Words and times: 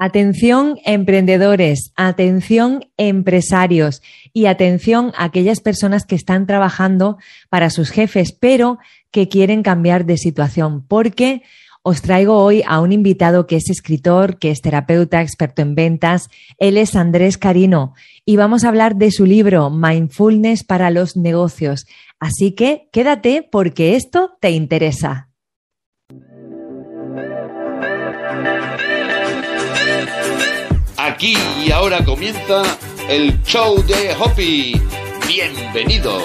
Atención 0.00 0.78
emprendedores, 0.84 1.92
atención 1.96 2.86
empresarios 2.96 4.00
y 4.32 4.46
atención 4.46 5.12
a 5.16 5.24
aquellas 5.24 5.60
personas 5.60 6.04
que 6.04 6.14
están 6.14 6.46
trabajando 6.46 7.18
para 7.48 7.68
sus 7.68 7.90
jefes, 7.90 8.32
pero 8.32 8.78
que 9.10 9.28
quieren 9.28 9.64
cambiar 9.64 10.06
de 10.06 10.16
situación, 10.16 10.86
porque 10.86 11.42
os 11.82 12.00
traigo 12.00 12.36
hoy 12.36 12.62
a 12.66 12.80
un 12.80 12.92
invitado 12.92 13.46
que 13.48 13.56
es 13.56 13.70
escritor, 13.70 14.38
que 14.38 14.52
es 14.52 14.60
terapeuta, 14.60 15.20
experto 15.20 15.62
en 15.62 15.74
ventas. 15.74 16.28
Él 16.58 16.76
es 16.76 16.94
Andrés 16.94 17.36
Carino 17.36 17.94
y 18.24 18.36
vamos 18.36 18.64
a 18.64 18.68
hablar 18.68 18.96
de 18.96 19.10
su 19.10 19.26
libro 19.26 19.70
Mindfulness 19.70 20.62
para 20.62 20.90
los 20.90 21.16
negocios. 21.16 21.86
Así 22.20 22.52
que 22.52 22.88
quédate 22.92 23.42
porque 23.50 23.96
esto 23.96 24.36
te 24.40 24.50
interesa. 24.50 25.27
Aquí 31.18 31.34
y 31.66 31.72
ahora 31.72 32.04
comienza 32.04 32.62
el 33.08 33.42
show 33.42 33.84
de 33.84 34.14
Hoppy. 34.20 34.80
Bienvenidos. 35.26 36.22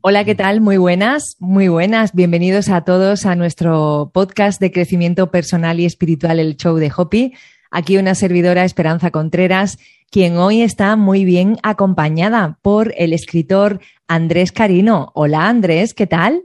Hola, 0.00 0.24
¿qué 0.24 0.34
tal? 0.34 0.60
Muy 0.60 0.78
buenas, 0.78 1.36
muy 1.38 1.68
buenas. 1.68 2.12
Bienvenidos 2.12 2.68
a 2.70 2.80
todos 2.80 3.24
a 3.24 3.36
nuestro 3.36 4.10
podcast 4.12 4.60
de 4.60 4.72
crecimiento 4.72 5.30
personal 5.30 5.78
y 5.78 5.84
espiritual, 5.84 6.40
el 6.40 6.56
show 6.56 6.78
de 6.78 6.90
Hoppy. 6.96 7.34
Aquí 7.70 7.98
una 7.98 8.16
servidora, 8.16 8.64
Esperanza 8.64 9.12
Contreras, 9.12 9.78
quien 10.10 10.38
hoy 10.38 10.62
está 10.62 10.96
muy 10.96 11.24
bien 11.24 11.56
acompañada 11.62 12.58
por 12.62 12.92
el 12.98 13.12
escritor 13.12 13.78
Andrés 14.08 14.50
Carino. 14.50 15.12
Hola, 15.14 15.46
Andrés, 15.46 15.94
¿qué 15.94 16.08
tal? 16.08 16.42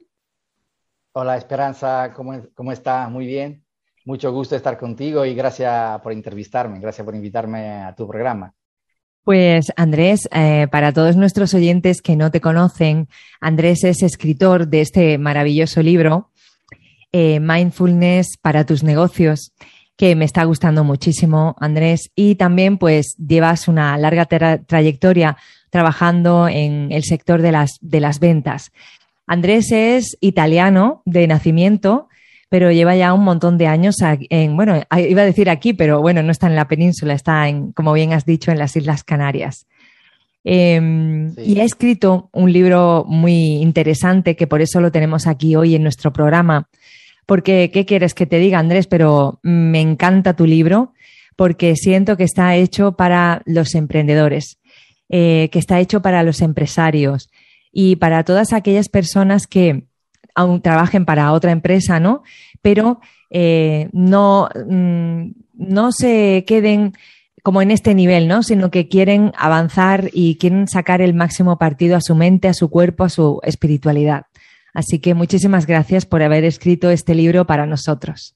Hola 1.14 1.36
Esperanza, 1.36 2.14
¿cómo, 2.16 2.42
¿cómo 2.54 2.72
está? 2.72 3.10
Muy 3.10 3.26
bien. 3.26 3.66
Mucho 4.06 4.32
gusto 4.32 4.56
estar 4.56 4.78
contigo 4.78 5.26
y 5.26 5.36
gracias 5.36 6.00
por 6.00 6.14
entrevistarme, 6.14 6.80
gracias 6.80 7.04
por 7.04 7.14
invitarme 7.14 7.84
a 7.84 7.94
tu 7.94 8.08
programa. 8.08 8.54
Pues 9.24 9.74
Andrés, 9.76 10.30
eh, 10.32 10.68
para 10.72 10.94
todos 10.94 11.18
nuestros 11.18 11.54
oyentes 11.54 12.02
que 12.02 12.16
no 12.16 12.32
te 12.32 12.40
conocen, 12.40 13.10
Andrés 13.42 13.84
es 13.84 14.02
escritor 14.04 14.70
de 14.70 14.82
este 14.82 15.18
maravilloso 15.18 15.84
libro, 15.84 16.32
eh, 17.12 17.42
Mindfulness 17.42 18.38
para 18.42 18.66
tus 18.66 18.82
negocios, 18.82 19.52
que 19.98 20.16
me 20.16 20.26
está 20.26 20.46
gustando 20.46 20.86
muchísimo, 20.86 21.56
Andrés, 21.60 22.10
y 22.16 22.36
también 22.36 22.78
pues 22.78 23.16
llevas 23.18 23.68
una 23.68 23.96
larga 23.98 24.26
trayectoria 24.26 25.38
trabajando 25.70 26.48
en 26.48 26.92
el 26.92 27.04
sector 27.04 27.42
de 27.42 27.52
las, 27.52 27.78
de 27.82 28.00
las 28.00 28.20
ventas. 28.20 28.72
Andrés 29.32 29.72
es 29.72 30.18
italiano 30.20 31.04
de 31.06 31.26
nacimiento, 31.26 32.10
pero 32.50 32.70
lleva 32.70 32.98
ya 32.98 33.14
un 33.14 33.24
montón 33.24 33.58
de 33.58 33.66
años 33.66 33.96
en, 34.02 34.58
bueno, 34.58 34.84
iba 34.98 35.22
a 35.22 35.26
decir 35.26 35.50
aquí, 35.50 35.72
pero 35.72 36.02
bueno, 36.02 36.22
no 36.22 36.34
está 36.34 36.48
en 36.48 36.58
la 36.58 36.68
península, 36.68 37.14
está 37.14 37.48
en, 37.48 37.72
como 37.72 37.94
bien 37.94 38.12
has 38.12 38.26
dicho, 38.26 38.52
en 38.52 38.60
las 38.60 38.76
Islas 38.76 39.06
Canarias. 39.06 39.68
Em, 40.44 41.34
y 41.38 41.62
ha 41.62 41.64
escrito 41.64 42.30
un 42.34 42.52
libro 42.52 43.06
muy 43.08 43.62
interesante 43.62 44.36
que 44.36 44.48
por 44.48 44.62
eso 44.62 44.82
lo 44.82 44.92
tenemos 44.92 45.28
aquí 45.28 45.56
hoy 45.56 45.76
en 45.76 45.84
nuestro 45.84 46.12
programa. 46.12 46.68
Porque, 47.26 47.72
¿qué 47.72 47.86
quieres 47.86 48.14
que 48.14 48.26
te 48.26 48.38
diga, 48.38 48.60
Andrés? 48.60 48.86
Pero 48.86 49.40
me 49.44 49.80
encanta 49.80 50.36
tu 50.36 50.46
libro 50.46 50.92
porque 51.38 51.78
siento 51.78 52.18
que 52.18 52.26
está 52.26 52.58
hecho 52.58 52.98
para 52.98 53.44
los 53.46 53.76
emprendedores, 53.76 54.60
eh, 55.08 55.48
que 55.54 55.60
está 55.60 55.80
hecho 55.80 56.02
para 56.02 56.22
los 56.22 56.42
empresarios, 56.42 57.30
y 57.72 57.96
para 57.96 58.24
todas 58.24 58.54
aquellas 58.54 58.90
personas 58.90 59.48
que 59.48 59.86
aún 60.36 60.62
trabajen 60.62 61.06
para 61.06 61.32
otra 61.32 61.52
empresa, 61.52 62.00
¿no? 62.00 62.24
Pero 62.62 63.00
eh, 63.30 63.90
no, 63.92 64.50
mm, 64.68 65.32
no 65.54 65.92
se 65.92 66.44
queden 66.46 66.94
como 67.44 67.62
en 67.62 67.72
este 67.72 67.96
nivel, 67.96 68.28
¿no? 68.28 68.44
Sino 68.44 68.70
que 68.70 68.88
quieren 68.88 69.32
avanzar 69.36 70.10
y 70.14 70.38
quieren 70.38 70.68
sacar 70.68 71.02
el 71.02 71.14
máximo 71.14 71.58
partido 71.58 71.98
a 71.98 72.02
su 72.02 72.16
mente, 72.16 72.48
a 72.48 72.54
su 72.54 72.70
cuerpo, 72.70 73.06
a 73.06 73.10
su 73.10 73.40
espiritualidad. 73.44 74.26
Así 74.74 75.00
que 75.00 75.14
muchísimas 75.14 75.66
gracias 75.66 76.06
por 76.06 76.22
haber 76.22 76.46
escrito 76.46 76.90
este 76.90 77.16
libro 77.16 77.46
para 77.46 77.66
nosotros. 77.66 78.36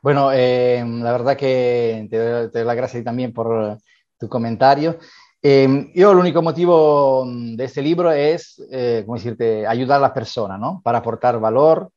Bueno, 0.00 0.32
eh, 0.32 0.84
la 0.84 1.12
verdad 1.12 1.36
que 1.36 2.06
te 2.10 2.48
te 2.48 2.58
doy 2.58 2.66
las 2.66 2.76
gracias 2.76 3.04
también 3.04 3.32
por 3.32 3.78
tu 4.18 4.28
comentario. 4.28 4.98
Eh, 5.44 5.90
yo 5.94 6.12
el 6.12 6.18
único 6.18 6.40
motivo 6.40 7.24
mm, 7.26 7.56
de 7.56 7.64
este 7.64 7.82
libro 7.82 8.12
es, 8.12 8.62
eh, 8.70 9.02
¿cómo 9.04 9.16
decirte?, 9.16 9.66
ayudar 9.66 9.98
a 9.98 10.02
las 10.02 10.12
personas, 10.12 10.60
¿no? 10.60 10.80
Para 10.84 10.98
aportar 10.98 11.40
valor 11.40 11.90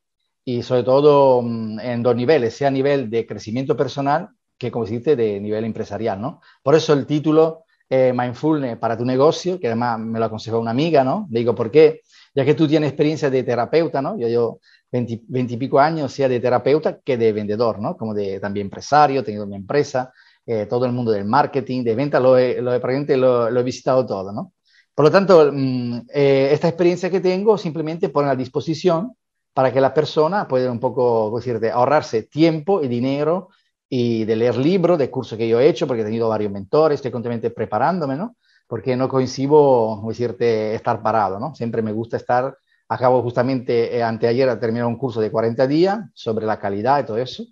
y 0.44 0.62
sobre 0.62 0.82
todo 0.82 1.42
mm, 1.42 1.78
en 1.78 2.02
dos 2.02 2.16
niveles, 2.16 2.54
sea 2.54 2.68
a 2.68 2.72
nivel 2.72 3.08
de 3.08 3.24
crecimiento 3.24 3.76
personal 3.76 4.30
que, 4.58 4.70
como 4.72 4.84
decirte, 4.84 5.14
de 5.14 5.40
nivel 5.40 5.64
empresarial, 5.64 6.20
¿no? 6.20 6.40
Por 6.62 6.74
eso 6.74 6.92
el 6.92 7.06
título 7.06 7.64
eh, 7.88 8.12
Mindfulness 8.12 8.78
para 8.78 8.98
tu 8.98 9.04
negocio, 9.04 9.60
que 9.60 9.68
además 9.68 10.00
me 10.00 10.18
lo 10.18 10.24
aconsejó 10.24 10.58
una 10.58 10.72
amiga, 10.72 11.04
¿no? 11.04 11.28
Le 11.30 11.40
digo, 11.40 11.54
¿por 11.54 11.70
qué? 11.70 12.00
Ya 12.34 12.44
que 12.44 12.54
tú 12.54 12.66
tienes 12.66 12.88
experiencia 12.88 13.30
de 13.30 13.44
terapeuta, 13.44 14.02
¿no? 14.02 14.18
Yo 14.18 14.26
llevo 14.26 14.60
20, 14.90 15.54
y 15.54 15.56
pico 15.56 15.78
años, 15.78 16.12
sea 16.12 16.28
de 16.28 16.40
terapeuta 16.40 16.98
que 17.04 17.16
de 17.16 17.32
vendedor, 17.32 17.78
¿no? 17.80 17.96
Como 17.96 18.12
de 18.12 18.40
también 18.40 18.66
empresario, 18.66 19.20
he 19.20 19.24
tenido 19.24 19.46
mi 19.46 19.54
empresa, 19.54 20.12
eh, 20.46 20.66
todo 20.66 20.86
el 20.86 20.92
mundo 20.92 21.10
del 21.10 21.24
marketing, 21.24 21.82
de 21.82 21.94
venta, 21.96 22.20
lo 22.20 22.38
he, 22.38 22.62
lo 22.62 22.70
lo, 22.70 23.60
he 23.60 23.62
visitado 23.64 24.06
todo, 24.06 24.32
¿no? 24.32 24.52
Por 24.94 25.04
lo 25.04 25.10
tanto, 25.10 25.50
mm, 25.52 26.02
eh, 26.14 26.50
esta 26.52 26.68
experiencia 26.68 27.10
que 27.10 27.20
tengo 27.20 27.58
simplemente 27.58 28.08
pone 28.08 28.30
a 28.30 28.36
disposición 28.36 29.12
para 29.52 29.72
que 29.72 29.80
la 29.80 29.92
persona 29.92 30.46
pueda 30.46 30.70
un 30.70 30.78
poco, 30.80 31.32
decir, 31.36 31.60
ahorrarse 31.72 32.24
tiempo 32.24 32.82
y 32.82 32.88
dinero 32.88 33.48
y 33.88 34.24
de 34.24 34.36
leer 34.36 34.56
libros, 34.56 34.98
de 34.98 35.10
cursos 35.10 35.36
que 35.38 35.48
yo 35.48 35.60
he 35.60 35.68
hecho, 35.68 35.86
porque 35.86 36.02
he 36.02 36.04
tenido 36.04 36.28
varios 36.28 36.52
mentores, 36.52 36.96
estoy 36.96 37.10
continuamente 37.10 37.50
preparándome, 37.50 38.16
¿no? 38.16 38.36
Porque 38.66 38.96
no 38.96 39.08
coincido, 39.08 40.02
decirte, 40.06 40.74
estar 40.74 41.02
parado, 41.02 41.40
¿no? 41.40 41.54
Siempre 41.54 41.82
me 41.82 41.92
gusta 41.92 42.16
estar, 42.16 42.56
acabo 42.88 43.22
justamente 43.22 43.96
eh, 43.96 44.02
anteayer 44.02 44.48
a 44.48 44.60
terminar 44.60 44.86
un 44.86 44.96
curso 44.96 45.20
de 45.20 45.30
40 45.30 45.66
días 45.66 46.00
sobre 46.14 46.46
la 46.46 46.58
calidad 46.58 47.00
y 47.02 47.06
todo 47.06 47.18
eso, 47.18 47.44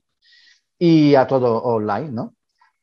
y 0.79 1.15
a 1.15 1.27
todo 1.27 1.63
online, 1.63 2.13
¿no? 2.13 2.35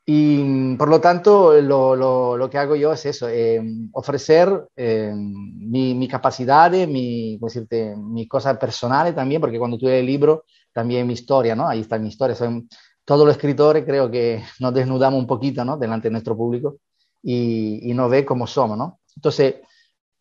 Y 0.05 0.75
por 0.77 0.89
lo 0.89 0.99
tanto, 0.99 1.53
lo, 1.61 1.95
lo, 1.95 2.35
lo 2.35 2.49
que 2.49 2.57
hago 2.57 2.75
yo 2.75 2.91
es 2.91 3.05
eso, 3.05 3.29
eh, 3.29 3.61
ofrecer 3.93 4.67
eh, 4.75 5.13
mi, 5.15 5.93
mi, 5.93 6.07
capacidad, 6.07 6.71
mi, 6.71 7.37
decirte, 7.37 7.95
mis 7.95 8.27
cosas 8.27 8.57
personales 8.57 9.15
también, 9.15 9.39
porque 9.39 9.59
cuando 9.59 9.77
tú 9.77 9.85
lees 9.85 9.99
el 9.99 10.07
libro, 10.07 10.45
también 10.73 11.05
mi 11.05 11.13
historia, 11.13 11.55
¿no? 11.55 11.67
Ahí 11.67 11.81
está 11.81 11.99
mi 11.99 12.07
historia. 12.07 12.35
Son, 12.35 12.67
todos 13.05 13.25
los 13.25 13.35
escritores 13.35 13.85
creo 13.85 14.09
que 14.09 14.43
nos 14.59 14.73
desnudamos 14.73 15.19
un 15.19 15.27
poquito, 15.27 15.63
¿no? 15.63 15.77
Delante 15.77 16.07
de 16.07 16.13
nuestro 16.13 16.35
público 16.35 16.77
y, 17.21 17.91
y 17.91 17.93
nos 17.93 18.09
ve 18.09 18.25
como 18.25 18.47
somos, 18.47 18.77
¿no? 18.77 18.99
Entonces, 19.15 19.55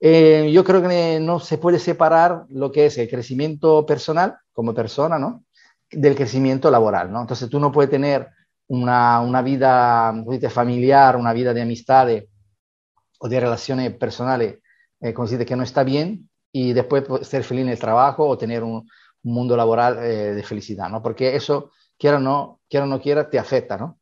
eh, 0.01 0.51
yo 0.53 0.65
creo 0.65 0.83
que 0.83 1.21
no 1.21 1.41
se 1.41 1.59
puede 1.59 1.79
separar 1.79 2.47
lo 2.49 2.73
que 2.73 2.87
es 2.87 2.99
el 2.99 3.09
crecimiento 3.09 3.85
personal 3.85 4.39
como 4.53 4.75
persona, 4.75 5.19
¿no? 5.19 5.45
Del 5.91 6.17
crecimiento 6.17 6.71
laboral, 6.71 7.13
¿no? 7.13 7.21
Entonces, 7.21 7.49
tú 7.51 7.61
no 7.61 7.71
puedes 7.71 7.91
tener 7.91 8.29
una, 8.71 9.21
una 9.21 9.43
vida 9.43 10.15
familiar, 10.49 11.17
una 11.17 11.33
vida 11.33 11.53
de 11.53 11.63
amistades 11.63 12.25
o 13.19 13.29
de 13.29 13.41
relaciones 13.41 13.93
personales 13.95 14.59
eh, 15.01 15.13
consiste 15.13 15.45
que 15.45 15.57
no 15.57 15.65
está 15.65 15.83
bien 15.83 16.31
y 16.53 16.73
después 16.73 17.05
ser 17.27 17.43
feliz 17.43 17.63
en 17.63 17.71
el 17.71 17.79
trabajo 17.79 18.27
o 18.27 18.39
tener 18.39 18.63
un, 18.63 18.89
mundo 19.23 19.55
laboral 19.55 19.99
eh, 19.99 20.35
de 20.35 20.43
felicidad, 20.43 20.89
¿no? 20.89 21.03
Porque 21.03 21.37
eso, 21.37 21.73
quiera 21.99 22.17
o 22.17 22.21
no, 22.21 22.61
quiera 22.71 22.87
o 22.87 22.89
no 22.89 23.03
quiera, 23.03 23.29
te 23.29 23.39
afecta, 23.39 23.77
¿no? 23.77 23.99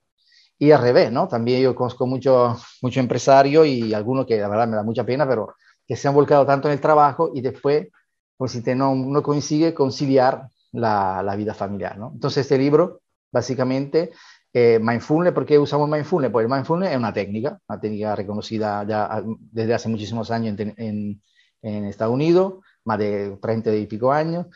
Y 0.58 0.70
al 0.70 0.80
revés, 0.80 1.10
¿no? 1.10 1.26
También 1.26 1.60
yo 1.60 1.74
conozco 1.74 2.06
muchos 2.06 2.62
mucho 2.82 3.00
empresarios 3.00 3.66
y 3.66 3.92
algunos 3.94 4.26
que 4.26 4.38
la 4.38 4.46
verdad 4.46 4.68
me 4.68 4.76
da 4.76 4.84
mucha 4.84 5.04
pena, 5.04 5.26
pero 5.26 5.56
que 5.88 5.96
se 5.96 6.06
han 6.06 6.14
volcado 6.14 6.46
tanto 6.46 6.68
en 6.68 6.74
el 6.74 6.80
trabajo 6.80 7.32
y 7.34 7.40
después, 7.40 7.88
pues 8.36 8.52
si 8.52 8.62
te 8.62 8.76
no, 8.76 8.94
no 8.94 9.24
consigue 9.24 9.74
conciliar 9.74 10.48
la, 10.70 11.20
la, 11.24 11.34
vida 11.34 11.52
familiar, 11.52 11.98
¿no? 11.98 12.12
Entonces 12.14 12.42
este 12.42 12.58
libro, 12.58 13.00
básicamente, 13.32 14.12
eh, 14.58 14.78
mindfulness, 14.80 15.32
¿por 15.32 15.46
qué 15.46 15.58
usamos 15.58 15.88
mindfulness? 15.88 16.32
Pues 16.32 16.44
el 16.44 16.50
mindfulness 16.50 16.90
es 16.90 16.96
una 16.96 17.12
técnica, 17.12 17.60
una 17.68 17.80
técnica 17.80 18.16
reconocida 18.16 18.84
ya 18.84 19.04
ah, 19.04 19.22
desde 19.52 19.74
hace 19.74 19.88
muchísimos 19.88 20.30
años 20.30 20.58
en, 20.58 21.22
en, 21.62 21.84
Estados 21.84 22.14
Unidos, 22.14 22.54
más 22.84 22.98
de 22.98 23.36
30 23.40 23.74
y 23.76 23.86
pico 23.86 24.12
años, 24.12 24.46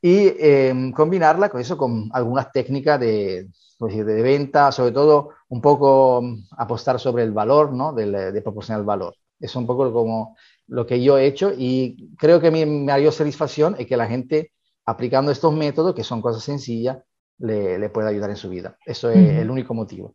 y 0.00 0.32
em, 0.38 0.92
combinarla 0.92 1.48
con 1.48 1.60
eso, 1.60 1.76
con 1.76 2.10
algunas 2.12 2.50
técnicas 2.52 2.98
de, 3.00 3.48
pues, 3.78 3.94
de 3.96 4.22
venta, 4.22 4.72
sobre 4.72 4.92
todo 4.92 5.30
un 5.48 5.60
poco 5.60 6.20
mm, 6.22 6.46
apostar 6.58 6.98
sobre 6.98 7.22
el 7.24 7.32
valor, 7.32 7.72
¿no? 7.72 7.92
De, 7.92 8.32
de 8.32 8.42
proporcionar 8.42 8.80
el 8.80 8.86
valor. 8.86 9.14
Es 9.38 9.54
un 9.56 9.66
poco 9.66 9.92
como 9.92 10.36
lo 10.68 10.86
que 10.86 11.02
yo 11.02 11.18
he 11.18 11.26
hecho 11.26 11.52
y 11.56 12.10
creo 12.18 12.40
que 12.40 12.50
mi 12.50 12.64
mayor 12.66 13.12
satisfacción 13.12 13.76
es 13.78 13.86
que 13.86 13.96
la 13.96 14.06
gente 14.06 14.52
aplicando 14.86 15.30
estos 15.32 15.52
métodos, 15.52 15.94
que 15.94 16.04
son 16.04 16.22
cosas 16.22 16.42
sencillas, 16.42 16.98
le, 17.38 17.78
le 17.78 17.88
pueda 17.88 18.08
ayudar 18.08 18.30
en 18.30 18.36
su 18.36 18.48
vida. 18.48 18.76
Eso 18.84 19.10
es 19.10 19.38
el 19.40 19.50
único 19.50 19.74
motivo. 19.74 20.14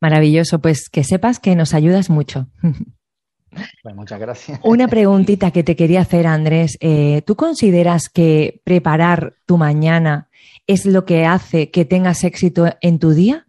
Maravilloso, 0.00 0.60
pues 0.60 0.88
que 0.88 1.04
sepas 1.04 1.38
que 1.40 1.56
nos 1.56 1.74
ayudas 1.74 2.10
mucho. 2.10 2.48
Bueno, 3.82 4.00
muchas 4.00 4.20
gracias. 4.20 4.60
Una 4.62 4.88
preguntita 4.88 5.50
que 5.50 5.62
te 5.62 5.76
quería 5.76 6.02
hacer, 6.02 6.26
Andrés. 6.26 6.76
Eh, 6.80 7.22
¿Tú 7.26 7.36
consideras 7.36 8.08
que 8.08 8.60
preparar 8.64 9.34
tu 9.46 9.56
mañana 9.56 10.28
es 10.66 10.84
lo 10.84 11.04
que 11.04 11.24
hace 11.24 11.70
que 11.70 11.84
tengas 11.84 12.24
éxito 12.24 12.66
en 12.80 12.98
tu 12.98 13.10
día? 13.10 13.46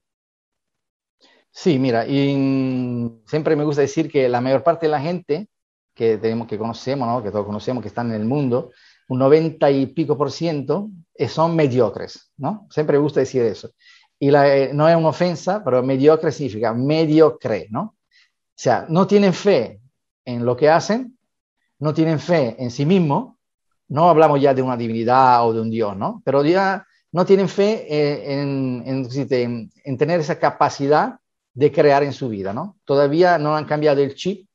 Sí, 1.52 1.80
mira, 1.80 2.06
y 2.08 3.20
siempre 3.26 3.56
me 3.56 3.64
gusta 3.64 3.82
decir 3.82 4.12
que 4.12 4.30
la 4.30 4.42
mayor 4.42 4.64
parte 4.64 4.86
de 4.86 4.92
la 4.92 5.02
gente 5.02 5.50
que 5.96 6.18
tenemos, 6.18 6.48
que 6.48 6.58
conocemos, 6.58 7.08
¿no? 7.08 7.24
que 7.24 7.32
todos 7.32 7.48
conocemos, 7.48 7.82
que 7.82 7.88
están 7.88 8.10
en 8.12 8.22
el 8.22 8.28
mundo, 8.28 8.72
un 9.10 9.20
90 9.20 9.72
y 9.72 9.86
pico 9.88 10.18
por 10.18 10.32
ciento 10.32 10.90
eh, 11.16 11.28
son 11.28 11.56
mediocres, 11.56 12.32
¿no? 12.38 12.68
Siempre 12.70 12.98
me 12.98 13.04
gusta 13.04 13.22
decir 13.22 13.42
eso. 13.44 13.72
Y 14.20 14.34
eh, 14.36 14.72
no 14.74 14.90
es 14.90 14.96
una 14.96 15.10
ofensa, 15.10 15.64
pero 15.64 15.84
mediocre 15.84 16.32
significa 16.32 16.74
mediocre, 16.74 17.68
¿no? 17.70 17.82
O 17.82 18.60
sea, 18.60 18.86
no 18.90 19.08
tienen 19.08 19.34
fe 19.34 19.80
en 20.26 20.46
lo 20.46 20.58
que 20.58 20.70
hacen, 20.70 21.18
no 21.80 21.94
tienen 21.94 22.20
fe 22.20 22.56
en 22.60 22.72
sí 22.72 22.86
mismos, 22.86 23.36
no 23.90 24.10
hablamos 24.10 24.42
ya 24.42 24.54
de 24.54 24.62
una 24.62 24.76
divinidad 24.76 25.48
o 25.48 25.54
de 25.54 25.62
un 25.62 25.70
Dios, 25.70 25.96
¿no? 25.96 26.22
Pero 26.26 26.44
ya 26.44 26.86
no 27.12 27.26
tienen 27.26 27.48
fe 27.48 27.86
eh, 27.88 28.34
en, 28.34 28.84
en, 28.86 29.70
en, 29.84 29.98
tener 29.98 30.20
esa 30.20 30.38
capacidad 30.38 31.20
de 31.54 31.72
crear 31.72 32.04
en 32.04 32.14
su 32.14 32.28
vida, 32.28 32.52
¿no? 32.52 32.78
Todavía 32.84 33.38
no 33.38 33.56
han 33.56 33.66
cambiado 33.66 34.02
el 34.02 34.16
chip 34.16 34.48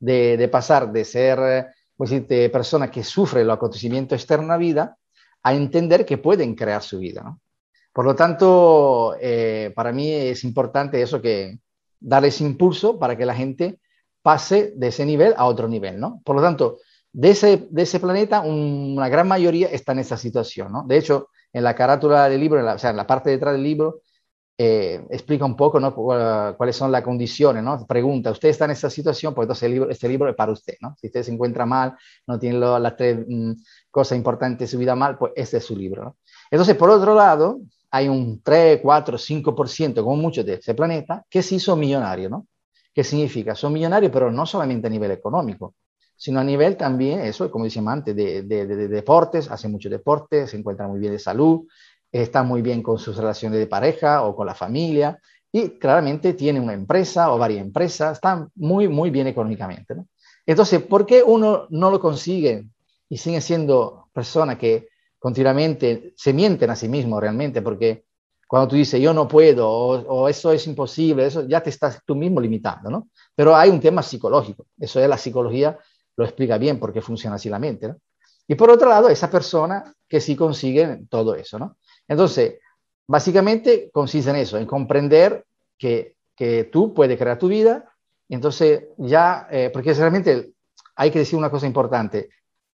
de 0.00 0.48
pasar 0.50 0.90
de 0.90 1.04
ser 1.04 1.68
pues, 1.96 2.10
de 2.10 2.50
personas 2.50 2.90
que 2.90 3.04
sufren 3.04 3.46
los 3.46 3.56
acontecimientos 3.56 4.16
externos 4.16 4.50
a 4.50 4.54
la 4.54 4.58
vida 4.58 4.96
a 5.42 5.54
entender 5.54 6.04
que 6.06 6.18
pueden 6.18 6.54
crear 6.54 6.82
su 6.82 6.98
vida, 6.98 7.22
¿no? 7.22 7.40
Por 7.92 8.06
lo 8.06 8.14
tanto, 8.14 9.16
eh, 9.20 9.70
para 9.74 9.92
mí 9.92 10.10
es 10.10 10.44
importante 10.44 11.02
eso 11.02 11.20
que 11.20 11.58
dar 12.00 12.24
ese 12.24 12.42
impulso 12.44 12.98
para 12.98 13.16
que 13.16 13.26
la 13.26 13.34
gente 13.34 13.80
pase 14.22 14.72
de 14.76 14.88
ese 14.88 15.04
nivel 15.04 15.34
a 15.36 15.44
otro 15.44 15.68
nivel, 15.68 16.00
¿no? 16.00 16.22
Por 16.24 16.36
lo 16.36 16.42
tanto, 16.42 16.78
de 17.12 17.30
ese, 17.30 17.68
de 17.70 17.82
ese 17.82 18.00
planeta, 18.00 18.40
una 18.40 19.08
gran 19.08 19.28
mayoría 19.28 19.68
está 19.68 19.92
en 19.92 19.98
esa 19.98 20.16
situación, 20.16 20.72
¿no? 20.72 20.84
De 20.86 20.96
hecho, 20.96 21.28
en 21.52 21.64
la 21.64 21.74
carátula 21.74 22.28
del 22.28 22.40
libro, 22.40 22.74
o 22.74 22.78
sea, 22.78 22.90
en 22.90 22.96
la 22.96 23.06
parte 23.06 23.28
de 23.28 23.36
detrás 23.36 23.52
del 23.52 23.62
libro, 23.62 24.00
eh, 24.64 25.04
explica 25.10 25.44
un 25.44 25.56
poco 25.56 25.80
¿no? 25.80 25.92
cuáles 25.92 26.76
son 26.76 26.92
las 26.92 27.02
condiciones, 27.02 27.64
¿no? 27.64 27.84
Pregunta, 27.84 28.30
¿usted 28.30 28.48
está 28.48 28.66
en 28.66 28.70
esa 28.70 28.88
situación? 28.88 29.34
Pues 29.34 29.46
entonces 29.46 29.64
el 29.64 29.72
libro, 29.72 29.90
este 29.90 30.08
libro 30.08 30.28
es 30.28 30.36
para 30.36 30.52
usted, 30.52 30.74
¿no? 30.80 30.94
Si 31.00 31.08
usted 31.08 31.24
se 31.24 31.32
encuentra 31.32 31.66
mal, 31.66 31.96
no 32.28 32.38
tiene 32.38 32.60
las 32.60 32.96
tres 32.96 33.24
mm, 33.26 33.54
cosas 33.90 34.16
importantes 34.16 34.70
de 34.70 34.76
su 34.76 34.78
vida 34.78 34.94
mal, 34.94 35.18
pues 35.18 35.32
este 35.34 35.56
es 35.56 35.64
su 35.64 35.76
libro, 35.76 36.04
¿no? 36.04 36.16
Entonces, 36.48 36.76
por 36.76 36.90
otro 36.90 37.12
lado, 37.12 37.60
hay 37.90 38.08
un 38.08 38.40
3, 38.40 38.78
4, 38.80 39.18
5%, 39.18 39.94
como 40.04 40.16
muchos 40.16 40.46
de 40.46 40.54
ese 40.54 40.74
planeta, 40.74 41.24
que 41.28 41.42
sí 41.42 41.58
son 41.58 41.80
millonarios, 41.80 42.30
¿no? 42.30 42.46
¿Qué 42.94 43.02
significa? 43.02 43.56
Son 43.56 43.72
millonarios, 43.72 44.12
pero 44.12 44.30
no 44.30 44.46
solamente 44.46 44.86
a 44.86 44.90
nivel 44.90 45.10
económico, 45.10 45.74
sino 46.16 46.38
a 46.38 46.44
nivel 46.44 46.76
también, 46.76 47.18
eso, 47.18 47.50
como 47.50 47.64
decíamos 47.64 47.94
antes, 47.94 48.14
de, 48.14 48.42
de, 48.42 48.64
de, 48.64 48.86
deportes, 48.86 49.50
hacen 49.50 49.72
mucho 49.72 49.88
deporte, 49.88 50.46
se 50.46 50.56
encuentran 50.56 50.88
muy 50.88 51.00
bien 51.00 51.12
de 51.12 51.18
salud, 51.18 51.62
están 52.20 52.46
muy 52.46 52.60
bien 52.62 52.82
con 52.82 52.98
sus 52.98 53.16
relaciones 53.16 53.58
de 53.58 53.66
pareja 53.66 54.22
o 54.22 54.36
con 54.36 54.46
la 54.46 54.54
familia, 54.54 55.18
y 55.50 55.78
claramente 55.78 56.34
tiene 56.34 56.60
una 56.60 56.72
empresa 56.72 57.32
o 57.32 57.38
varias 57.38 57.60
empresas, 57.60 58.14
están 58.14 58.50
muy, 58.54 58.88
muy 58.88 59.10
bien 59.10 59.26
económicamente. 59.26 59.94
¿no? 59.94 60.06
Entonces, 60.46 60.82
¿por 60.82 61.04
qué 61.04 61.22
uno 61.22 61.66
no 61.70 61.90
lo 61.90 62.00
consigue 62.00 62.66
y 63.08 63.18
sigue 63.18 63.40
siendo 63.40 64.08
persona 64.12 64.56
que 64.56 64.88
continuamente 65.18 66.14
se 66.16 66.32
mienten 66.32 66.70
a 66.70 66.76
sí 66.76 66.88
mismo 66.88 67.20
realmente, 67.20 67.62
porque 67.62 68.06
cuando 68.48 68.68
tú 68.68 68.76
dices 68.76 69.00
yo 69.00 69.14
no 69.14 69.28
puedo 69.28 69.70
o, 69.70 70.28
eso 70.28 70.52
es 70.52 70.66
imposible, 70.66 71.26
eso 71.26 71.46
ya 71.46 71.62
te 71.62 71.70
estás 71.70 72.00
tú 72.04 72.16
mismo 72.16 72.40
limitando, 72.40 72.90
¿no? 72.90 73.08
Pero 73.34 73.54
hay 73.54 73.70
un 73.70 73.78
tema 73.78 74.02
psicológico, 74.02 74.66
eso 74.78 75.00
es 75.00 75.08
la 75.08 75.16
psicología, 75.16 75.78
lo 76.16 76.24
explica 76.24 76.58
bien 76.58 76.78
porque 76.78 77.00
funciona 77.00 77.36
así 77.36 77.48
la 77.48 77.58
mente. 77.58 77.94
Y 78.48 78.56
por 78.56 78.70
otro 78.70 78.88
lado, 78.88 79.08
esa 79.08 79.30
persona 79.30 79.94
que 80.08 80.20
sí 80.20 80.34
consigue 80.34 81.04
todo 81.08 81.34
eso, 81.34 81.58
¿no? 81.58 81.76
Entonces, 82.08 82.54
básicamente 83.06 83.90
consiste 83.92 84.30
en 84.30 84.36
eso, 84.36 84.58
en 84.58 84.66
comprender 84.66 85.44
que, 85.78 86.16
que 86.36 86.64
tú 86.64 86.94
puedes 86.94 87.18
crear 87.18 87.38
tu 87.38 87.48
vida, 87.48 87.92
entonces 88.28 88.84
ya, 88.96 89.46
eh, 89.50 89.70
porque 89.72 89.92
realmente 89.94 90.52
hay 90.96 91.10
que 91.10 91.20
decir 91.20 91.38
una 91.38 91.50
cosa 91.50 91.66
importante, 91.66 92.30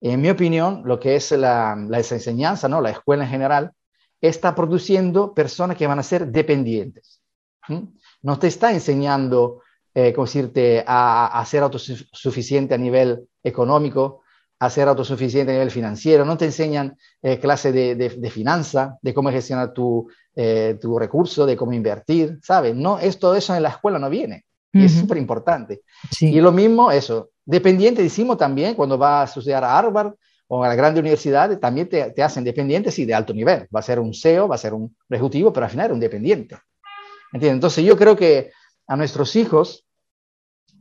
en 0.02 0.20
mi 0.20 0.30
opinión, 0.30 0.82
lo 0.86 1.00
que 1.00 1.16
es 1.16 1.32
la, 1.32 1.76
la 1.76 1.98
enseñanza, 2.00 2.68
¿no? 2.68 2.82
la 2.82 2.90
escuela 2.90 3.24
en 3.24 3.30
general, 3.30 3.72
está 4.20 4.54
produciendo 4.54 5.34
personas 5.34 5.78
que 5.78 5.88
van 5.88 6.00
a 6.00 6.04
ser 6.04 6.28
dependientes. 6.28 7.22
No 8.22 8.40
te 8.40 8.48
está 8.48 8.74
enseñando, 8.74 9.62
eh, 9.94 10.14
decirte, 10.18 10.84
a, 10.86 11.40
a, 11.40 11.46
ser 11.46 11.64
autosuficiente 11.64 12.74
a 12.74 12.78
nivel 12.78 13.30
económico, 13.44 14.23
a 14.60 14.70
ser 14.70 14.88
autosuficiente 14.88 15.52
a 15.52 15.56
nivel 15.56 15.72
financiero, 15.72 16.24
no 16.24 16.38
te 16.38 16.46
enseñan 16.46 16.98
eh, 17.22 17.40
clases 17.40 17.74
de, 17.74 17.96
de, 17.96 18.10
de 18.10 18.30
finanzas, 18.30 18.94
de 19.02 19.14
cómo 19.14 19.30
gestionar 19.30 19.74
tu, 19.74 20.08
eh, 20.36 20.78
tu 20.80 20.98
recurso, 20.98 21.46
de 21.46 21.58
cómo 21.58 21.74
invertir, 21.74 22.40
¿sabes? 22.42 22.76
No, 22.76 22.98
esto 23.00 23.36
eso 23.36 23.56
en 23.56 23.64
la 23.64 23.70
escuela 23.70 24.00
no 24.00 24.10
viene. 24.10 24.46
Uh 24.74 24.80
-huh. 24.80 24.86
Es 24.86 24.94
súper 24.94 25.18
importante. 25.18 25.82
Sí. 26.10 26.34
Y 26.34 26.42
lo 26.42 26.52
mismo, 26.52 26.92
eso, 26.92 27.30
Dependiente, 27.46 28.02
decimos 28.02 28.38
también, 28.38 28.74
cuando 28.74 28.98
vas 28.98 29.36
a 29.36 29.40
estudiar 29.40 29.64
a 29.64 29.78
Harvard 29.78 30.14
o 30.48 30.64
a 30.64 30.68
las 30.68 30.78
grandes 30.78 31.02
universidades, 31.02 31.60
también 31.60 31.90
te, 31.90 32.12
te, 32.12 32.24
hacen 32.24 32.44
dependiente, 32.44 32.90
sí, 32.90 33.06
de 33.06 33.14
alto 33.14 33.34
nivel. 33.34 33.68
Va 33.76 33.80
a 33.82 33.84
ser 33.84 34.00
un 34.00 34.14
CEO, 34.14 34.48
va 34.48 34.56
a 34.56 34.60
ser 34.60 34.74
un 34.74 34.96
ejecutivo, 35.10 35.52
pero 35.52 35.66
al 35.66 35.72
final 35.72 35.88
es 35.88 35.94
un 35.94 36.00
dependiente. 36.00 36.58
¿Entiendes? 37.34 37.56
Entonces 37.56 37.84
yo 37.84 37.98
creo 37.98 38.16
que 38.16 38.52
a 38.88 38.96
nuestros 38.96 39.36
hijos 39.36 39.86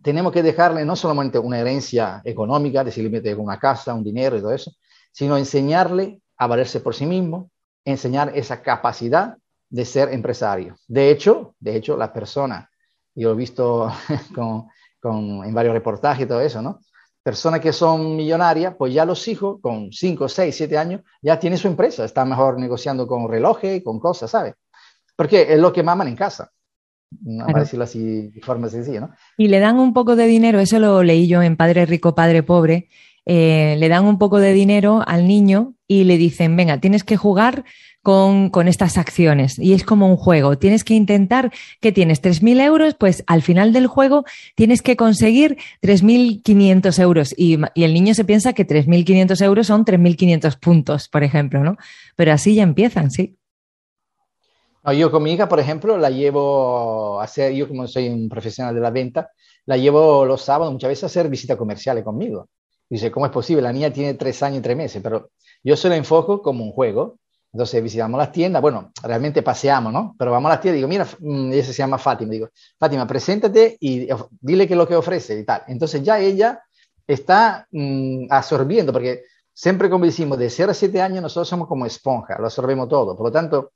tenemos 0.02 0.32
que 0.32 0.43
dejarle 0.43 0.84
no 0.84 0.96
solamente 0.96 1.38
una 1.38 1.58
herencia 1.58 2.20
económica, 2.25 2.84
decirle 2.84 3.34
una 3.34 3.58
casa, 3.58 3.94
un 3.94 4.04
dinero 4.04 4.37
y 4.37 4.40
todo 4.40 4.52
eso, 4.52 4.72
sino 5.12 5.37
enseñarle 5.37 6.20
a 6.37 6.46
valerse 6.46 6.81
por 6.81 6.94
sí 6.94 7.06
mismo, 7.06 7.50
enseñar 7.84 8.32
esa 8.34 8.62
capacidad 8.62 9.37
de 9.69 9.84
ser 9.84 10.12
empresario. 10.12 10.76
De 10.88 11.10
hecho, 11.10 11.54
de 11.60 11.76
hecho, 11.76 11.96
la 11.96 12.12
persona, 12.12 12.70
yo 13.14 13.28
lo 13.28 13.34
he 13.34 13.38
visto 13.38 13.93
con, 14.34 14.69
con, 15.00 15.44
en 15.44 15.54
varios 15.54 15.75
reportajes 15.75 16.25
y 16.25 16.28
todo 16.28 16.40
eso, 16.40 16.60
¿no? 16.60 16.81
Personas 17.22 17.60
que 17.60 17.72
son 17.72 18.16
millonarias, 18.16 18.75
pues 18.76 18.93
ya 18.93 19.04
los 19.04 19.28
hijos 19.28 19.60
con 19.60 19.93
5, 19.93 20.28
6, 20.28 20.56
7 20.56 20.76
años 20.76 21.02
ya 21.22 21.38
tienen 21.38 21.58
su 21.58 21.69
empresa, 21.69 22.04
están 22.04 22.28
mejor 22.28 22.58
negociando 22.58 23.06
con 23.06 23.28
relojes, 23.31 23.82
con 23.84 24.00
cosas, 24.00 24.31
¿sabes? 24.31 24.54
Porque 25.14 25.43
es 25.54 25.60
lo 25.60 25.72
que 25.72 25.84
maman 25.84 26.08
en 26.08 26.16
casa. 26.16 26.50
Claro. 27.25 27.47
Para 27.47 27.61
decirlo 27.61 27.85
así 27.85 28.29
de 28.29 28.41
forma 28.41 28.69
sencilla, 28.69 29.00
¿no? 29.00 29.11
Y 29.37 29.49
le 29.49 29.61
dan 29.61 29.79
un 29.79 29.93
poco 29.93 30.17
de 30.17 30.26
dinero, 30.26 30.61
eso 30.61 30.79
lo 30.79 31.03
leí 31.03 31.26
yo 31.26 31.43
en 31.43 31.56
Padre 31.56 31.87
Rico, 31.87 32.14
Padre 32.14 32.43
Pobre, 32.43 32.88
eh, 33.25 33.76
le 33.79 33.88
dan 33.88 34.05
un 34.05 34.19
poco 34.19 34.41
de 34.41 34.53
dinero 34.53 35.03
al 35.06 35.29
niño 35.29 35.75
y 35.87 36.05
le 36.05 36.19
dicen, 36.19 36.56
venga, 36.56 36.79
tienes 36.79 37.05
que 37.05 37.17
jugar 37.17 37.64
con, 38.03 38.50
con, 38.50 38.66
estas 38.66 38.99
acciones. 38.99 39.59
Y 39.59 39.75
es 39.75 39.85
como 39.85 40.09
un 40.09 40.16
juego. 40.16 40.59
Tienes 40.59 40.83
que 40.83 40.95
intentar 40.95 41.52
que 41.81 41.92
tienes 41.92 42.21
3.000 42.21 42.61
euros, 42.61 42.97
pues 42.99 43.23
al 43.28 43.42
final 43.42 43.73
del 43.73 43.87
juego 43.87 44.25
tienes 44.57 44.83
que 44.83 44.97
conseguir 44.97 45.57
3.500 45.83 47.00
euros. 47.00 47.35
Y, 47.37 47.59
y, 47.75 47.85
el 47.85 47.95
niño 47.95 48.14
se 48.14 48.25
piensa 48.25 48.54
que 48.54 48.66
3.500 48.66 49.45
euros 49.45 49.66
son 49.69 49.85
3.500 49.85 50.59
puntos, 50.59 51.09
por 51.09 51.23
ejemplo, 51.23 51.62
¿no? 51.62 51.76
Pero 52.16 52.33
así 52.33 52.54
ya 52.54 52.64
empiezan, 52.64 53.11
sí. 53.11 53.37
Yo 54.91 55.12
con 55.12 55.23
mi 55.23 55.33
hija, 55.33 55.49
por 55.49 55.61
ejemplo, 55.61 55.97
la 55.97 56.11
llevo 56.11 57.21
a 57.21 57.25
hacer, 57.25 57.53
yo 57.53 57.69
como 57.69 57.87
soy 57.87 58.09
un 58.09 58.29
profesional 58.29 58.75
de 58.75 58.81
la 58.81 58.91
venta, 58.91 59.31
la 59.67 59.77
llevo 59.77 60.25
los 60.25 60.43
sábados 60.43 60.73
muchas 60.73 60.89
veces 60.89 61.05
a 61.05 61.07
hacer 61.07 61.29
visitas 61.29 61.57
comerciales 61.57 62.03
conmigo. 62.03 62.49
Dice, 62.89 63.11
¿cómo 63.11 63.27
es 63.27 63.33
posible? 63.33 63.62
La 63.62 63.73
niña 63.73 63.93
tiene 63.93 64.15
tres 64.15 64.43
años 64.43 64.59
y 64.59 64.62
tres 64.62 64.77
meses, 64.77 65.01
pero 65.03 65.31
yo 65.62 65.77
se 65.77 65.89
lo 65.89 65.95
enfoco 65.95 66.43
como 66.43 66.65
un 66.65 66.73
juego. 66.73 67.19
Entonces 67.53 67.83
visitamos 67.83 68.19
las 68.19 68.33
tiendas, 68.33 68.62
bueno, 68.62 68.93
realmente 69.03 69.43
paseamos, 69.43 69.93
¿no? 69.93 70.17
Pero 70.19 70.31
vamos 70.31 70.49
a 70.51 70.55
las 70.55 70.61
tiendas 70.62 70.77
digo, 70.79 70.89
mira, 70.89 71.07
mm, 71.21 71.53
ella 71.53 71.65
se 71.65 71.73
llama 71.75 71.99
Fátima, 71.99 72.33
digo, 72.33 72.49
Fátima, 72.79 73.07
preséntate 73.07 73.77
y 73.79 74.09
dile 74.41 74.67
qué 74.67 74.73
es 74.73 74.79
lo 74.79 74.89
que 74.89 74.97
ofrece 74.97 75.39
y 75.39 75.45
tal. 75.45 75.62
Entonces 75.69 76.03
ya 76.03 76.19
ella 76.19 76.62
está 77.07 77.67
mmm, 77.71 78.27
absorbiendo, 78.31 78.93
porque 78.93 79.25
siempre 79.53 79.91
como 79.91 80.07
decimos, 80.07 80.39
de 80.39 80.49
0 80.49 80.71
a 80.71 80.75
7 80.75 81.01
años 81.03 81.23
nosotros 81.23 81.49
somos 81.49 81.69
como 81.69 81.85
esponja, 81.87 82.39
lo 82.39 82.47
absorbemos 82.47 82.89
todo. 82.89 83.17
Por 83.17 83.27
lo 83.27 83.33
tanto, 83.33 83.73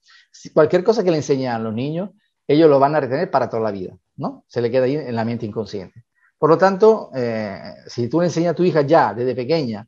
cualquier 0.53 0.85
cosa 0.85 1.03
que 1.05 1.11
le 1.11 1.19
enseñan 1.19 1.57
a 1.57 1.59
los 1.59 1.75
niños, 1.75 2.11
ellos 2.47 2.71
lo 2.71 2.79
van 2.79 2.95
a 2.95 3.01
retener 3.01 3.31
para 3.31 3.49
toda 3.49 3.63
la 3.63 3.71
vida, 3.71 3.97
¿no? 4.17 4.45
Se 4.47 4.61
le 4.61 4.71
queda 4.71 4.85
ahí 4.85 4.97
en 4.97 5.15
la 5.15 5.25
mente 5.25 5.47
inconsciente. 5.47 6.05
Por 6.39 6.51
lo 6.51 6.59
tanto, 6.59 7.11
eh, 7.15 7.59
si 7.87 8.09
tú 8.09 8.21
le 8.21 8.27
enseñas 8.27 8.53
a 8.53 8.55
tu 8.55 8.63
hija 8.63 8.83
ya 8.83 9.15
desde 9.15 9.35
pequeña 9.35 9.87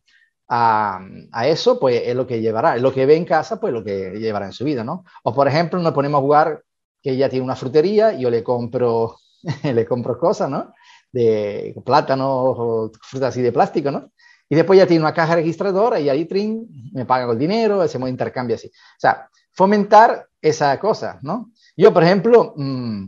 a, 0.48 1.00
eso, 1.44 1.78
pues 1.78 2.02
es 2.04 2.16
lo 2.16 2.26
que 2.26 2.40
llevará. 2.40 2.76
Es 2.76 2.82
lo 2.82 2.92
que 2.92 3.06
ve 3.06 3.16
en 3.16 3.24
casa, 3.24 3.60
pues 3.60 3.72
lo 3.72 3.84
que 3.84 4.18
llevará 4.18 4.46
en 4.46 4.52
su 4.52 4.64
vida, 4.64 4.82
¿no? 4.82 5.04
O 5.24 5.34
por 5.34 5.46
ejemplo, 5.46 5.78
nos 5.80 5.92
ponemos 5.92 6.18
a 6.18 6.22
jugar 6.22 6.64
que 7.02 7.10
ella 7.10 7.28
tiene 7.28 7.44
una 7.44 7.54
frutería 7.54 8.12
yo 8.12 8.30
le 8.30 8.42
compro, 8.42 9.16
le 9.62 9.84
compro 9.86 10.18
cosas, 10.18 10.48
¿no? 10.50 10.72
De 11.12 11.74
plátanos 11.84 12.28
o 12.30 12.92
frutas 13.02 13.30
así 13.30 13.42
de 13.42 13.52
plástico, 13.52 13.90
¿no? 13.90 14.10
Y 14.48 14.56
después 14.56 14.78
ya 14.78 14.86
tiene 14.86 15.02
una 15.02 15.12
caja 15.12 15.34
registradora 15.34 16.00
y 16.00 16.08
ahí 16.08 16.24
trin, 16.24 16.66
me 16.92 17.04
paga 17.04 17.26
con 17.26 17.34
el 17.34 17.38
dinero, 17.38 17.82
hacemos 17.82 18.08
intercambio 18.08 18.56
así. 18.56 18.68
O 18.68 19.00
sea, 19.00 19.28
fomentar 19.58 20.28
esa 20.40 20.78
cosa, 20.78 21.18
¿no? 21.22 21.50
Yo, 21.76 21.92
por 21.92 22.04
ejemplo, 22.04 22.54
mmm, 22.56 23.06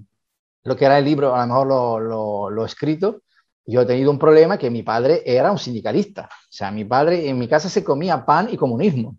lo 0.64 0.74
que 0.76 0.84
era 0.84 0.98
el 0.98 1.04
libro, 1.04 1.32
a 1.32 1.42
lo 1.42 1.46
mejor 1.46 1.66
lo, 2.02 2.50
lo 2.50 2.64
escrito, 2.64 3.22
Yo 3.64 3.82
he 3.82 3.86
tenido 3.86 4.10
un 4.10 4.18
problema 4.18 4.58
que 4.58 4.68
mi 4.68 4.82
padre 4.82 5.22
era 5.24 5.52
un 5.52 5.58
sindicalista. 5.58 6.22
O 6.22 6.52
sea, 6.58 6.72
mi 6.72 6.84
padre 6.84 7.28
en 7.28 7.38
mi 7.38 7.46
casa 7.46 7.68
se 7.68 7.84
comía 7.84 8.26
pan 8.26 8.48
y 8.50 8.56
comunismo. 8.56 9.16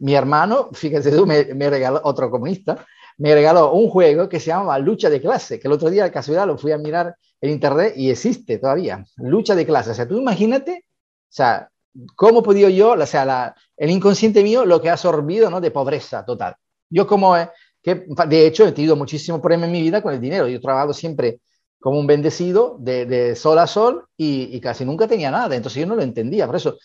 Mi 0.00 0.14
hermano, 0.14 0.70
fíjese 0.72 1.12
tú, 1.12 1.24
me, 1.24 1.44
me 1.54 1.70
regaló 1.70 2.00
otro 2.02 2.30
comunista, 2.30 2.84
me 3.18 3.32
regaló 3.32 3.72
un 3.72 3.88
juego 3.88 4.28
que 4.28 4.40
se 4.40 4.46
llama 4.46 4.76
Lucha 4.80 5.08
de 5.08 5.20
clase, 5.20 5.60
que 5.60 5.68
el 5.68 5.72
otro 5.72 5.88
día 5.88 6.02
de 6.04 6.10
casualidad 6.10 6.48
lo 6.48 6.58
fui 6.58 6.72
a 6.72 6.78
mirar 6.78 7.14
en 7.40 7.50
internet 7.50 7.94
y 7.96 8.10
existe 8.10 8.58
todavía. 8.58 9.04
Lucha 9.18 9.54
de 9.54 9.64
clase. 9.64 9.90
O 9.92 9.94
sea, 9.94 10.08
tú 10.08 10.18
imagínate, 10.18 10.72
o 10.82 11.32
sea, 11.38 11.70
cómo 12.14 12.42
he 12.52 12.74
yo, 12.74 12.92
o 12.92 13.06
sea, 13.06 13.54
el 13.76 13.90
inconsciente 13.90 14.42
mío 14.42 14.64
lo 14.64 14.80
que 14.80 14.88
ha 14.88 14.92
absorbido, 14.92 15.50
¿no? 15.50 15.60
De 15.60 15.70
pobreza 15.70 16.24
total. 16.24 16.56
Yo 16.88 17.06
como, 17.06 17.36
eh, 17.36 17.50
que 17.82 18.06
de 18.28 18.46
hecho 18.46 18.66
he 18.66 18.72
tenido 18.72 18.96
muchísimos 18.96 19.40
problemas 19.40 19.66
en 19.66 19.72
mi 19.72 19.82
vida 19.82 20.02
con 20.02 20.12
el 20.12 20.20
dinero. 20.20 20.48
Yo 20.48 20.56
he 20.56 20.60
trabajado 20.60 20.92
siempre 20.92 21.40
como 21.80 21.98
un 21.98 22.06
bendecido 22.06 22.76
de, 22.80 23.06
de 23.06 23.36
sol 23.36 23.58
a 23.58 23.66
sol 23.66 24.06
y, 24.16 24.58
casi 24.60 24.84
nunca 24.84 25.06
tenía 25.06 25.30
nada. 25.30 25.54
Entonces 25.54 25.80
yo 25.80 25.86
no 25.86 25.94
lo 25.94 26.02
entendía. 26.02 26.46
Por 26.46 26.56
eso, 26.56 26.78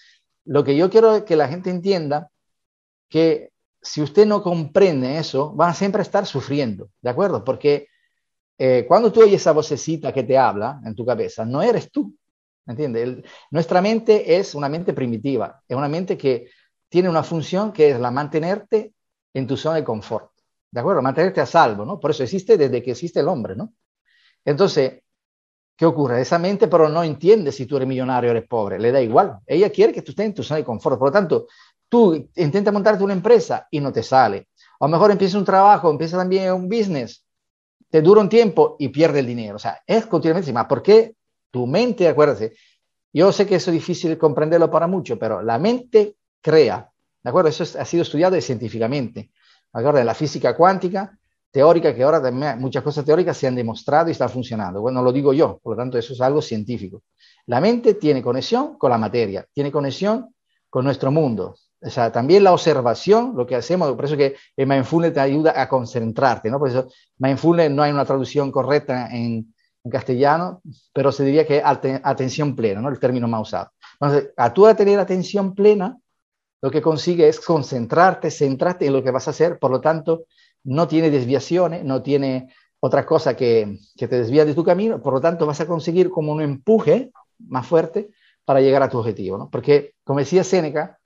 lo 0.46 0.64
que 0.64 0.76
yo 0.76 0.90
quiero 0.90 1.26
que 1.26 1.36
la 1.36 1.48
gente 1.48 1.70
entienda, 1.70 2.30
que 3.10 3.52
si 3.82 4.02
usted 4.02 4.26
no 4.26 4.44
comprende 4.44 5.18
eso, 5.18 5.54
van 5.54 5.72
a 5.72 5.74
siempre 5.74 6.04
estar 6.04 6.26
sufriendo, 6.26 6.90
¿de 7.02 7.10
acuerdo? 7.10 7.44
Porque 7.44 7.88
eh, 8.58 8.86
cuando 8.88 9.12
tú 9.12 9.22
oyes 9.22 9.42
esa 9.42 9.54
vocecita 9.54 10.14
que 10.14 10.24
te 10.24 10.38
habla 10.38 10.82
en 10.86 10.94
tu 10.94 11.04
cabeza, 11.04 11.46
no 11.46 11.64
eres 11.64 11.92
tú, 11.92 12.16
¿entiendes? 12.68 13.24
nuestra 13.50 13.82
mente 13.82 14.38
es 14.38 14.56
una 14.56 14.70
mente 14.70 14.94
primitiva, 14.94 15.62
es 15.68 15.76
una 15.76 15.88
mente 15.88 16.18
que 16.18 16.50
tiene 16.90 17.10
una 17.10 17.24
función 17.24 17.72
que 17.72 17.92
es 17.92 18.00
la 18.00 18.12
mantenerte 18.12 18.94
en 19.34 19.48
tu 19.48 19.58
zona 19.58 19.78
de 19.78 19.84
confort, 19.84 20.32
¿de 20.72 20.80
acuerdo? 20.80 21.02
Mantenerte 21.02 21.42
a 21.42 21.46
salvo, 21.46 21.86
¿no? 21.86 22.00
Por 22.00 22.12
eso 22.12 22.24
existe 22.24 22.58
desde 22.58 22.84
que 22.84 22.92
existe 22.92 23.20
el 23.20 23.28
hombre, 23.28 23.56
¿no? 23.56 23.74
Entonces, 24.44 25.02
¿qué 25.76 25.86
ocurre? 25.86 26.22
Esa 26.22 26.38
mente 26.38 26.68
pero 26.68 26.90
no 26.90 27.04
entiende 27.04 27.52
si 27.52 27.66
tú 27.66 27.78
eres 27.78 27.88
millonario 27.88 28.30
o 28.30 28.32
eres 28.32 28.48
pobre, 28.48 28.80
le 28.80 28.92
da 28.92 29.02
igual. 29.02 29.40
Ella 29.46 29.70
quiere 29.70 29.94
que 29.94 30.02
tú 30.02 30.12
estés 30.12 30.26
en 30.26 30.34
tu 30.34 30.44
zona 30.44 30.58
de 30.58 30.66
confort. 30.66 31.00
Por 31.00 31.10
lo 31.10 31.12
tanto, 31.14 31.48
tú 31.88 32.30
intentas 32.36 32.74
montarte 32.74 33.04
una 33.04 33.14
empresa 33.14 33.68
y 33.72 33.80
no 33.80 33.92
te 33.92 34.04
sale. 34.04 34.50
O 34.80 34.86
a 34.86 34.88
lo 34.88 34.92
mejor 34.92 35.12
empiezas 35.12 35.36
un 35.36 35.46
trabajo, 35.46 35.90
empiezas 35.90 36.20
también 36.20 36.52
un 36.54 36.68
business, 36.68 37.26
te 37.90 38.02
dura 38.02 38.22
un 38.22 38.30
tiempo 38.30 38.76
y 38.80 38.90
pierde 38.90 39.20
el 39.20 39.28
dinero. 39.28 39.56
O 39.58 39.60
sea, 39.60 39.82
es 39.86 40.06
continuamente, 40.08 40.54
¿por 40.68 40.82
qué 40.82 41.16
tu 41.52 41.68
mente, 41.68 42.08
acuérdate, 42.08 42.54
yo 43.14 43.32
sé 43.32 43.46
que 43.46 43.56
eso 43.56 43.72
es 43.72 43.76
difícil 43.76 44.18
comprenderlo 44.18 44.72
para 44.72 44.88
mucho, 44.88 45.20
pero 45.20 45.42
la 45.42 45.60
mente 45.60 46.16
crea, 46.42 46.90
¿de 47.22 47.30
acuerdo? 47.30 47.50
Eso 47.50 47.64
ha 47.78 47.86
sido 47.86 48.04
estudiado 48.04 48.40
científicamente. 48.40 49.32
En 49.74 50.06
la 50.06 50.14
física 50.14 50.56
cuántica, 50.56 51.18
teórica, 51.52 51.94
que 51.94 52.04
ahora 52.04 52.22
también 52.22 52.60
muchas 52.60 52.84
cosas 52.84 53.06
teóricas 53.06 53.38
se 53.38 53.48
han 53.48 53.56
demostrado 53.56 54.10
y 54.10 54.14
están 54.14 54.30
funcionando. 54.30 54.82
Bueno, 54.82 55.02
lo 55.04 55.12
digo 55.12 55.34
yo, 55.34 55.60
por 55.62 55.76
lo 55.76 55.82
tanto, 55.82 55.98
eso 55.98 56.14
es 56.14 56.22
algo 56.22 56.42
científico. 56.42 57.04
La 57.46 57.60
mente 57.60 57.96
tiene 57.96 58.22
conexión 58.22 58.78
con 58.78 58.90
la 58.92 58.98
materia, 58.98 59.46
tiene 59.54 59.72
conexión 59.72 60.34
con 60.70 60.86
nuestro 60.86 61.12
mundo. 61.12 61.56
O 61.82 61.90
sea, 61.90 62.12
también 62.12 62.44
la 62.44 62.54
observación, 62.54 63.34
lo 63.36 63.46
que 63.46 63.56
hacemos, 63.56 63.92
por 63.94 64.06
eso 64.06 64.16
que 64.16 64.36
el 64.56 64.68
mindfulness 64.68 65.14
te 65.14 65.20
ayuda 65.20 65.60
a 65.60 65.68
concentrarte, 65.68 66.50
¿no? 66.50 66.60
Por 66.60 66.70
eso 66.70 66.88
mindfulness 67.18 67.72
no 67.72 67.84
hay 67.84 67.92
una 67.92 68.06
traducción 68.06 68.52
correcta 68.52 69.10
en, 69.12 69.54
en 69.84 69.92
castellano, 69.92 70.62
pero 70.94 71.12
se 71.12 71.24
diría 71.24 71.46
que 71.46 71.62
atención 71.64 72.56
plena, 72.56 72.82
¿no? 72.82 72.90
El 72.90 73.00
término 73.00 73.28
más 73.28 73.42
usado. 73.42 73.72
Entonces, 74.00 74.32
a 74.38 74.54
tú 74.54 74.72
tener 74.76 75.00
atención 75.00 75.56
plena, 75.56 75.98
lo 76.62 76.70
que 76.70 76.82
consigue 76.82 77.28
es 77.28 77.40
concentrarte, 77.40 78.30
centrarte 78.30 78.86
en 78.86 78.94
lo 78.94 79.04
que 79.04 79.12
vas 79.12 79.28
a 79.28 79.32
hacer, 79.32 79.58
por 79.58 79.72
lo 79.72 79.82
tanto, 79.82 80.26
no 80.64 80.88
tiene 80.88 81.10
desviaciones, 81.10 81.84
no 81.84 82.04
tiene 82.04 82.54
otra 82.80 83.06
cosa 83.06 83.36
que, 83.36 83.80
que 83.96 84.08
te 84.08 84.18
desvía 84.20 84.46
de 84.46 84.54
tu 84.54 84.64
camino, 84.64 85.02
por 85.02 85.14
lo 85.14 85.22
tanto, 85.22 85.46
vas 85.46 85.62
a 85.62 85.68
conseguir 85.68 86.10
como 86.10 86.32
un 86.32 86.42
empuje 86.42 87.12
más 87.40 87.66
fuerte 87.66 88.10
para 88.46 88.62
llegar 88.62 88.84
a 88.84 88.90
tu 88.90 89.00
objetivo, 89.00 89.38
¿no? 89.38 89.50
Porque, 89.50 89.94
como 90.04 90.20
decía 90.20 90.44
Séneca, 90.44 91.00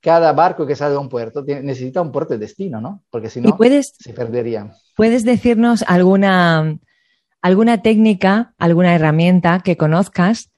cada 0.00 0.32
barco 0.32 0.66
que 0.66 0.76
sale 0.76 0.92
de 0.92 0.98
un 0.98 1.08
puerto 1.08 1.44
tiene, 1.44 1.62
necesita 1.62 2.00
un 2.00 2.10
puerto 2.10 2.34
de 2.34 2.38
destino, 2.38 2.80
¿no? 2.80 3.02
Porque 3.10 3.28
si 3.28 3.40
no, 3.40 3.56
puedes, 3.56 3.94
se 3.98 4.12
perdería. 4.12 4.74
¿Puedes 4.96 5.24
decirnos 5.24 5.84
alguna, 5.86 6.78
alguna 7.42 7.82
técnica, 7.82 8.54
alguna 8.58 8.94
herramienta 8.94 9.60
que 9.60 9.76
conozcas 9.76 10.50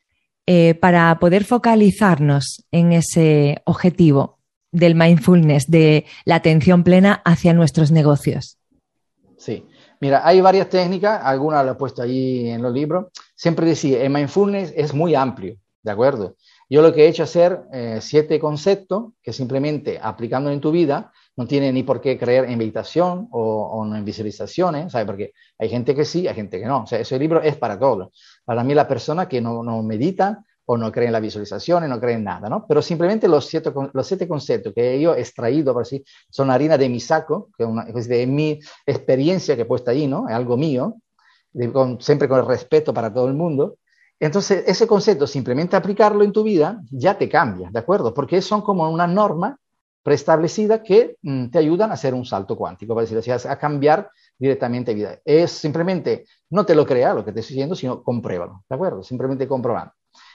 eh, 0.47 0.75
para 0.75 1.19
poder 1.19 1.45
focalizarnos 1.45 2.65
en 2.73 2.93
ese 2.93 3.63
objetivo 3.65 4.39
del 4.73 4.95
mindfulness, 4.95 5.71
de 5.71 6.07
la 6.25 6.37
atención 6.37 6.83
plena 6.83 7.23
hacia 7.25 7.53
nuestros 7.53 7.91
negocios? 7.91 8.59
Sí. 9.37 9.67
Mira, 10.01 10.27
hay 10.27 10.41
varias 10.41 10.69
técnicas, 10.69 11.21
algunas 11.23 11.65
las 11.65 11.77
he 11.77 11.79
puesto 11.79 12.03
allí 12.03 12.49
en 12.49 12.61
los 12.61 12.73
libros. 12.73 13.07
Siempre 13.37 13.67
decía, 13.67 14.03
el 14.03 14.11
mindfulness 14.11 14.73
es 14.77 14.93
muy 14.93 15.15
amplio, 15.15 15.59
¿de 15.81 15.93
acuerdo? 15.93 16.35
Yo 16.69 16.83
lo 16.83 16.93
que 16.93 17.05
he 17.05 17.09
hecho 17.09 17.23
es 17.23 17.31
hacer 17.31 17.61
eh, 17.73 17.99
siete 18.01 18.41
conceptos 18.41 19.13
que 19.23 19.33
simplemente 19.33 20.01
aplicando 20.03 20.51
en 20.51 20.61
tu 20.61 20.73
vida 20.73 21.13
no 21.37 21.47
tiene 21.47 21.73
ni 21.73 21.83
por 21.83 22.01
qué 22.01 22.19
creer 22.19 22.45
en 22.45 22.59
meditación 22.59 23.29
o, 23.31 23.41
o 23.73 23.95
en 23.95 24.05
visualizaciones, 24.05 24.93
¿sabes? 24.93 25.07
Porque 25.07 25.33
hay 25.59 25.69
gente 25.69 25.95
que 25.95 26.05
sí, 26.05 26.29
hay 26.29 26.35
gente 26.35 26.61
que 26.61 26.67
no. 26.67 26.83
O 26.83 26.87
sea, 26.87 26.99
ese 26.99 27.19
libro 27.19 27.43
es 27.43 27.57
para 27.57 27.79
todos. 27.79 28.11
Para 28.45 28.63
mí, 28.63 28.75
la 28.75 28.87
persona 28.87 29.29
que 29.29 29.41
no, 29.41 29.63
no 29.63 29.83
medita 29.83 30.45
o 30.65 30.77
no 30.77 30.93
cree 30.93 31.07
en 31.07 31.13
la 31.13 31.21
visualización, 31.21 31.89
no 31.89 32.01
cree 32.01 32.15
en 32.15 32.25
nada, 32.25 32.49
¿no? 32.49 32.67
Pero 32.69 32.83
simplemente 32.83 33.29
los 33.29 33.47
siete, 33.47 33.73
los 33.93 34.07
siete 34.07 34.29
conceptos 34.29 34.73
que 34.75 35.01
yo 35.01 35.15
he 35.15 35.21
extraído, 35.21 35.73
por 35.73 35.83
así, 35.83 36.05
son 36.31 36.51
harina 36.51 36.79
de 36.79 36.89
mi 36.89 37.01
saco, 37.01 37.51
que 37.57 37.67
es, 37.95 38.09
de 38.09 38.27
mi 38.27 38.61
experiencia 38.87 39.57
que 39.57 39.63
he 39.63 39.67
puesto 39.67 39.91
ahí, 39.91 40.07
¿no? 40.07 40.29
Es 40.29 40.35
algo 40.35 40.57
mío, 40.57 40.97
siempre 41.99 42.29
con 42.29 42.39
el 42.39 42.47
respeto 42.47 42.95
para 42.95 43.13
todo 43.13 43.27
el 43.27 43.35
mundo. 43.35 43.77
Entonces, 44.21 44.63
ese 44.67 44.87
concepto, 44.87 45.27
simplemente 45.27 45.75
aplicarlo 45.75 46.23
en 46.23 46.33
tu 46.33 46.45
vida, 46.45 46.81
ya 46.91 47.19
te 47.19 47.29
cambia, 47.29 47.71
¿de 47.73 47.79
acuerdo? 47.79 48.15
Porque 48.15 48.41
son 48.41 48.63
como 48.63 48.89
una 48.89 49.07
norma 49.07 49.59
preestablecida 50.03 50.83
que 50.83 51.17
mm, 51.23 51.49
te 51.49 51.59
ayudan 51.59 51.91
a 51.91 51.95
hacer 51.95 52.15
un 52.15 52.25
salto 52.25 52.57
cuántico, 52.57 52.95
para 52.95 53.03
decirlo 53.03 53.21
así, 53.21 53.49
a 53.49 53.59
cambiar 53.59 54.11
directamente 54.39 54.95
vida. 54.95 55.19
Es 55.25 55.53
simplemente, 55.53 56.27
no 56.51 56.67
te 56.67 56.75
lo 56.75 56.85
crea 56.87 57.15
lo 57.15 57.25
que 57.25 57.33
te 57.33 57.41
estoy 57.41 57.55
diciendo, 57.55 57.75
sino 57.75 58.03
compruébalo, 58.03 58.65
¿de 58.69 58.75
acuerdo? 58.75 59.03
Simplemente 59.03 59.47
comprobando. 59.47 59.93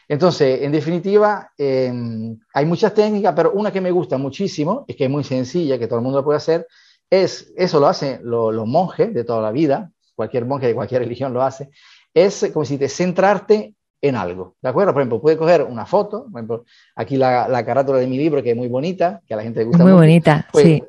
Entonces, 0.07 0.61
en 0.61 0.71
definitiva, 0.71 1.51
eh, 1.57 1.91
hay 2.53 2.65
muchas 2.65 2.93
técnicas, 2.93 3.33
pero 3.35 3.51
una 3.51 3.71
que 3.71 3.81
me 3.81 3.91
gusta 3.91 4.17
muchísimo, 4.17 4.85
y 4.87 4.93
que 4.93 5.05
es 5.05 5.09
muy 5.09 5.23
sencilla, 5.23 5.77
que 5.77 5.87
todo 5.87 5.99
el 5.99 6.03
mundo 6.03 6.19
lo 6.19 6.25
puede 6.25 6.37
hacer, 6.37 6.65
es, 7.09 7.53
eso 7.57 7.79
lo 7.79 7.87
hacen 7.87 8.21
los, 8.23 8.53
los 8.53 8.65
monjes 8.65 9.13
de 9.13 9.23
toda 9.23 9.41
la 9.41 9.51
vida, 9.51 9.91
cualquier 10.15 10.45
monje 10.45 10.67
de 10.67 10.75
cualquier 10.75 11.01
religión 11.03 11.33
lo 11.33 11.41
hace, 11.41 11.69
es 12.13 12.49
como 12.53 12.65
si 12.65 12.77
te 12.77 12.89
centrarte 12.89 13.75
en 14.01 14.15
algo, 14.15 14.55
¿de 14.61 14.69
acuerdo? 14.69 14.93
Por 14.93 15.01
ejemplo, 15.01 15.21
puede 15.21 15.37
coger 15.37 15.63
una 15.63 15.85
foto, 15.85 16.27
por 16.31 16.39
ejemplo, 16.39 16.65
aquí 16.95 17.17
la, 17.17 17.47
la, 17.47 17.65
carátula 17.65 17.97
de 17.97 18.07
mi 18.07 18.17
libro, 18.17 18.43
que 18.43 18.51
es 18.51 18.57
muy 18.57 18.67
bonita, 18.67 19.21
que 19.25 19.33
a 19.33 19.37
la 19.37 19.43
gente 19.43 19.59
le 19.59 19.65
gusta 19.65 19.83
Muy 19.83 19.91
mucho, 19.91 20.01
bonita, 20.01 20.47
pues, 20.51 20.65
sí. 20.65 20.83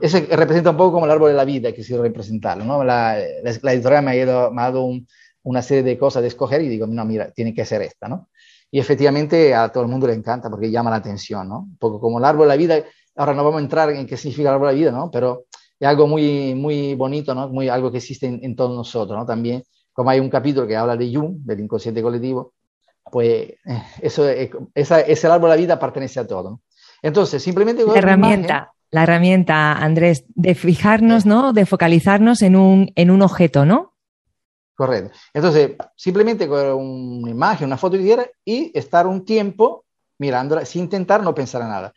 Ese 0.00 0.20
representa 0.36 0.70
un 0.70 0.76
poco 0.76 0.92
como 0.92 1.06
el 1.06 1.10
árbol 1.10 1.30
de 1.30 1.36
la 1.36 1.44
vida, 1.44 1.72
que 1.72 1.82
quiero 1.82 2.02
representarlo, 2.02 2.64
¿no? 2.64 2.84
La, 2.84 3.18
la, 3.42 3.52
la 3.62 3.72
editorial 3.72 4.04
me 4.04 4.10
ha, 4.10 4.16
ido, 4.16 4.50
me 4.50 4.62
ha 4.62 4.64
dado 4.66 4.84
un, 4.84 5.06
una 5.42 5.62
serie 5.62 5.82
de 5.82 5.98
cosas 5.98 6.22
de 6.22 6.28
escoger 6.28 6.60
y 6.62 6.68
digo, 6.68 6.86
no, 6.86 7.04
mira, 7.04 7.30
tiene 7.30 7.54
que 7.54 7.64
ser 7.64 7.82
esta, 7.82 8.06
¿no? 8.06 8.28
Y 8.70 8.78
efectivamente 8.78 9.54
a 9.54 9.70
todo 9.70 9.82
el 9.82 9.88
mundo 9.88 10.06
le 10.06 10.12
encanta 10.12 10.50
porque 10.50 10.70
llama 10.70 10.90
la 10.90 10.96
atención, 10.96 11.48
¿no? 11.48 11.60
Un 11.60 11.78
poco 11.78 12.00
como 12.00 12.18
el 12.18 12.24
árbol 12.24 12.46
de 12.46 12.48
la 12.48 12.56
vida, 12.56 12.84
ahora 13.16 13.32
no 13.32 13.44
vamos 13.44 13.60
a 13.60 13.62
entrar 13.62 13.90
en 13.90 14.06
qué 14.06 14.16
significa 14.16 14.50
el 14.50 14.56
árbol 14.56 14.68
de 14.68 14.74
la 14.74 14.78
vida, 14.78 14.90
¿no? 14.92 15.10
Pero 15.10 15.46
es 15.80 15.88
algo 15.88 16.06
muy, 16.06 16.54
muy 16.54 16.94
bonito, 16.94 17.34
¿no? 17.34 17.48
Muy, 17.48 17.68
algo 17.68 17.90
que 17.90 17.96
existe 17.96 18.26
en, 18.26 18.40
en 18.42 18.54
todos 18.54 18.76
nosotros, 18.76 19.18
¿no? 19.18 19.24
También 19.24 19.64
como 19.98 20.10
hay 20.10 20.20
un 20.20 20.30
capítulo 20.30 20.64
que 20.64 20.76
habla 20.76 20.96
de 20.96 21.12
Jung, 21.12 21.38
del 21.40 21.58
inconsciente 21.58 22.00
colectivo, 22.00 22.52
pues 23.10 23.54
eso, 24.00 24.28
esa, 24.72 25.00
ese 25.00 25.26
árbol 25.26 25.50
de 25.50 25.56
la 25.56 25.60
vida 25.60 25.80
pertenece 25.80 26.20
a 26.20 26.24
todo. 26.24 26.50
¿no? 26.50 26.60
Entonces, 27.02 27.42
simplemente... 27.42 27.84
La 27.84 27.98
herramienta, 27.98 28.54
imagen, 28.54 28.68
la 28.92 29.02
herramienta, 29.02 29.72
Andrés, 29.72 30.24
de 30.28 30.54
fijarnos, 30.54 31.26
¿no? 31.26 31.52
De 31.52 31.66
focalizarnos 31.66 32.42
en 32.42 32.54
un, 32.54 32.92
en 32.94 33.10
un 33.10 33.22
objeto, 33.22 33.64
¿no? 33.64 33.94
Correcto. 34.76 35.10
Entonces, 35.34 35.72
simplemente 35.96 36.46
con 36.46 36.64
una 36.74 37.30
imagen, 37.32 37.66
una 37.66 37.76
foto 37.76 37.96
que 37.96 38.30
y 38.44 38.70
estar 38.78 39.04
un 39.04 39.24
tiempo 39.24 39.84
mirándola 40.18 40.64
sin 40.64 40.82
intentar 40.82 41.24
no 41.24 41.34
pensar 41.34 41.62
en 41.62 41.70
nada. 41.70 41.92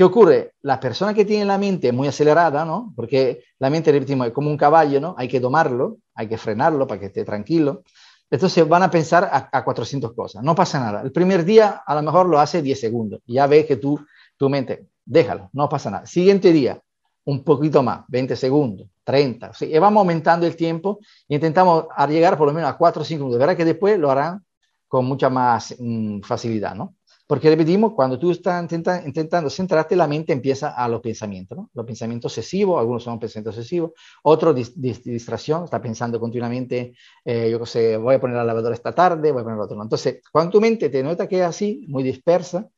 ¿Qué 0.00 0.04
ocurre? 0.04 0.54
Las 0.62 0.78
personas 0.78 1.14
que 1.14 1.26
tienen 1.26 1.46
la 1.46 1.58
mente 1.58 1.92
muy 1.92 2.08
acelerada, 2.08 2.64
¿no? 2.64 2.90
Porque 2.96 3.44
la 3.58 3.68
mente, 3.68 3.92
repetimos, 3.92 4.28
es 4.28 4.32
como 4.32 4.48
un 4.48 4.56
caballo, 4.56 4.98
¿no? 4.98 5.14
Hay 5.18 5.28
que 5.28 5.40
tomarlo, 5.40 5.98
hay 6.14 6.26
que 6.26 6.38
frenarlo 6.38 6.86
para 6.86 6.98
que 6.98 7.06
esté 7.08 7.22
tranquilo. 7.22 7.82
Entonces 8.30 8.66
van 8.66 8.82
a 8.82 8.90
pensar 8.90 9.24
a, 9.24 9.50
a, 9.52 9.62
400 9.62 10.14
cosas. 10.14 10.42
No 10.42 10.54
pasa 10.54 10.80
nada. 10.80 11.02
El 11.02 11.12
primer 11.12 11.44
día 11.44 11.82
a 11.84 11.94
lo 11.94 12.00
mejor 12.00 12.30
lo 12.30 12.40
hace 12.40 12.62
10 12.62 12.80
segundos. 12.80 13.20
Ya 13.26 13.46
ves 13.46 13.66
que 13.66 13.76
tú, 13.76 14.00
tu 14.38 14.48
mente, 14.48 14.86
déjalo, 15.04 15.50
no 15.52 15.68
pasa 15.68 15.90
nada. 15.90 16.06
Siguiente 16.06 16.50
día, 16.50 16.80
un 17.26 17.44
poquito 17.44 17.82
más, 17.82 18.00
20 18.08 18.36
segundos, 18.36 18.88
30. 19.04 19.52
¿sí? 19.52 19.66
Y 19.66 19.78
vamos 19.78 20.00
aumentando 20.00 20.46
el 20.46 20.56
tiempo 20.56 21.00
e 21.28 21.34
intentamos 21.34 21.88
llegar 22.08 22.38
por 22.38 22.48
lo 22.48 22.54
menos 22.54 22.70
a 22.70 22.78
4 22.78 23.02
o 23.02 23.04
5 23.04 23.18
minutos. 23.18 23.38
Verá 23.38 23.54
que 23.54 23.66
después 23.66 23.98
lo 23.98 24.10
harán 24.10 24.42
con 24.88 25.04
mucha 25.04 25.28
más 25.28 25.76
mmm, 25.78 26.20
facilidad, 26.22 26.74
¿no? 26.74 26.94
Porque 27.30 27.48
repetimos, 27.48 27.92
cuando 27.92 28.18
tú 28.18 28.32
estás 28.32 28.60
intentando 28.72 29.48
centrarte, 29.50 29.94
la 29.94 30.08
mente 30.08 30.32
empieza 30.32 30.70
a 30.70 30.88
los 30.88 31.00
pensamientos, 31.00 31.56
¿no? 31.56 31.70
Los 31.74 31.86
pensamientos 31.86 32.36
excesivos, 32.36 32.80
algunos 32.80 33.04
son 33.04 33.20
pensamientos 33.20 33.56
excesivos, 33.56 33.92
otros 34.24 34.52
distracción, 34.74 35.62
está 35.62 35.80
pensando 35.80 36.18
continuamente, 36.18 36.92
eh, 37.24 37.48
yo 37.48 37.60
qué 37.60 37.66
sé, 37.66 37.96
voy 37.98 38.16
a 38.16 38.20
poner 38.20 38.36
la 38.36 38.42
lavadora 38.42 38.74
esta 38.74 38.92
tarde, 38.92 39.30
voy 39.30 39.42
a 39.42 39.44
poner 39.44 39.58
la 39.58 39.64
otro. 39.64 39.80
Entonces, 39.80 40.20
cuando 40.32 40.50
tu 40.50 40.60
mente 40.60 40.88
te 40.88 41.04
nota 41.04 41.28
que 41.28 41.38
es 41.38 41.46
así, 41.46 41.86
muy 41.88 42.02
dispersa, 42.02 42.68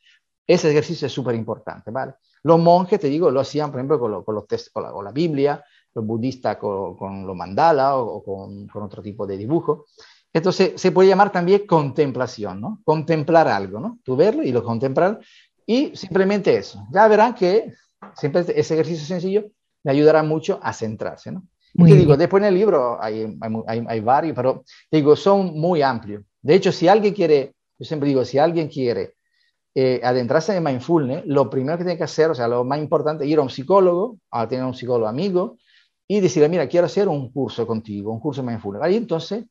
ese 0.46 0.70
ejercicio 0.70 1.06
es 1.06 1.12
súper 1.14 1.34
importante, 1.34 1.90
¿vale? 1.90 2.12
Los 2.42 2.60
monjes, 2.60 3.00
te 3.00 3.08
digo, 3.08 3.30
lo 3.30 3.40
hacían, 3.40 3.70
por 3.70 3.80
ejemplo, 3.80 3.98
con, 3.98 4.34
los 4.34 4.46
textos, 4.46 4.70
con 4.70 5.02
la, 5.02 5.12
Biblia, 5.12 5.64
los 5.94 6.04
budistas 6.04 6.58
con, 6.58 7.26
los 7.26 7.34
mandala 7.34 7.96
o, 7.96 8.22
con, 8.22 8.66
con, 8.66 8.82
otro 8.82 9.00
tipo 9.00 9.26
de 9.26 9.38
dibujo. 9.38 9.86
Entonces, 10.32 10.72
se 10.80 10.92
puede 10.92 11.08
llamar 11.08 11.30
también 11.30 11.66
contemplación, 11.66 12.60
¿no? 12.60 12.80
Contemplar 12.84 13.48
algo, 13.48 13.80
¿no? 13.80 13.98
Tú 14.02 14.16
verlo 14.16 14.42
y 14.42 14.52
lo 14.52 14.64
contemplar 14.64 15.20
y 15.66 15.94
simplemente 15.94 16.56
eso. 16.56 16.86
Ya 16.90 17.06
verán 17.08 17.34
que 17.34 17.72
siempre 18.14 18.40
ese 18.40 18.74
ejercicio 18.74 19.06
sencillo 19.06 19.44
le 19.84 19.90
ayudará 19.90 20.22
mucho 20.22 20.58
a 20.62 20.72
centrarse, 20.72 21.32
¿no? 21.32 21.44
y 21.74 21.84
te 21.84 21.94
digo, 21.94 22.16
después 22.18 22.42
en 22.42 22.48
el 22.48 22.54
libro 22.54 23.02
hay, 23.02 23.34
hay, 23.66 23.84
hay, 23.88 24.00
varios, 24.00 24.36
pero 24.36 24.62
te 24.90 24.98
digo, 24.98 25.16
son 25.16 25.58
muy 25.58 25.80
amplios. 25.80 26.22
De 26.42 26.54
hecho, 26.54 26.70
si 26.70 26.86
alguien 26.86 27.14
quiere, 27.14 27.54
yo 27.78 27.86
siempre 27.86 28.10
digo, 28.10 28.26
si 28.26 28.38
alguien 28.38 28.68
quiere 28.68 29.14
eh, 29.74 29.98
adentrarse 30.04 30.54
en 30.54 30.62
mindfulness, 30.62 31.24
lo 31.24 31.48
primero 31.48 31.78
que 31.78 31.84
tiene 31.84 31.96
que 31.96 32.04
hacer, 32.04 32.30
o 32.30 32.34
sea, 32.34 32.46
lo 32.46 32.62
más 32.62 32.78
importante, 32.78 33.24
es 33.24 33.30
ir 33.30 33.38
a 33.38 33.42
un 33.42 33.48
psicólogo, 33.48 34.18
a 34.30 34.46
tener 34.46 34.66
un 34.66 34.74
psicólogo 34.74 35.08
amigo 35.08 35.56
y 36.06 36.20
decirle, 36.20 36.50
mira, 36.50 36.68
quiero 36.68 36.84
hacer 36.84 37.08
un 37.08 37.32
curso 37.32 37.66
contigo, 37.66 38.12
un 38.12 38.20
curso 38.20 38.42
de 38.42 38.48
mindfulness. 38.48 38.82
Ahí 38.82 38.96
entonces 38.96 39.46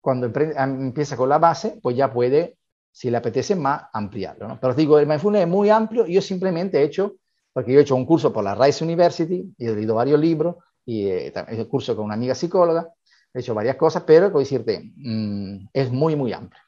cuando 0.00 0.26
empieza 0.26 1.16
con 1.16 1.28
la 1.28 1.38
base, 1.38 1.78
pues 1.82 1.96
ya 1.96 2.12
puede, 2.12 2.56
si 2.92 3.10
le 3.10 3.16
apetece 3.16 3.54
más, 3.54 3.82
ampliarlo. 3.92 4.58
Pero 4.60 4.74
digo, 4.74 4.98
el 4.98 5.06
mindfulness 5.06 5.42
es 5.42 5.48
muy 5.48 5.70
amplio. 5.70 6.06
Yo 6.06 6.22
simplemente 6.22 6.78
he 6.78 6.84
hecho, 6.84 7.16
porque 7.52 7.72
yo 7.72 7.78
he 7.78 7.82
hecho 7.82 7.96
un 7.96 8.06
curso 8.06 8.32
por 8.32 8.44
la 8.44 8.54
Rice 8.54 8.84
University 8.84 9.54
y 9.58 9.66
he 9.66 9.74
leído 9.74 9.94
varios 9.94 10.18
libros 10.18 10.56
y 10.84 11.06
eh, 11.06 11.32
he 11.48 11.54
hecho 11.54 11.68
curso 11.68 11.94
con 11.94 12.06
una 12.06 12.14
amiga 12.14 12.34
psicóloga, 12.34 12.88
he 13.32 13.40
hecho 13.40 13.54
varias 13.54 13.76
cosas, 13.76 14.04
pero, 14.06 14.28
como 14.28 14.40
decirte, 14.40 14.90
mm, 14.96 15.68
es 15.72 15.90
muy, 15.90 16.16
muy 16.16 16.32
amplio. 16.32 16.60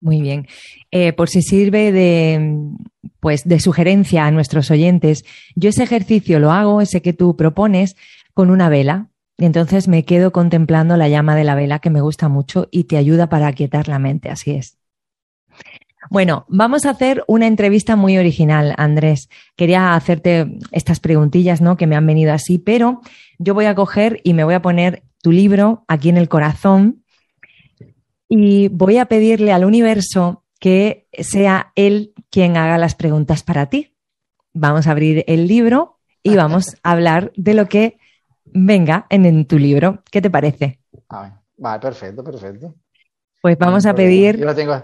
Muy 0.00 0.22
bien. 0.22 0.46
Eh, 0.90 1.12
por 1.12 1.28
si 1.28 1.42
sirve 1.42 1.92
de, 1.92 2.56
pues, 3.20 3.44
de 3.44 3.60
sugerencia 3.60 4.26
a 4.26 4.30
nuestros 4.30 4.70
oyentes, 4.70 5.24
yo 5.54 5.68
ese 5.68 5.82
ejercicio 5.82 6.38
lo 6.38 6.52
hago, 6.52 6.80
ese 6.80 7.02
que 7.02 7.12
tú 7.12 7.36
propones, 7.36 7.96
con 8.32 8.50
una 8.50 8.68
vela. 8.70 9.09
Y 9.40 9.46
entonces 9.46 9.88
me 9.88 10.04
quedo 10.04 10.32
contemplando 10.32 10.98
la 10.98 11.08
llama 11.08 11.34
de 11.34 11.44
la 11.44 11.54
vela 11.54 11.78
que 11.78 11.88
me 11.88 12.02
gusta 12.02 12.28
mucho 12.28 12.68
y 12.70 12.84
te 12.84 12.98
ayuda 12.98 13.30
para 13.30 13.46
aquietar 13.46 13.88
la 13.88 13.98
mente, 13.98 14.28
así 14.28 14.50
es. 14.50 14.76
Bueno, 16.10 16.44
vamos 16.48 16.84
a 16.84 16.90
hacer 16.90 17.24
una 17.26 17.46
entrevista 17.46 17.96
muy 17.96 18.18
original, 18.18 18.74
Andrés. 18.76 19.30
Quería 19.56 19.94
hacerte 19.94 20.58
estas 20.72 21.00
preguntillas, 21.00 21.62
¿no? 21.62 21.78
Que 21.78 21.86
me 21.86 21.96
han 21.96 22.06
venido 22.06 22.34
así, 22.34 22.58
pero 22.58 23.00
yo 23.38 23.54
voy 23.54 23.64
a 23.64 23.74
coger 23.74 24.20
y 24.24 24.34
me 24.34 24.44
voy 24.44 24.52
a 24.52 24.60
poner 24.60 25.04
tu 25.22 25.32
libro 25.32 25.84
aquí 25.88 26.10
en 26.10 26.18
el 26.18 26.28
corazón 26.28 27.02
y 28.28 28.68
voy 28.68 28.98
a 28.98 29.06
pedirle 29.06 29.52
al 29.52 29.64
universo 29.64 30.44
que 30.58 31.06
sea 31.12 31.72
él 31.76 32.12
quien 32.28 32.58
haga 32.58 32.76
las 32.76 32.94
preguntas 32.94 33.42
para 33.42 33.70
ti. 33.70 33.94
Vamos 34.52 34.86
a 34.86 34.90
abrir 34.90 35.24
el 35.28 35.46
libro 35.46 35.98
y 36.22 36.36
vamos 36.36 36.76
a 36.82 36.90
hablar 36.90 37.32
de 37.36 37.54
lo 37.54 37.66
que 37.66 37.99
venga 38.52 39.06
en, 39.10 39.46
tu 39.46 39.58
libro. 39.58 40.02
¿Qué 40.10 40.20
te 40.20 40.30
parece? 40.30 40.80
vale, 41.56 41.80
perfecto, 41.80 42.24
perfecto. 42.24 42.74
Pues 43.40 43.56
vamos 43.58 43.86
a 43.86 43.94
pedir... 43.94 44.36
Yo 44.36 44.44
lo 44.44 44.54
tengo, 44.54 44.82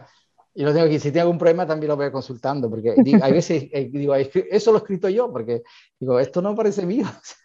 yo 0.55 0.67
lo 0.67 0.73
tengo 0.73 0.87
aquí. 0.87 0.99
Si 0.99 1.11
tengo 1.11 1.23
algún 1.23 1.39
problema 1.39 1.67
también 1.67 1.89
lo 1.89 1.97
voy 1.97 2.11
consultando, 2.11 2.71
porque 2.71 2.95
hay 3.23 3.33
veces 3.33 3.69
eh, 3.73 3.91
digo, 3.93 4.15
eso 4.15 4.73
lo 4.73 4.79
he 4.79 4.81
escrito 4.81 5.09
yo, 5.09 5.31
porque 5.31 5.63
digo, 6.01 6.19
esto 6.19 6.41
no 6.41 6.55
parece 6.55 6.87
mío. 6.87 7.07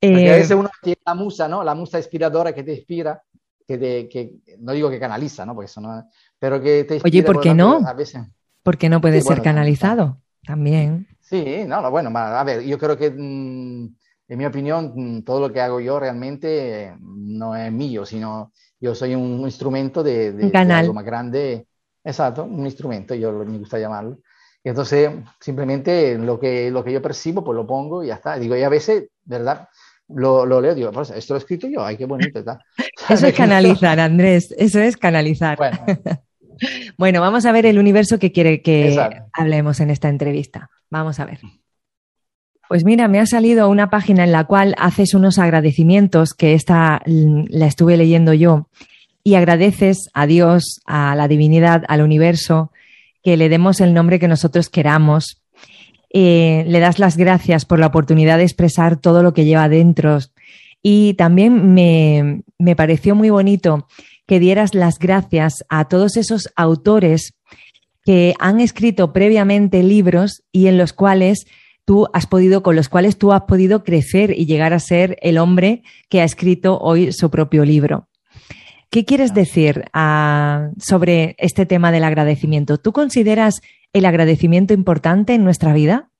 porque 0.00 0.30
a 0.30 0.36
veces 0.36 0.56
uno 0.56 0.70
tiene 0.82 1.00
la 1.06 1.14
musa, 1.14 1.48
¿no? 1.48 1.64
La 1.64 1.74
musa 1.74 1.98
inspiradora 1.98 2.54
que 2.54 2.62
te 2.62 2.74
inspira, 2.74 3.22
que, 3.66 3.78
te, 3.78 4.08
que 4.08 4.34
no 4.58 4.72
digo 4.72 4.90
que 4.90 5.00
canaliza, 5.00 5.46
¿no? 5.46 5.54
Porque 5.54 5.70
eso 5.70 5.80
no 5.80 6.08
Pero 6.38 6.60
que 6.60 6.84
te 6.84 6.96
inspira, 6.96 7.10
Oye, 7.10 7.22
¿por 7.22 7.40
qué 7.40 7.54
no? 7.54 7.80
A 7.86 7.94
veces... 7.94 8.22
¿Por 8.62 8.76
qué 8.76 8.88
no 8.88 9.00
puede 9.00 9.20
ser 9.20 9.42
canalizado? 9.42 10.20
También. 10.46 11.08
Sí, 11.20 11.64
no, 11.66 11.90
bueno, 11.90 12.10
a 12.14 12.44
ver, 12.44 12.62
yo 12.62 12.78
creo 12.78 12.96
que... 12.96 13.10
Mm, 13.10 13.94
en 14.28 14.38
mi 14.38 14.46
opinión, 14.46 14.92
mm, 14.94 15.22
todo 15.22 15.40
lo 15.40 15.52
que 15.52 15.60
hago 15.60 15.80
yo 15.80 16.00
realmente 16.00 16.84
eh, 16.84 16.96
no 17.00 17.54
es 17.54 17.70
mío, 17.70 18.06
sino 18.06 18.52
yo 18.80 18.94
soy 18.94 19.14
un 19.14 19.40
instrumento 19.40 20.02
de, 20.02 20.32
de, 20.32 20.58
algo 20.58 20.94
más 20.94 21.04
grande. 21.04 21.66
Exacto, 22.02 22.44
un 22.44 22.64
instrumento, 22.64 23.14
yo 23.14 23.32
me 23.32 23.58
gusta 23.58 23.78
llamarlo. 23.78 24.18
Y 24.62 24.70
entonces, 24.70 25.10
simplemente 25.40 26.18
lo 26.18 26.40
que, 26.40 26.70
lo 26.70 26.82
que 26.82 26.92
yo 26.92 27.02
percibo, 27.02 27.44
pues 27.44 27.56
lo 27.56 27.66
pongo 27.66 28.02
y 28.02 28.08
ya 28.08 28.14
está. 28.14 28.38
Digo, 28.38 28.56
y 28.56 28.62
a 28.62 28.68
veces, 28.68 29.08
¿verdad? 29.24 29.68
Lo, 30.08 30.44
lo 30.44 30.60
leo, 30.60 30.74
digo, 30.74 30.90
pues 30.90 31.10
esto 31.10 31.34
lo 31.34 31.38
he 31.38 31.40
escrito 31.40 31.66
yo, 31.66 31.84
ay, 31.84 31.96
qué 31.96 32.06
bonito 32.06 32.38
está. 32.38 32.58
Eso 33.08 33.26
es 33.26 33.34
canalizar, 33.34 34.00
Andrés, 34.00 34.54
eso 34.56 34.80
es 34.80 34.96
canalizar. 34.96 35.58
Bueno. 35.58 35.78
bueno, 36.98 37.20
vamos 37.20 37.44
a 37.44 37.52
ver 37.52 37.66
el 37.66 37.78
universo 37.78 38.18
que 38.18 38.32
quiere 38.32 38.62
que 38.62 38.98
hablemos 39.34 39.80
en 39.80 39.90
esta 39.90 40.08
entrevista. 40.08 40.70
Vamos 40.88 41.20
a 41.20 41.26
ver. 41.26 41.40
Pues 42.74 42.84
mira, 42.84 43.06
me 43.06 43.20
ha 43.20 43.26
salido 43.26 43.68
una 43.68 43.88
página 43.88 44.24
en 44.24 44.32
la 44.32 44.46
cual 44.46 44.74
haces 44.78 45.14
unos 45.14 45.38
agradecimientos, 45.38 46.34
que 46.34 46.54
esta 46.54 47.00
la 47.06 47.68
estuve 47.68 47.96
leyendo 47.96 48.32
yo, 48.32 48.66
y 49.22 49.36
agradeces 49.36 50.08
a 50.12 50.26
Dios, 50.26 50.80
a 50.84 51.14
la 51.14 51.28
divinidad, 51.28 51.84
al 51.86 52.02
universo, 52.02 52.72
que 53.22 53.36
le 53.36 53.48
demos 53.48 53.80
el 53.80 53.94
nombre 53.94 54.18
que 54.18 54.26
nosotros 54.26 54.70
queramos. 54.70 55.40
Eh, 56.12 56.64
le 56.66 56.80
das 56.80 56.98
las 56.98 57.16
gracias 57.16 57.64
por 57.64 57.78
la 57.78 57.86
oportunidad 57.86 58.38
de 58.38 58.42
expresar 58.42 58.96
todo 58.96 59.22
lo 59.22 59.34
que 59.34 59.44
lleva 59.44 59.68
dentro. 59.68 60.18
Y 60.82 61.14
también 61.14 61.74
me, 61.74 62.42
me 62.58 62.74
pareció 62.74 63.14
muy 63.14 63.30
bonito 63.30 63.86
que 64.26 64.40
dieras 64.40 64.74
las 64.74 64.98
gracias 64.98 65.64
a 65.68 65.84
todos 65.84 66.16
esos 66.16 66.52
autores 66.56 67.34
que 68.04 68.34
han 68.40 68.58
escrito 68.58 69.12
previamente 69.12 69.84
libros 69.84 70.42
y 70.50 70.66
en 70.66 70.76
los 70.76 70.92
cuales 70.92 71.46
tú 71.84 72.08
has 72.12 72.26
podido, 72.26 72.62
con 72.62 72.76
los 72.76 72.88
cuales 72.88 73.18
tú 73.18 73.32
has 73.32 73.42
podido 73.42 73.84
crecer 73.84 74.30
y 74.36 74.46
llegar 74.46 74.72
a 74.72 74.80
ser 74.80 75.16
el 75.22 75.38
hombre 75.38 75.82
que 76.08 76.20
ha 76.20 76.24
escrito 76.24 76.78
hoy 76.78 77.12
su 77.12 77.30
propio 77.30 77.64
libro. 77.64 78.08
¿Qué 78.90 79.04
quieres 79.04 79.34
decir 79.34 79.84
ah, 79.92 80.70
sobre 80.78 81.34
este 81.38 81.66
tema 81.66 81.90
del 81.90 82.04
agradecimiento? 82.04 82.78
¿Tú 82.78 82.92
consideras 82.92 83.60
el 83.92 84.06
agradecimiento 84.06 84.72
importante 84.72 85.34
en 85.34 85.44
nuestra 85.44 85.72
vida? 85.72 86.10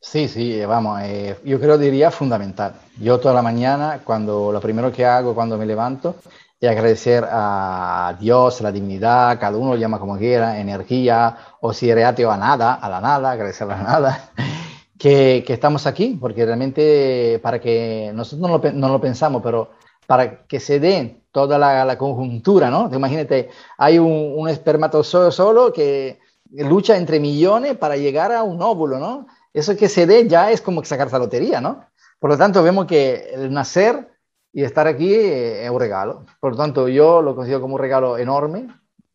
Sí, 0.00 0.26
sí, 0.26 0.60
vamos, 0.66 1.00
eh, 1.02 1.36
yo 1.44 1.60
creo 1.60 1.78
diría 1.78 2.10
fundamental. 2.10 2.74
Yo 3.00 3.20
toda 3.20 3.34
la 3.34 3.42
mañana, 3.42 4.00
cuando 4.04 4.50
lo 4.50 4.60
primero 4.60 4.92
que 4.92 5.06
hago 5.06 5.34
cuando 5.34 5.56
me 5.56 5.64
levanto 5.64 6.16
y 6.62 6.68
agradecer 6.68 7.26
a 7.28 8.16
Dios, 8.20 8.60
a 8.60 8.62
la 8.62 8.70
divinidad, 8.70 9.40
cada 9.40 9.58
uno 9.58 9.70
lo 9.70 9.76
llama 9.76 9.98
como 9.98 10.16
quiera, 10.16 10.60
energía, 10.60 11.36
o 11.60 11.72
si 11.72 11.90
eres 11.90 12.04
ateo 12.04 12.30
a 12.30 12.36
nada, 12.36 12.74
a 12.74 12.88
la 12.88 13.00
nada, 13.00 13.32
agradecer 13.32 13.68
a 13.68 13.76
la 13.76 13.82
nada, 13.82 14.30
que, 14.96 15.42
que 15.44 15.54
estamos 15.54 15.88
aquí, 15.88 16.16
porque 16.20 16.46
realmente 16.46 17.40
para 17.42 17.60
que 17.60 18.12
nosotros 18.14 18.48
no 18.48 18.58
lo, 18.58 18.72
no 18.74 18.88
lo 18.90 19.00
pensamos, 19.00 19.42
pero 19.42 19.72
para 20.06 20.46
que 20.46 20.60
se 20.60 20.78
dé 20.78 21.24
toda 21.32 21.58
la, 21.58 21.84
la 21.84 21.98
conjuntura, 21.98 22.70
¿no? 22.70 22.88
Imagínate, 22.94 23.50
hay 23.76 23.98
un, 23.98 24.34
un 24.36 24.48
espermatozoide 24.48 25.32
solo 25.32 25.72
que 25.72 26.20
lucha 26.52 26.96
entre 26.96 27.18
millones 27.18 27.76
para 27.76 27.96
llegar 27.96 28.30
a 28.30 28.44
un 28.44 28.62
óvulo, 28.62 29.00
¿no? 29.00 29.26
Eso 29.52 29.76
que 29.76 29.88
se 29.88 30.06
dé 30.06 30.28
ya 30.28 30.52
es 30.52 30.60
como 30.60 30.84
sacarse 30.84 31.14
la 31.14 31.24
lotería, 31.24 31.60
¿no? 31.60 31.86
Por 32.20 32.30
lo 32.30 32.38
tanto, 32.38 32.62
vemos 32.62 32.86
que 32.86 33.32
el 33.34 33.52
nacer 33.52 34.11
y 34.52 34.64
estar 34.64 34.86
aquí 34.86 35.14
es 35.14 35.70
un 35.70 35.80
regalo. 35.80 36.26
Por 36.40 36.52
lo 36.52 36.58
tanto, 36.58 36.88
yo 36.88 37.22
lo 37.22 37.34
considero 37.34 37.60
como 37.60 37.74
un 37.74 37.80
regalo 37.80 38.18
enorme 38.18 38.68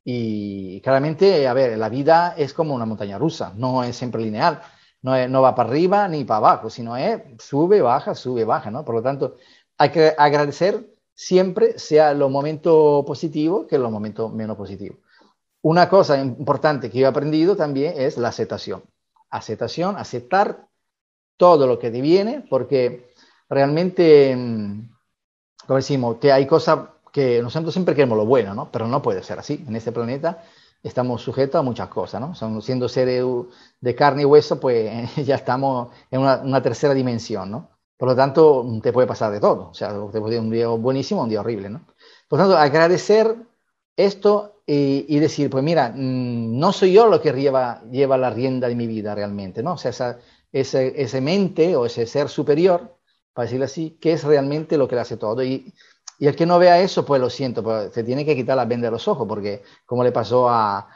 y 0.04 0.82
claramente, 0.82 1.48
a 1.48 1.54
ver, 1.54 1.78
la 1.78 1.90
vida 1.90 2.34
es 2.38 2.54
como 2.54 2.74
una 2.74 2.86
montaña 2.86 3.18
rusa, 3.18 3.54
no 3.56 3.84
es 3.84 3.96
siempre 3.96 4.22
lineal, 4.22 4.62
no, 5.02 5.28
no 5.28 5.42
va 5.42 5.54
para 5.54 5.70
arriba 5.70 6.08
ni 6.08 6.24
para 6.24 6.38
abajo, 6.38 6.70
sino 6.70 6.98
es 6.98 7.22
sube, 7.40 7.82
baja, 7.82 8.16
sube, 8.16 8.46
baja, 8.46 8.72
¿no? 8.72 8.84
Por 8.84 8.96
lo 8.96 9.02
tanto, 9.04 9.36
hay 9.78 9.92
que 9.92 10.14
agradecer 10.18 10.94
siempre, 11.14 11.78
sea 11.78 12.14
los 12.14 12.32
momentos 12.32 13.06
positivos 13.06 13.68
que 13.68 13.78
los 13.78 13.92
momentos 13.92 14.34
menos 14.34 14.58
positivos. 14.58 14.98
Una 15.62 15.90
cosa 15.90 16.18
importante 16.20 16.90
que 16.90 17.00
yo 17.00 17.06
he 17.06 17.10
aprendido 17.10 17.56
también 17.56 17.94
es 17.98 18.18
la 18.18 18.30
aceptación. 18.30 18.84
Aceptación, 19.30 19.98
aceptar 19.98 20.68
todo 21.36 21.68
lo 21.68 21.80
que 21.80 21.92
te 21.92 22.02
viene, 22.02 22.46
porque 22.50 23.14
realmente 23.50 24.36
mm, 24.36 24.97
como 25.68 25.78
decimos, 25.78 26.18
que 26.18 26.32
hay 26.32 26.48
cosas 26.48 26.80
que 27.12 27.42
nosotros 27.42 27.74
siempre 27.74 27.94
queremos 27.94 28.18
lo 28.18 28.26
bueno, 28.26 28.54
¿no? 28.54 28.72
Pero 28.72 28.88
no 28.88 29.02
puede 29.02 29.24
ser 29.24 29.40
así. 29.40 29.64
En 29.68 29.76
este 29.76 29.92
planeta 29.92 30.44
estamos 30.84 31.22
sujetos 31.22 31.60
a 31.60 31.62
muchas 31.62 31.90
cosas, 31.90 32.22
¿no? 32.22 32.36
Son, 32.36 32.62
siendo 32.62 32.88
seres 32.88 33.26
de 33.82 33.96
carne 33.96 34.22
y 34.22 34.26
hueso, 34.26 34.60
pues 34.60 35.16
ya 35.26 35.36
estamos 35.36 35.90
en 36.12 36.22
una, 36.22 36.62
tercera 36.62 36.94
dimensión, 36.94 37.52
¿no? 37.52 37.70
Por 37.98 38.10
lo 38.10 38.16
tanto, 38.16 38.66
te 38.82 38.94
puede 38.94 39.08
pasar 39.08 39.32
de 39.32 39.40
todo. 39.40 39.70
O 39.70 39.74
sea, 39.74 39.90
te 40.12 40.20
puede 40.22 40.40
un 40.40 40.52
día 40.52 40.68
buenísimo 40.68 41.24
un 41.24 41.30
día 41.30 41.42
horrible, 41.42 41.70
¿no? 41.70 41.82
Por 42.28 42.40
lo 42.40 42.46
tanto, 42.46 42.58
agradecer 42.58 43.36
esto 43.96 44.62
y, 44.66 45.20
decir, 45.20 45.50
pues 45.50 45.64
mira, 45.64 45.90
mm, 45.96 46.60
no 46.60 46.72
soy 46.72 46.94
yo 46.94 47.08
lo 47.08 47.22
que 47.22 47.32
lleva, 47.34 47.82
lleva 47.90 48.18
la 48.18 48.30
rienda 48.30 48.68
de 48.68 48.76
mi 48.76 48.86
vida 48.86 49.16
realmente, 49.16 49.64
¿no? 49.64 49.74
O 49.74 49.78
sea, 49.78 49.92
esa, 49.92 50.20
ese, 50.52 51.02
ese 51.02 51.22
mente 51.22 51.76
o 51.76 51.86
ese 51.86 52.06
ser 52.06 52.30
superior, 52.30 52.97
para 53.38 53.46
decirlo 53.46 53.66
así, 53.66 54.00
que 54.02 54.14
es 54.14 54.24
realmente 54.24 54.80
lo 54.80 54.88
que 54.88 54.96
le 54.96 55.02
hace 55.02 55.16
todo. 55.16 55.44
Y, 55.44 55.72
el 56.20 56.36
que 56.36 56.48
no 56.48 56.58
vea 56.58 56.80
eso, 56.80 57.06
pues 57.06 57.22
lo 57.22 57.30
siento, 57.30 57.62
pues 57.62 57.94
se 57.94 58.04
tiene 58.04 58.26
que 58.26 58.36
quitar 58.36 58.58
la 58.58 58.66
venda 58.66 58.88
de 58.88 58.92
los 58.92 59.08
ojos, 59.08 59.28
porque 59.28 59.62
como 59.86 60.04
le 60.04 60.12
pasó 60.12 60.50
a, 60.50 60.88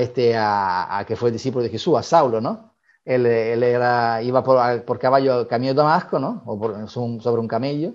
este, 0.00 0.34
a, 0.34 1.04
que 1.06 1.16
fue 1.16 1.28
el 1.28 1.34
discípulo 1.34 1.62
de 1.62 1.68
Jesús, 1.68 1.98
a 1.98 2.02
Saulo, 2.02 2.40
¿no? 2.40 2.72
Él, 3.04 3.26
era, 3.26 4.22
iba 4.22 4.42
por, 4.42 4.98
caballo 4.98 5.46
camino 5.46 5.74
de 5.74 5.76
Damasco, 5.76 6.18
¿no? 6.18 6.42
O 6.46 6.88
sobre 6.88 7.40
un 7.42 7.48
camello, 7.48 7.92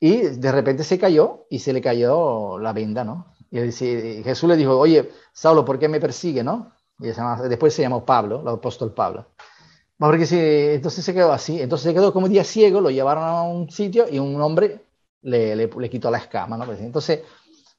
y 0.00 0.22
de 0.22 0.52
repente 0.52 0.82
se 0.82 0.98
cayó 0.98 1.44
y 1.50 1.58
se 1.58 1.74
le 1.74 1.82
cayó 1.82 2.58
la 2.58 2.72
venda, 2.72 3.04
¿no? 3.04 3.34
Y 3.50 3.70
Jesús 3.70 4.48
le 4.48 4.56
dijo, 4.56 4.78
oye, 4.78 5.10
Saulo, 5.34 5.62
¿por 5.62 5.78
qué 5.78 5.88
me 5.88 6.00
persigue, 6.00 6.42
no? 6.42 6.72
Y 7.00 7.08
después 7.50 7.74
se 7.74 7.82
llamó 7.82 8.02
Pablo, 8.06 8.40
el 8.40 8.48
apóstol 8.48 8.94
Pablo. 8.94 9.26
Porque 9.98 10.26
si, 10.26 10.38
entonces 10.38 11.04
se 11.04 11.14
quedó 11.14 11.32
así, 11.32 11.60
entonces 11.60 11.84
se 11.88 11.94
quedó 11.94 12.12
como 12.12 12.28
día 12.28 12.44
ciego, 12.44 12.80
lo 12.80 12.90
llevaron 12.90 13.24
a 13.24 13.42
un 13.42 13.70
sitio 13.70 14.06
y 14.10 14.18
un 14.18 14.40
hombre 14.40 14.80
le, 15.22 15.56
le, 15.56 15.68
le 15.68 15.90
quitó 15.90 16.10
la 16.10 16.18
escama, 16.18 16.56
¿no? 16.56 16.70
Entonces, 16.72 17.20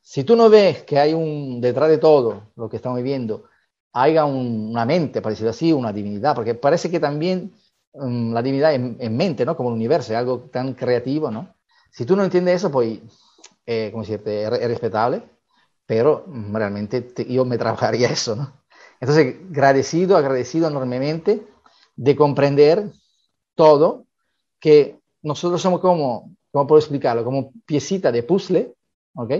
si 0.01 0.23
tú 0.23 0.36
no 0.36 0.49
ves 0.49 0.84
que 0.84 0.97
hay 0.97 1.13
un, 1.13 1.60
detrás 1.62 1.89
de 1.89 1.97
todo 1.97 2.51
lo 2.56 2.69
que 2.69 2.77
estamos 2.77 2.97
viviendo, 2.97 3.43
haya 3.93 4.25
una 4.25 4.86
mente, 4.86 5.21
para 5.21 5.32
decirlo 5.32 5.51
así, 5.51 5.73
una 5.73 5.91
divinidad, 5.91 6.36
porque 6.36 6.56
parece 6.56 6.89
que 6.89 6.99
también 6.99 7.53
um, 7.93 8.34
la 8.34 8.41
divinidad 8.41 8.73
en, 8.73 9.17
mente, 9.17 9.45
¿no? 9.45 9.58
Como 9.58 9.69
el 9.69 9.75
universo, 9.75 10.13
es 10.13 10.17
algo 10.17 10.49
tan 10.51 10.73
creativo, 10.73 11.32
¿no? 11.32 11.56
Si 11.91 12.06
tú 12.06 12.15
no 12.15 12.23
entiendes 12.23 12.56
eso, 12.56 12.71
pues, 12.71 12.99
eh, 13.65 13.89
como 13.91 14.03
decirte, 14.03 14.43
es, 14.43 14.49
respetable, 14.49 15.23
pero 15.86 16.23
mm, 16.27 16.56
realmente 16.56 17.13
yo 17.27 17.43
me 17.45 17.58
trabajaría 17.58 18.10
eso, 18.12 18.36
¿no? 18.36 18.53
Entonces, 18.99 19.36
agradecido, 19.51 20.17
agradecido 20.17 20.67
enormemente 20.67 21.45
de 21.98 22.16
comprender 22.16 22.90
todo, 23.56 24.06
que 24.60 24.98
nosotros 25.22 25.62
somos 25.62 25.82
como, 25.82 26.32
¿cómo 26.52 26.68
puedo 26.68 26.80
explicarlo? 26.80 27.26
Como 27.26 27.52
piecita 27.66 28.12
de 28.12 28.24
puzzle, 28.24 28.74
¿ok? 29.14 29.34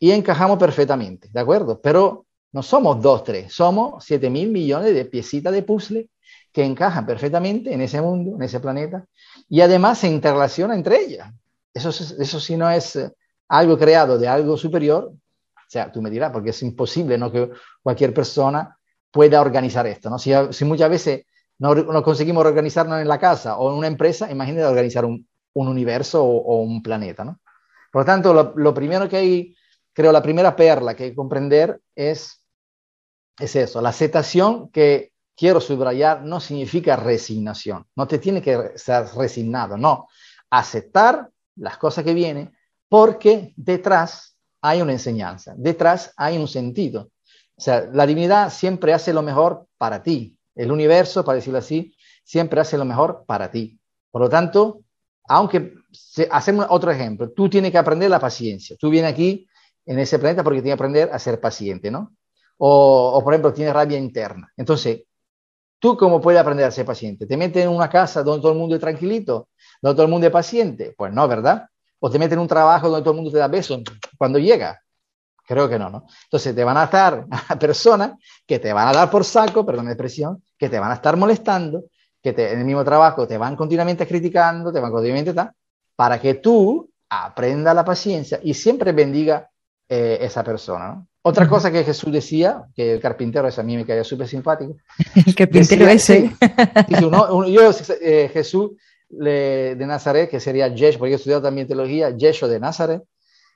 y 0.00 0.10
encajamos 0.10 0.58
perfectamente, 0.58 1.28
¿de 1.30 1.40
acuerdo? 1.40 1.80
Pero 1.80 2.24
no 2.52 2.62
somos 2.62 3.00
dos, 3.00 3.22
tres, 3.22 3.52
somos 3.52 4.02
7 4.02 4.30
mil 4.30 4.50
millones 4.50 4.94
de 4.94 5.04
piecitas 5.04 5.52
de 5.52 5.62
puzzle 5.62 6.08
que 6.50 6.64
encajan 6.64 7.06
perfectamente 7.06 7.72
en 7.72 7.82
ese 7.82 8.00
mundo, 8.00 8.34
en 8.34 8.42
ese 8.42 8.58
planeta, 8.58 9.04
y 9.48 9.60
además 9.60 9.98
se 9.98 10.08
interrelacionan 10.08 10.78
entre 10.78 11.00
ellas. 11.00 11.30
Eso, 11.72 11.90
eso 11.90 12.40
si 12.40 12.56
no 12.56 12.68
es 12.68 12.96
eh, 12.96 13.12
algo 13.48 13.78
creado 13.78 14.18
de 14.18 14.26
algo 14.26 14.56
superior, 14.56 15.12
o 15.12 15.70
sea, 15.70 15.92
tú 15.92 16.02
me 16.02 16.10
dirás, 16.10 16.32
porque 16.32 16.50
es 16.50 16.62
imposible 16.62 17.16
¿no? 17.16 17.30
que 17.30 17.50
cualquier 17.82 18.12
persona 18.12 18.76
pueda 19.12 19.40
organizar 19.40 19.86
esto, 19.86 20.08
¿no? 20.08 20.18
Si, 20.18 20.32
si 20.50 20.64
muchas 20.64 20.90
veces 20.90 21.26
no, 21.60 21.74
no, 21.74 22.02
conseguimos 22.02 22.44
organizarnos 22.44 23.00
en 23.00 23.08
la 23.08 23.20
casa 23.20 23.56
o 23.56 23.70
en 23.70 23.78
una 23.78 23.86
empresa, 23.86 24.30
imagínate 24.30 24.64
organizar 24.64 25.04
un, 25.04 25.28
un 25.54 25.68
universo 25.68 26.24
o, 26.24 26.62
un 26.62 26.82
planeta, 26.82 27.24
¿no? 27.24 27.40
Por 27.92 28.02
lo 28.02 28.06
tanto, 28.06 28.34
lo, 28.34 28.52
lo 28.56 28.74
primero 28.74 29.08
que 29.08 29.16
hay 29.16 29.56
creo 29.92 30.12
la 30.12 30.22
primera 30.22 30.54
perla 30.56 30.94
que 30.94 31.04
hay 31.04 31.10
que 31.10 31.16
comprender 31.16 31.80
es, 31.94 32.42
es 33.38 33.56
eso, 33.56 33.80
la 33.80 33.90
aceptación 33.90 34.70
que 34.70 35.12
quiero 35.36 35.60
subrayar 35.60 36.22
no 36.22 36.40
significa 36.40 36.96
resignación, 36.96 37.86
no 37.96 38.06
te 38.06 38.18
tiene 38.18 38.42
que 38.42 38.72
ser 38.76 39.06
resignado, 39.16 39.76
no, 39.76 40.08
aceptar 40.50 41.28
las 41.56 41.78
cosas 41.78 42.04
que 42.04 42.14
vienen 42.14 42.52
porque 42.88 43.52
detrás 43.56 44.36
hay 44.62 44.82
una 44.82 44.92
enseñanza, 44.92 45.54
detrás 45.56 46.12
hay 46.16 46.36
un 46.36 46.48
sentido. 46.48 47.10
O 47.56 47.62
sea, 47.62 47.88
la 47.92 48.06
divinidad 48.06 48.50
siempre 48.50 48.92
hace 48.92 49.12
lo 49.12 49.22
mejor 49.22 49.66
para 49.76 50.02
ti, 50.02 50.36
el 50.60 50.72
universo, 50.72 51.24
para 51.24 51.36
decirlo 51.36 51.58
así, 51.58 51.94
siempre 52.24 52.60
hace 52.60 52.76
lo 52.76 52.84
mejor 52.84 53.24
para 53.26 53.50
ti. 53.50 53.80
Por 54.10 54.22
lo 54.22 54.28
tanto, 54.28 54.82
aunque 55.28 55.74
hacemos 56.30 56.66
otro 56.68 56.90
ejemplo, 56.90 57.30
tú 57.30 57.48
tienes 57.48 57.70
que 57.70 57.78
aprender 57.78 58.10
la 58.10 58.20
paciencia. 58.20 58.76
Tú 58.78 58.90
vienes 58.90 59.12
aquí 59.12 59.48
en 59.86 59.98
ese 59.98 60.18
planeta 60.18 60.44
porque 60.44 60.60
tiene 60.60 60.70
que 60.70 60.80
aprender 60.80 61.10
a 61.12 61.18
ser 61.18 61.40
paciente, 61.40 61.90
¿no? 61.90 62.14
O, 62.58 63.20
por 63.24 63.32
ejemplo, 63.32 63.52
tiene 63.52 63.72
rabia 63.72 63.96
interna. 63.96 64.52
Entonces, 64.56 65.04
¿tú 65.78 65.96
cómo 65.96 66.20
puedes 66.20 66.40
aprender 66.40 66.66
a 66.66 66.70
ser 66.70 66.84
paciente? 66.84 67.26
¿Te 67.26 67.36
metes 67.36 67.64
en 67.64 67.70
una 67.70 67.88
casa 67.88 68.22
donde 68.22 68.42
todo 68.42 68.52
el 68.52 68.58
mundo 68.58 68.74
es 68.74 68.80
tranquilito, 68.80 69.48
donde 69.80 69.94
todo 69.96 70.04
el 70.04 70.12
mundo 70.12 70.26
es 70.26 70.32
paciente? 70.32 70.94
Pues 70.96 71.12
no, 71.12 71.26
¿verdad? 71.26 71.66
¿O 72.00 72.10
te 72.10 72.18
metes 72.18 72.34
en 72.34 72.40
un 72.40 72.48
trabajo 72.48 72.88
donde 72.88 73.02
todo 73.02 73.12
el 73.12 73.16
mundo 73.16 73.30
te 73.30 73.38
da 73.38 73.48
besos 73.48 73.80
cuando 74.18 74.38
llega? 74.38 74.78
Creo 75.50 75.68
que 75.68 75.80
no, 75.80 75.90
¿no? 75.90 76.06
Entonces 76.26 76.54
te 76.54 76.62
van 76.62 76.76
a 76.76 76.84
estar 76.84 77.26
a 77.48 77.58
personas 77.58 78.12
que 78.46 78.60
te 78.60 78.72
van 78.72 78.86
a 78.86 78.92
dar 78.92 79.10
por 79.10 79.24
saco, 79.24 79.66
perdón 79.66 79.86
la 79.86 79.90
expresión, 79.90 80.44
que 80.56 80.68
te 80.68 80.78
van 80.78 80.92
a 80.92 80.94
estar 80.94 81.16
molestando, 81.16 81.86
que 82.22 82.32
te, 82.32 82.52
en 82.52 82.60
el 82.60 82.64
mismo 82.64 82.84
trabajo 82.84 83.26
te 83.26 83.36
van 83.36 83.56
continuamente 83.56 84.06
criticando, 84.06 84.72
te 84.72 84.78
van 84.78 84.92
continuamente 84.92 85.34
tal, 85.34 85.50
para 85.96 86.20
que 86.20 86.34
tú 86.34 86.88
aprenda 87.08 87.74
la 87.74 87.84
paciencia 87.84 88.38
y 88.44 88.54
siempre 88.54 88.92
bendiga 88.92 89.50
eh, 89.88 90.18
esa 90.20 90.44
persona. 90.44 91.04
Otra 91.22 91.48
cosa 91.48 91.72
que 91.72 91.82
Jesús 91.82 92.12
decía, 92.12 92.62
que 92.76 92.92
el 92.92 93.00
carpintero, 93.00 93.48
esa 93.48 93.62
a 93.62 93.64
mí 93.64 93.76
me 93.76 93.84
caía 93.84 94.04
súper 94.04 94.28
simpático. 94.28 94.76
El 95.26 95.34
carpintero 95.34 95.88
ese. 95.88 96.30
yo, 97.00 97.72
eh, 98.00 98.30
Jesús 98.32 98.70
de 99.08 99.74
Nazaret, 99.80 100.30
que 100.30 100.38
sería 100.38 100.68
Yesh, 100.68 100.96
porque 100.96 101.14
he 101.14 101.16
estudiado 101.16 101.42
también 101.42 101.66
teología, 101.66 102.16
Yeshua 102.16 102.48
de 102.48 102.60
Nazaret, 102.60 103.02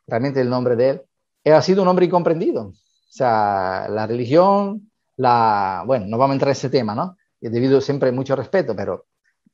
realmente 0.09 0.41
el 0.41 0.51
nombre 0.51 0.75
de 0.75 0.91
él, 0.91 1.03
ha 1.45 1.63
sido 1.63 1.83
un 1.83 1.89
hombre 1.89 2.07
incomprendido. 2.07 2.69
O 2.69 2.73
sea, 3.17 3.87
la 3.89 4.07
religión, 4.07 4.91
la, 5.17 5.85
bueno, 5.87 6.07
no 6.07 6.19
vamos 6.19 6.33
a 6.33 6.35
entrar 6.35 6.49
en 6.49 6.53
ese 6.53 6.71
tema, 6.71 6.95
¿no? 6.95 7.17
Debido 7.41 7.81
siempre 7.81 8.11
mucho 8.11 8.35
respeto, 8.35 8.75
pero 8.75 9.07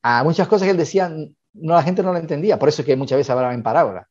a 0.02 0.22
muchas 0.24 0.48
cosas 0.48 0.66
que 0.66 0.70
él 0.70 0.76
decía, 0.76 1.08
no, 1.08 1.74
la 1.74 1.82
gente 1.82 2.02
no 2.02 2.12
lo 2.12 2.18
entendía, 2.18 2.58
por 2.58 2.68
eso 2.68 2.82
es 2.82 2.86
que 2.86 2.96
muchas 2.96 3.18
veces 3.18 3.30
hablaba 3.30 3.52
en 3.52 3.62
parábola. 3.62 4.08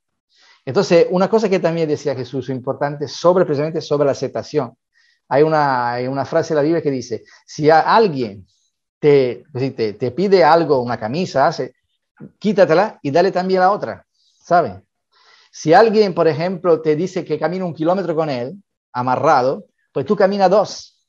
Entonces, 0.66 1.08
una 1.10 1.30
cosa 1.30 1.50
que 1.50 1.60
también 1.60 1.88
decía 1.88 2.16
Jesús, 2.16 2.50
importante, 2.50 3.08
sobre 3.08 3.46
precisamente 3.46 3.82
sobre 3.82 4.06
la 4.06 4.12
aceptación. 4.12 4.78
Hay 5.30 5.44
una, 5.44 5.94
hay 5.94 6.08
una 6.08 6.26
frase 6.26 6.54
de 6.54 6.56
la 6.56 6.62
Biblia 6.64 6.82
que 6.82 6.92
dice, 6.92 7.24
si 7.46 7.70
alguien 7.70 8.46
te, 9.00 9.44
te, 9.54 9.94
te, 9.94 10.12
pide 10.12 10.44
algo, 10.44 10.82
una 10.82 11.00
camisa, 11.00 11.48
hace, 11.48 11.76
quítatela 12.38 13.00
y 13.02 13.12
dale 13.12 13.32
también 13.32 13.62
la 13.62 13.72
otra, 13.72 14.06
¿sabe? 14.40 14.84
Si 15.50 15.74
alguien, 15.74 16.14
por 16.14 16.28
ejemplo, 16.28 16.82
te 16.82 16.96
dice 16.96 17.26
que 17.26 17.40
camina 17.40 17.66
un 17.66 17.74
kilómetro 17.74 18.16
con 18.16 18.30
él, 18.30 18.62
amarrado, 18.94 19.66
pues 19.92 20.06
tú 20.06 20.16
camina 20.16 20.48
dos. 20.48 21.08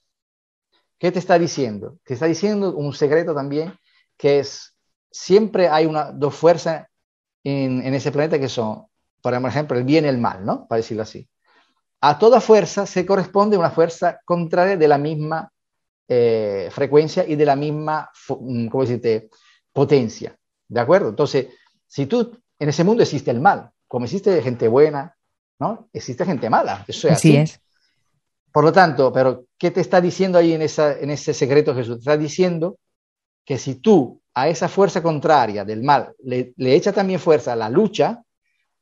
¿Qué 0.98 1.11
te 1.12 1.18
está 1.18 1.38
diciendo? 1.38 1.98
Te 2.05 2.14
está 2.14 2.26
diciendo 2.26 2.74
un 2.74 2.92
secreto 2.92 3.35
también, 3.35 3.74
que 4.16 4.40
es, 4.40 4.76
siempre 5.11 5.68
hay 5.68 5.87
una, 5.87 6.12
dos 6.12 6.35
fuerzas 6.35 6.87
en, 7.42 7.94
ese 7.94 8.12
planeta 8.12 8.38
que 8.38 8.48
son 8.48 8.87
por 9.22 9.35
ejemplo, 9.35 9.76
el 9.76 9.85
bien 9.85 10.05
y 10.05 10.09
el 10.09 10.18
mal, 10.18 10.44
¿no? 10.44 10.66
Para 10.66 10.79
decirlo 10.79 11.03
así. 11.03 11.29
A 12.00 12.18
toda 12.18 12.40
fuerza 12.40 12.87
se 12.87 13.05
corresponde 13.05 13.59
una 13.59 13.70
fuerza 13.70 14.18
contraria 14.24 14.76
de 14.76 14.88
la 14.88 14.96
misma 14.96 15.53
eh, 16.09 16.68
frecuencia 16.72 17.26
y 17.26 17.37
de 17.37 17.44
la 17.44 17.57
misma, 17.57 18.11
mm, 18.29 18.68
¿cómo 18.68 18.85
decirte?, 18.85 19.29
potencia. 19.72 20.37
¿De 20.66 20.81
acuerdo? 20.81 21.11
Entonces, 21.11 21.48
si 21.87 22.07
tú, 22.07 22.37
en 22.59 22.68
ese 22.68 22.85
mundo 22.85 23.03
existe 23.03 23.31
el 23.31 23.40
mal, 23.40 23.70
como 23.90 24.05
existe 24.05 24.40
gente 24.40 24.68
buena, 24.68 25.16
¿no? 25.59 25.88
Existe 25.92 26.24
gente 26.24 26.48
mala. 26.48 26.85
Eso 26.87 27.09
es 27.09 27.14
así. 27.14 27.37
es. 27.37 27.61
Por 28.53 28.62
lo 28.62 28.70
tanto, 28.70 29.12
pero 29.12 29.46
¿qué 29.59 29.72
te 29.72 29.81
está 29.81 30.00
diciendo 30.00 30.38
ahí 30.38 30.53
en, 30.53 30.62
esa, 30.62 30.96
en 30.96 31.11
ese 31.11 31.35
secreto 31.35 31.74
Jesús? 31.74 31.96
Te 31.96 32.03
está 32.03 32.16
diciendo 32.16 32.79
que 33.44 33.59
si 33.59 33.74
tú 33.74 34.22
a 34.33 34.46
esa 34.46 34.68
fuerza 34.68 35.03
contraria 35.03 35.64
del 35.64 35.83
mal 35.83 36.14
le, 36.22 36.53
le 36.57 36.76
echas 36.76 36.94
también 36.94 37.18
fuerza 37.18 37.53
a 37.53 37.57
la 37.57 37.68
lucha, 37.68 38.22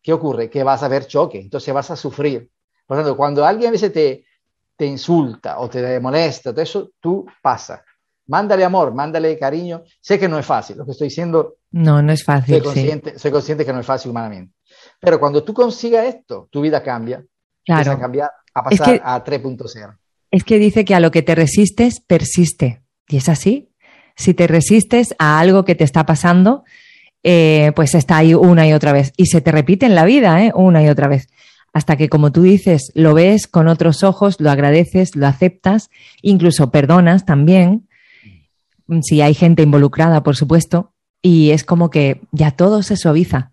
¿qué 0.02 0.12
ocurre? 0.12 0.50
Que 0.50 0.62
vas 0.62 0.82
a 0.82 0.88
ver 0.88 1.06
choque, 1.06 1.40
entonces 1.40 1.72
vas 1.72 1.90
a 1.90 1.96
sufrir. 1.96 2.50
Por 2.86 2.98
lo 2.98 3.02
tanto, 3.02 3.16
cuando 3.16 3.46
alguien 3.46 3.70
a 3.70 3.72
veces 3.72 3.90
te, 3.90 4.26
te 4.76 4.84
insulta 4.84 5.58
o 5.58 5.70
te 5.70 5.98
molesta, 6.00 6.52
todo 6.52 6.60
eso, 6.60 6.90
tú 7.00 7.24
pasa. 7.40 7.82
Mándale 8.26 8.62
amor, 8.62 8.92
mándale 8.92 9.38
cariño. 9.38 9.84
Sé 10.02 10.18
que 10.18 10.28
no 10.28 10.38
es 10.38 10.44
fácil, 10.44 10.76
lo 10.76 10.84
que 10.84 10.92
estoy 10.92 11.08
diciendo. 11.08 11.56
No, 11.70 12.02
no 12.02 12.12
es 12.12 12.22
fácil. 12.22 12.56
Soy 12.56 12.62
consciente, 12.62 13.18
soy 13.18 13.30
consciente 13.30 13.64
que 13.64 13.72
no 13.72 13.80
es 13.80 13.86
fácil 13.86 14.10
humanamente. 14.10 14.57
Pero 15.00 15.20
cuando 15.20 15.44
tú 15.44 15.54
consigas 15.54 16.06
esto, 16.06 16.48
tu 16.50 16.60
vida 16.60 16.82
cambia. 16.82 17.24
Claro. 17.64 17.92
A 17.92 17.98
cambiar, 17.98 18.30
a 18.54 18.64
pasar 18.64 19.00
a 19.04 19.24
3.0. 19.24 19.96
Es 20.30 20.44
que 20.44 20.58
dice 20.58 20.84
que 20.84 20.94
a 20.94 21.00
lo 21.00 21.10
que 21.10 21.22
te 21.22 21.34
resistes, 21.34 22.00
persiste. 22.00 22.82
Y 23.08 23.18
es 23.18 23.28
así. 23.28 23.70
Si 24.16 24.34
te 24.34 24.46
resistes 24.46 25.14
a 25.18 25.38
algo 25.38 25.64
que 25.64 25.74
te 25.74 25.84
está 25.84 26.04
pasando, 26.04 26.64
eh, 27.22 27.72
pues 27.76 27.94
está 27.94 28.18
ahí 28.18 28.34
una 28.34 28.66
y 28.66 28.72
otra 28.72 28.92
vez. 28.92 29.12
Y 29.16 29.26
se 29.26 29.40
te 29.40 29.52
repite 29.52 29.86
en 29.86 29.94
la 29.94 30.04
vida, 30.04 30.44
¿eh? 30.44 30.52
una 30.54 30.82
y 30.82 30.88
otra 30.88 31.08
vez. 31.08 31.28
Hasta 31.72 31.96
que, 31.96 32.08
como 32.08 32.32
tú 32.32 32.42
dices, 32.42 32.90
lo 32.94 33.14
ves 33.14 33.46
con 33.46 33.68
otros 33.68 34.02
ojos, 34.02 34.40
lo 34.40 34.50
agradeces, 34.50 35.14
lo 35.14 35.26
aceptas, 35.26 35.90
incluso 36.22 36.70
perdonas 36.70 37.24
también, 37.24 37.88
si 39.02 39.20
hay 39.20 39.34
gente 39.34 39.62
involucrada, 39.62 40.22
por 40.22 40.34
supuesto, 40.34 40.92
y 41.22 41.50
es 41.50 41.64
como 41.64 41.90
que 41.90 42.22
ya 42.32 42.52
todo 42.52 42.82
se 42.82 42.96
suaviza. 42.96 43.52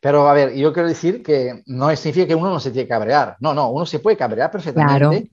Pero 0.00 0.28
a 0.28 0.32
ver, 0.32 0.54
yo 0.54 0.72
quiero 0.72 0.88
decir 0.88 1.22
que 1.22 1.62
no 1.66 1.94
significa 1.94 2.26
que 2.26 2.34
uno 2.34 2.48
no 2.48 2.58
se 2.60 2.70
tiene 2.70 2.86
que 2.86 2.94
cabrear. 2.94 3.36
No, 3.40 3.52
no, 3.52 3.70
uno 3.70 3.84
se 3.84 3.98
puede 3.98 4.16
cabrear 4.16 4.50
perfectamente. 4.50 4.98
Claro. 4.98 5.26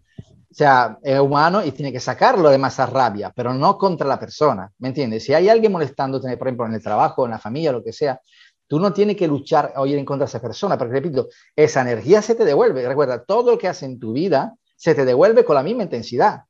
O 0.49 0.53
sea, 0.53 0.97
es 1.03 1.19
humano 1.19 1.63
y 1.63 1.71
tiene 1.71 1.91
que 1.91 1.99
sacarlo 1.99 2.49
de 2.49 2.57
esa 2.57 2.85
rabia, 2.85 3.31
pero 3.35 3.53
no 3.53 3.77
contra 3.77 4.07
la 4.07 4.19
persona. 4.19 4.71
¿Me 4.79 4.89
entiendes? 4.89 5.23
Si 5.23 5.33
hay 5.33 5.49
alguien 5.49 5.71
molestándote, 5.71 6.35
por 6.35 6.47
ejemplo, 6.47 6.65
en 6.65 6.73
el 6.73 6.81
trabajo, 6.81 7.25
en 7.25 7.31
la 7.31 7.39
familia, 7.39 7.71
lo 7.71 7.83
que 7.83 7.93
sea, 7.93 8.19
tú 8.67 8.79
no 8.79 8.91
tienes 8.91 9.15
que 9.15 9.27
luchar 9.27 9.73
o 9.75 9.85
ir 9.85 9.97
en 9.97 10.05
contra 10.05 10.25
de 10.25 10.29
esa 10.29 10.41
persona, 10.41 10.77
porque 10.77 10.93
repito, 10.93 11.27
esa 11.55 11.81
energía 11.81 12.21
se 12.21 12.35
te 12.35 12.43
devuelve. 12.43 12.87
Recuerda, 12.87 13.23
todo 13.23 13.51
lo 13.51 13.57
que 13.57 13.67
haces 13.67 13.83
en 13.83 13.99
tu 13.99 14.13
vida 14.13 14.55
se 14.75 14.95
te 14.95 15.05
devuelve 15.05 15.45
con 15.45 15.55
la 15.55 15.63
misma 15.63 15.83
intensidad. 15.83 16.41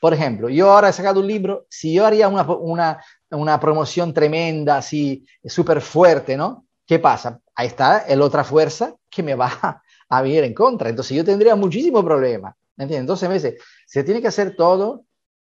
Por 0.00 0.14
ejemplo, 0.14 0.48
yo 0.48 0.70
ahora 0.70 0.90
he 0.90 0.92
sacado 0.92 1.20
un 1.20 1.26
libro, 1.26 1.66
si 1.68 1.94
yo 1.94 2.06
haría 2.06 2.28
una, 2.28 2.42
una, 2.42 3.02
una 3.30 3.58
promoción 3.58 4.14
tremenda, 4.14 4.78
así, 4.78 5.26
súper 5.44 5.80
fuerte, 5.80 6.36
¿no? 6.36 6.66
¿Qué 6.86 6.98
pasa? 6.98 7.40
Ahí 7.56 7.68
está 7.68 8.04
la 8.08 8.24
otra 8.24 8.44
fuerza 8.44 8.94
que 9.10 9.22
me 9.22 9.34
va 9.34 9.50
a 10.08 10.22
venir 10.22 10.44
en 10.44 10.54
contra. 10.54 10.88
Entonces 10.88 11.16
yo 11.16 11.24
tendría 11.24 11.56
muchísimo 11.56 12.04
problema. 12.04 12.54
¿Me 12.76 12.84
entiendes? 12.84 13.00
Entonces, 13.00 13.28
me 13.28 13.34
dice, 13.36 13.56
se 13.86 14.04
tiene 14.04 14.20
que 14.20 14.28
hacer 14.28 14.54
todo 14.54 15.04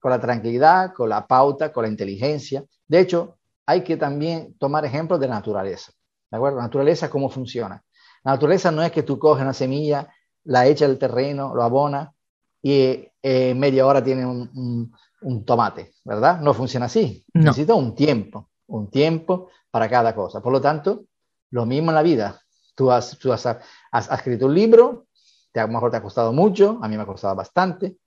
con 0.01 0.11
la 0.11 0.21
tranquilidad, 0.21 0.93
con 0.93 1.09
la 1.09 1.27
pauta, 1.27 1.73
con 1.73 1.85
la 1.85 1.89
inteligencia. 1.89 2.65
De 2.89 2.99
hecho, 2.99 3.39
hay 3.65 3.85
que 3.85 3.97
también 3.97 4.55
tomar 4.59 4.85
ejemplos 4.85 5.21
de 5.21 5.29
la 5.29 5.35
naturaleza. 5.35 5.93
¿De 6.31 6.37
acuerdo? 6.37 6.57
La 6.57 6.65
naturaleza, 6.65 7.09
¿cómo 7.09 7.31
funciona? 7.31 7.83
La 8.25 8.33
naturaleza 8.33 8.73
no 8.73 8.83
es 8.83 8.91
que 8.91 9.05
tú 9.05 9.19
coges 9.19 9.43
una 9.43 9.53
semilla, 9.53 10.09
la 10.45 10.67
echas 10.67 10.89
al 10.89 10.99
terreno, 10.99 11.55
lo 11.55 11.63
abona 11.63 12.13
y 12.61 13.07
eh, 13.23 13.55
media 13.55 13.87
hora 13.87 14.03
tiene 14.03 14.27
un, 14.27 14.93
un, 15.21 15.45
tomate, 15.45 15.95
¿verdad? 16.05 16.41
No 16.41 16.55
funciona 16.55 16.87
así. 16.87 17.25
Necesita 17.35 17.75
un 17.75 17.95
tiempo, 17.95 18.51
un 18.67 18.91
tiempo 18.91 19.51
para 19.71 19.89
cada 19.89 20.15
cosa. 20.15 20.41
Por 20.41 20.53
lo 20.53 20.61
tanto, 20.61 21.05
lo 21.53 21.67
mismo 21.67 21.91
en 21.91 21.95
la 21.95 22.03
vida. 22.03 22.41
Tú 22.75 22.91
has, 22.91 23.17
tú 23.19 23.33
has, 23.33 23.47
has, 23.47 24.11
escrito 24.11 24.47
un 24.47 24.55
libro, 24.55 25.07
te, 25.53 25.61
a 25.61 25.67
lo 25.67 25.73
mejor 25.73 25.91
te 25.91 25.99
ha 25.99 26.03
costado 26.03 26.33
mucho, 26.33 26.81
a 26.83 26.89
mí 26.89 26.97
me 26.97 27.03
ha 27.03 27.07
costado 27.07 27.37
bastante. 27.37 27.99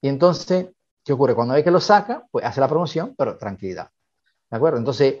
Y 0.00 0.08
entonces, 0.08 0.68
¿qué 1.04 1.12
ocurre? 1.12 1.34
Cuando 1.34 1.54
hay 1.54 1.64
que 1.64 1.70
lo 1.70 1.80
saca, 1.80 2.26
pues 2.30 2.44
hace 2.44 2.60
la 2.60 2.68
promoción, 2.68 3.14
pero 3.18 3.36
tranquilidad. 3.36 3.90
¿De 4.48 4.56
acuerdo? 4.56 4.78
Entonces, 4.78 5.16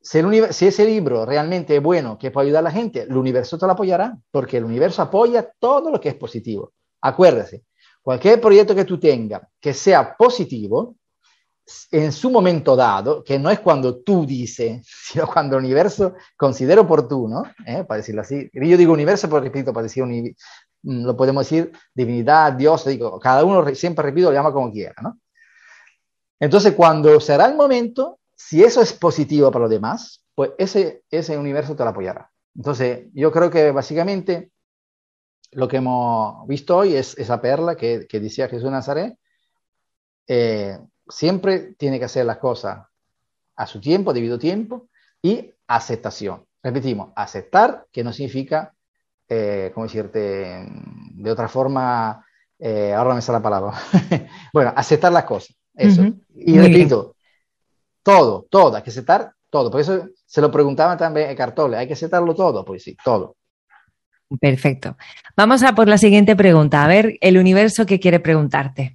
si, 0.00 0.18
el 0.18 0.52
si, 0.52 0.68
ese 0.68 0.84
libro 0.84 1.26
realmente 1.26 1.76
es 1.76 1.82
bueno, 1.82 2.16
que 2.16 2.30
puede 2.30 2.46
ayudar 2.46 2.60
a 2.60 2.64
la 2.64 2.70
gente, 2.70 3.02
el 3.02 3.16
universo 3.16 3.58
te 3.58 3.66
lo 3.66 3.72
apoyará, 3.72 4.16
porque 4.30 4.58
el 4.58 4.64
universo 4.64 5.02
apoya 5.02 5.52
todo 5.58 5.90
lo 5.90 6.00
que 6.00 6.10
es 6.10 6.14
positivo. 6.14 6.72
Acuérdese, 7.00 7.64
cualquier 8.00 8.40
proyecto 8.40 8.76
que 8.76 8.84
tú 8.84 9.00
tengas 9.00 9.42
que 9.60 9.74
sea 9.74 10.16
positivo, 10.16 10.94
en 11.90 12.12
su 12.12 12.30
momento 12.30 12.76
dado, 12.76 13.22
que 13.22 13.38
no 13.38 13.50
es 13.50 13.60
cuando 13.60 13.98
tú 13.98 14.26
dices, 14.26 14.86
sino 15.04 15.26
cuando 15.26 15.56
el 15.56 15.64
universo 15.64 16.14
considera 16.36 16.80
oportuno, 16.80 17.42
¿eh? 17.66 17.84
para 17.84 17.98
decirlo 17.98 18.22
así. 18.22 18.50
Yo 18.52 18.76
digo 18.76 18.92
universo, 18.92 19.28
pero 19.28 19.40
repito, 19.40 19.72
para 19.72 19.84
decir, 19.84 20.04
mm, 20.04 21.04
lo 21.04 21.16
podemos 21.16 21.44
decir 21.44 21.72
divinidad, 21.94 22.52
Dios, 22.52 22.84
digo, 22.86 23.18
cada 23.18 23.44
uno 23.44 23.64
siempre, 23.74 24.04
repito, 24.04 24.28
lo 24.28 24.34
llama 24.34 24.52
como 24.52 24.72
quiera, 24.72 24.94
¿no? 25.02 25.18
Entonces, 26.40 26.74
cuando 26.74 27.18
será 27.20 27.46
el 27.46 27.56
momento, 27.56 28.20
si 28.34 28.62
eso 28.62 28.80
es 28.80 28.92
positivo 28.92 29.50
para 29.50 29.64
los 29.64 29.70
demás, 29.70 30.24
pues 30.34 30.52
ese, 30.56 31.02
ese 31.10 31.36
universo 31.36 31.74
te 31.74 31.82
lo 31.82 31.90
apoyará. 31.90 32.30
Entonces, 32.54 33.08
yo 33.12 33.32
creo 33.32 33.50
que 33.50 33.72
básicamente 33.72 34.52
lo 35.50 35.66
que 35.66 35.78
hemos 35.78 36.46
visto 36.46 36.76
hoy 36.76 36.94
es 36.94 37.18
esa 37.18 37.40
perla 37.40 37.76
que, 37.76 38.06
que 38.08 38.20
decía 38.20 38.48
Jesús 38.48 38.70
Nazaret, 38.70 39.18
eh, 40.28 40.78
siempre 41.08 41.74
tiene 41.78 41.98
que 41.98 42.04
hacer 42.04 42.24
las 42.26 42.38
cosas 42.38 42.86
a 43.56 43.66
su 43.66 43.80
tiempo, 43.80 44.12
debido 44.12 44.38
tiempo, 44.38 44.88
y 45.22 45.52
aceptación. 45.66 46.44
Repetimos, 46.62 47.10
aceptar, 47.16 47.86
que 47.92 48.04
no 48.04 48.12
significa, 48.12 48.74
eh, 49.28 49.70
¿cómo 49.74 49.86
decirte? 49.86 50.66
De 51.12 51.30
otra 51.30 51.48
forma, 51.48 52.24
eh, 52.58 52.92
ahora 52.92 53.14
me 53.14 53.22
sale 53.22 53.38
la 53.38 53.42
palabra. 53.42 53.72
bueno, 54.52 54.72
aceptar 54.74 55.12
las 55.12 55.24
cosas, 55.24 55.56
eso. 55.74 56.02
Y 56.34 56.58
repito, 56.58 57.14
todo, 58.02 58.46
todo, 58.50 58.76
hay 58.76 58.82
que 58.82 58.90
aceptar 58.90 59.32
todo. 59.50 59.70
Por 59.70 59.80
eso 59.80 60.08
se 60.26 60.40
lo 60.40 60.50
preguntaba 60.50 60.96
también 60.96 61.30
a 61.30 61.34
Cartole, 61.34 61.76
hay 61.76 61.86
que 61.86 61.94
aceptarlo 61.94 62.34
todo, 62.34 62.64
pues 62.64 62.82
sí, 62.82 62.96
todo. 63.02 63.36
Perfecto. 64.40 64.96
Vamos 65.36 65.62
a 65.62 65.74
por 65.74 65.88
la 65.88 65.96
siguiente 65.96 66.36
pregunta. 66.36 66.84
A 66.84 66.88
ver, 66.88 67.16
el 67.20 67.38
universo 67.38 67.86
que 67.86 67.98
quiere 67.98 68.20
preguntarte. 68.20 68.94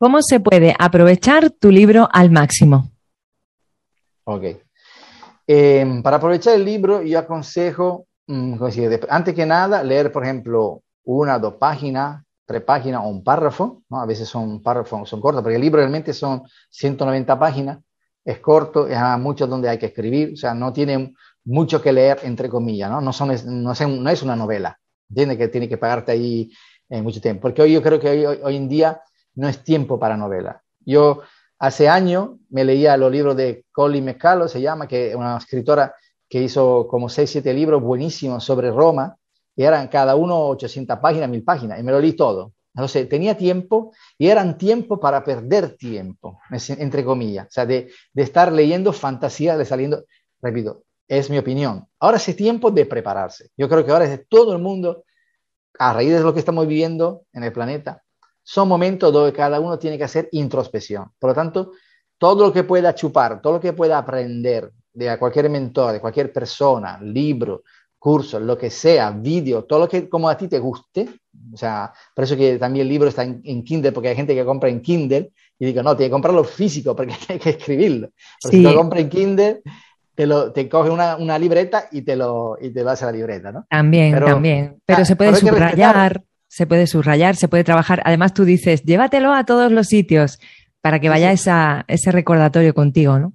¿Cómo 0.00 0.22
se 0.22 0.38
puede 0.38 0.76
aprovechar 0.78 1.50
tu 1.50 1.72
libro 1.72 2.08
al 2.12 2.30
máximo? 2.30 2.88
Ok. 4.22 4.44
Em, 5.44 6.02
para 6.04 6.18
aprovechar 6.18 6.54
el 6.54 6.64
libro, 6.64 7.02
yo 7.02 7.18
aconsejo, 7.18 8.06
mm, 8.28 8.62
antes 9.08 9.34
que 9.34 9.44
nada, 9.44 9.82
leer, 9.82 10.12
por 10.12 10.22
ejemplo, 10.22 10.82
una, 11.02 11.40
dos 11.40 11.54
páginas, 11.54 12.22
tres 12.46 12.62
páginas 12.62 13.00
o 13.02 13.08
un 13.08 13.24
párrafo, 13.24 13.82
¿no? 13.88 14.00
A 14.00 14.06
veces 14.06 14.28
son 14.28 14.62
párrafos, 14.62 15.08
son 15.08 15.20
cortos, 15.20 15.42
porque 15.42 15.56
el 15.56 15.62
libro 15.62 15.80
realmente 15.80 16.12
son 16.12 16.42
190 16.70 17.36
páginas, 17.36 17.80
es 18.24 18.38
corto, 18.38 18.86
es 18.86 18.98
mucho 19.18 19.48
donde 19.48 19.68
hay 19.68 19.78
que 19.78 19.86
escribir, 19.86 20.34
o 20.34 20.36
sea, 20.36 20.54
no 20.54 20.72
tiene 20.72 21.12
mucho 21.44 21.82
que 21.82 21.92
leer, 21.92 22.20
entre 22.22 22.48
comillas, 22.48 22.88
¿no? 22.88 23.00
No, 23.00 23.12
son, 23.12 23.30
no, 23.46 23.72
no 23.74 24.10
es 24.10 24.22
una 24.22 24.36
novela, 24.36 24.78
tiene 25.12 25.36
que, 25.36 25.48
tiene 25.48 25.68
que 25.68 25.76
pagarte 25.76 26.12
ahí 26.12 26.52
eh, 26.88 27.02
mucho 27.02 27.20
tiempo, 27.20 27.42
porque 27.42 27.62
hoy 27.62 27.72
yo 27.72 27.82
creo 27.82 27.98
que 27.98 28.10
hoy, 28.10 28.38
hoy 28.44 28.56
en 28.56 28.68
día 28.68 29.02
no 29.38 29.48
es 29.48 29.62
tiempo 29.62 29.98
para 29.98 30.16
novela. 30.16 30.62
Yo 30.80 31.22
hace 31.58 31.88
años 31.88 32.30
me 32.50 32.64
leía 32.64 32.96
los 32.96 33.10
libros 33.10 33.36
de 33.36 33.64
Colin 33.70 34.04
McCullough, 34.04 34.48
se 34.48 34.60
llama, 34.60 34.88
que 34.88 35.10
es 35.10 35.14
una 35.14 35.38
escritora 35.38 35.94
que 36.28 36.42
hizo 36.42 36.88
como 36.88 37.08
6, 37.08 37.30
7 37.30 37.54
libros 37.54 37.80
buenísimos 37.80 38.42
sobre 38.44 38.70
Roma, 38.70 39.16
y 39.54 39.62
eran 39.62 39.88
cada 39.88 40.16
uno 40.16 40.48
800 40.48 40.98
páginas, 40.98 41.28
1000 41.30 41.44
páginas, 41.44 41.80
y 41.80 41.82
me 41.84 41.92
lo 41.92 42.00
leí 42.00 42.14
todo. 42.14 42.52
Entonces, 42.74 43.08
tenía 43.08 43.36
tiempo 43.36 43.92
y 44.18 44.28
eran 44.28 44.58
tiempo 44.58 45.00
para 45.00 45.24
perder 45.24 45.76
tiempo, 45.76 46.40
entre 46.50 47.04
comillas, 47.04 47.46
o 47.46 47.50
sea, 47.50 47.66
de, 47.66 47.90
de 48.12 48.22
estar 48.22 48.52
leyendo 48.52 48.92
fantasía, 48.92 49.56
de 49.56 49.64
saliendo, 49.64 50.04
repito, 50.42 50.82
es 51.06 51.30
mi 51.30 51.38
opinión. 51.38 51.86
Ahora 52.00 52.18
es 52.18 52.36
tiempo 52.36 52.70
de 52.70 52.86
prepararse. 52.86 53.50
Yo 53.56 53.68
creo 53.68 53.84
que 53.84 53.92
ahora 53.92 54.04
es 54.04 54.10
de 54.10 54.18
todo 54.18 54.52
el 54.52 54.60
mundo, 54.60 55.04
a 55.78 55.92
raíz 55.92 56.12
de 56.12 56.20
lo 56.20 56.34
que 56.34 56.40
estamos 56.40 56.66
viviendo 56.66 57.22
en 57.32 57.44
el 57.44 57.52
planeta, 57.52 58.02
son 58.50 58.66
momentos 58.66 59.12
donde 59.12 59.30
cada 59.30 59.60
uno 59.60 59.78
tiene 59.78 59.98
que 59.98 60.04
hacer 60.04 60.30
introspección. 60.32 61.10
Por 61.18 61.28
lo 61.28 61.34
tanto, 61.34 61.72
todo 62.16 62.46
lo 62.46 62.52
que 62.52 62.64
pueda 62.64 62.94
chupar, 62.94 63.42
todo 63.42 63.52
lo 63.52 63.60
que 63.60 63.74
pueda 63.74 63.98
aprender 63.98 64.72
de 64.90 65.18
cualquier 65.18 65.50
mentor, 65.50 65.92
de 65.92 66.00
cualquier 66.00 66.32
persona, 66.32 66.98
libro, 67.02 67.62
curso, 67.98 68.40
lo 68.40 68.56
que 68.56 68.70
sea, 68.70 69.10
vídeo, 69.10 69.64
todo 69.64 69.80
lo 69.80 69.88
que 69.88 70.08
como 70.08 70.30
a 70.30 70.36
ti 70.38 70.48
te 70.48 70.58
guste, 70.60 71.10
o 71.52 71.56
sea, 71.58 71.92
por 72.14 72.24
eso 72.24 72.38
que 72.38 72.56
también 72.56 72.86
el 72.86 72.88
libro 72.88 73.10
está 73.10 73.22
en, 73.22 73.62
Kindle, 73.62 73.92
porque 73.92 74.08
hay 74.08 74.16
gente 74.16 74.34
que 74.34 74.46
compra 74.46 74.70
en 74.70 74.80
Kindle 74.80 75.30
y 75.58 75.66
digo, 75.66 75.82
no, 75.82 75.94
tiene 75.94 76.08
que 76.08 76.12
comprarlo 76.12 76.42
físico 76.42 76.96
porque 76.96 77.12
hay 77.28 77.38
que 77.38 77.50
escribirlo. 77.50 78.12
Porque 78.40 78.56
si 78.56 78.62
lo 78.62 78.74
compra 78.74 79.00
en 79.00 79.10
Kindle, 79.10 79.60
te, 80.14 80.26
lo, 80.26 80.52
te 80.52 80.70
coge 80.70 80.88
una, 80.88 81.18
una, 81.18 81.38
libreta 81.38 81.88
y 81.92 82.00
te 82.00 82.16
lo, 82.16 82.56
y 82.58 82.70
te 82.70 82.82
lo 82.82 82.88
hace 82.88 83.04
la 83.04 83.12
libreta, 83.12 83.52
¿no? 83.52 83.66
También, 83.68 84.18
también. 84.18 84.80
Pero 84.86 85.04
se 85.04 85.16
puede 85.16 85.36
subrayar 85.36 86.22
se 86.48 86.66
puede 86.66 86.86
subrayar, 86.86 87.36
se 87.36 87.48
puede 87.48 87.64
trabajar. 87.64 88.02
Además, 88.04 88.34
tú 88.34 88.44
dices, 88.44 88.82
llévatelo 88.82 89.32
a 89.32 89.44
todos 89.44 89.70
los 89.70 89.86
sitios 89.86 90.38
para 90.80 91.00
que 91.00 91.08
vaya 91.08 91.30
esa, 91.30 91.84
ese 91.88 92.10
recordatorio 92.10 92.74
contigo, 92.74 93.18
¿no? 93.18 93.34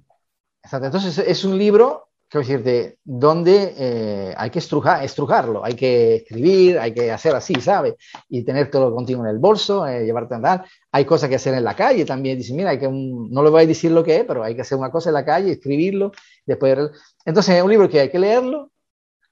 Exacto. 0.62 0.86
Entonces, 0.86 1.18
es 1.18 1.44
un 1.44 1.56
libro, 1.56 2.08
quiero 2.28 2.46
decirte, 2.46 2.98
donde 3.04 3.74
eh, 3.78 4.34
hay 4.36 4.50
que 4.50 4.58
estrujar, 4.58 5.04
estrujarlo, 5.04 5.64
hay 5.64 5.74
que 5.74 6.16
escribir, 6.16 6.78
hay 6.78 6.92
que 6.92 7.12
hacer 7.12 7.34
así, 7.34 7.54
¿sabes? 7.60 7.94
Y 8.28 8.42
tener 8.42 8.70
todo 8.70 8.92
contigo 8.94 9.22
en 9.22 9.30
el 9.30 9.38
bolso, 9.38 9.86
eh, 9.86 10.04
llevarte 10.04 10.34
a 10.34 10.36
andar. 10.38 10.64
Hay 10.90 11.04
cosas 11.04 11.28
que 11.28 11.36
hacer 11.36 11.54
en 11.54 11.64
la 11.64 11.76
calle 11.76 12.04
también. 12.04 12.38
Dice, 12.38 12.54
mira, 12.54 12.70
hay 12.70 12.78
que 12.78 12.88
no 12.88 13.42
le 13.42 13.50
voy 13.50 13.62
a 13.62 13.66
decir 13.66 13.92
lo 13.92 14.02
que 14.02 14.16
es, 14.16 14.24
pero 14.24 14.42
hay 14.42 14.54
que 14.56 14.62
hacer 14.62 14.78
una 14.78 14.90
cosa 14.90 15.10
en 15.10 15.14
la 15.14 15.24
calle, 15.24 15.52
escribirlo. 15.52 16.12
Después, 16.46 16.90
entonces, 17.24 17.54
es 17.56 17.62
un 17.62 17.70
libro 17.70 17.88
que 17.88 18.00
hay 18.00 18.10
que 18.10 18.18
leerlo, 18.18 18.72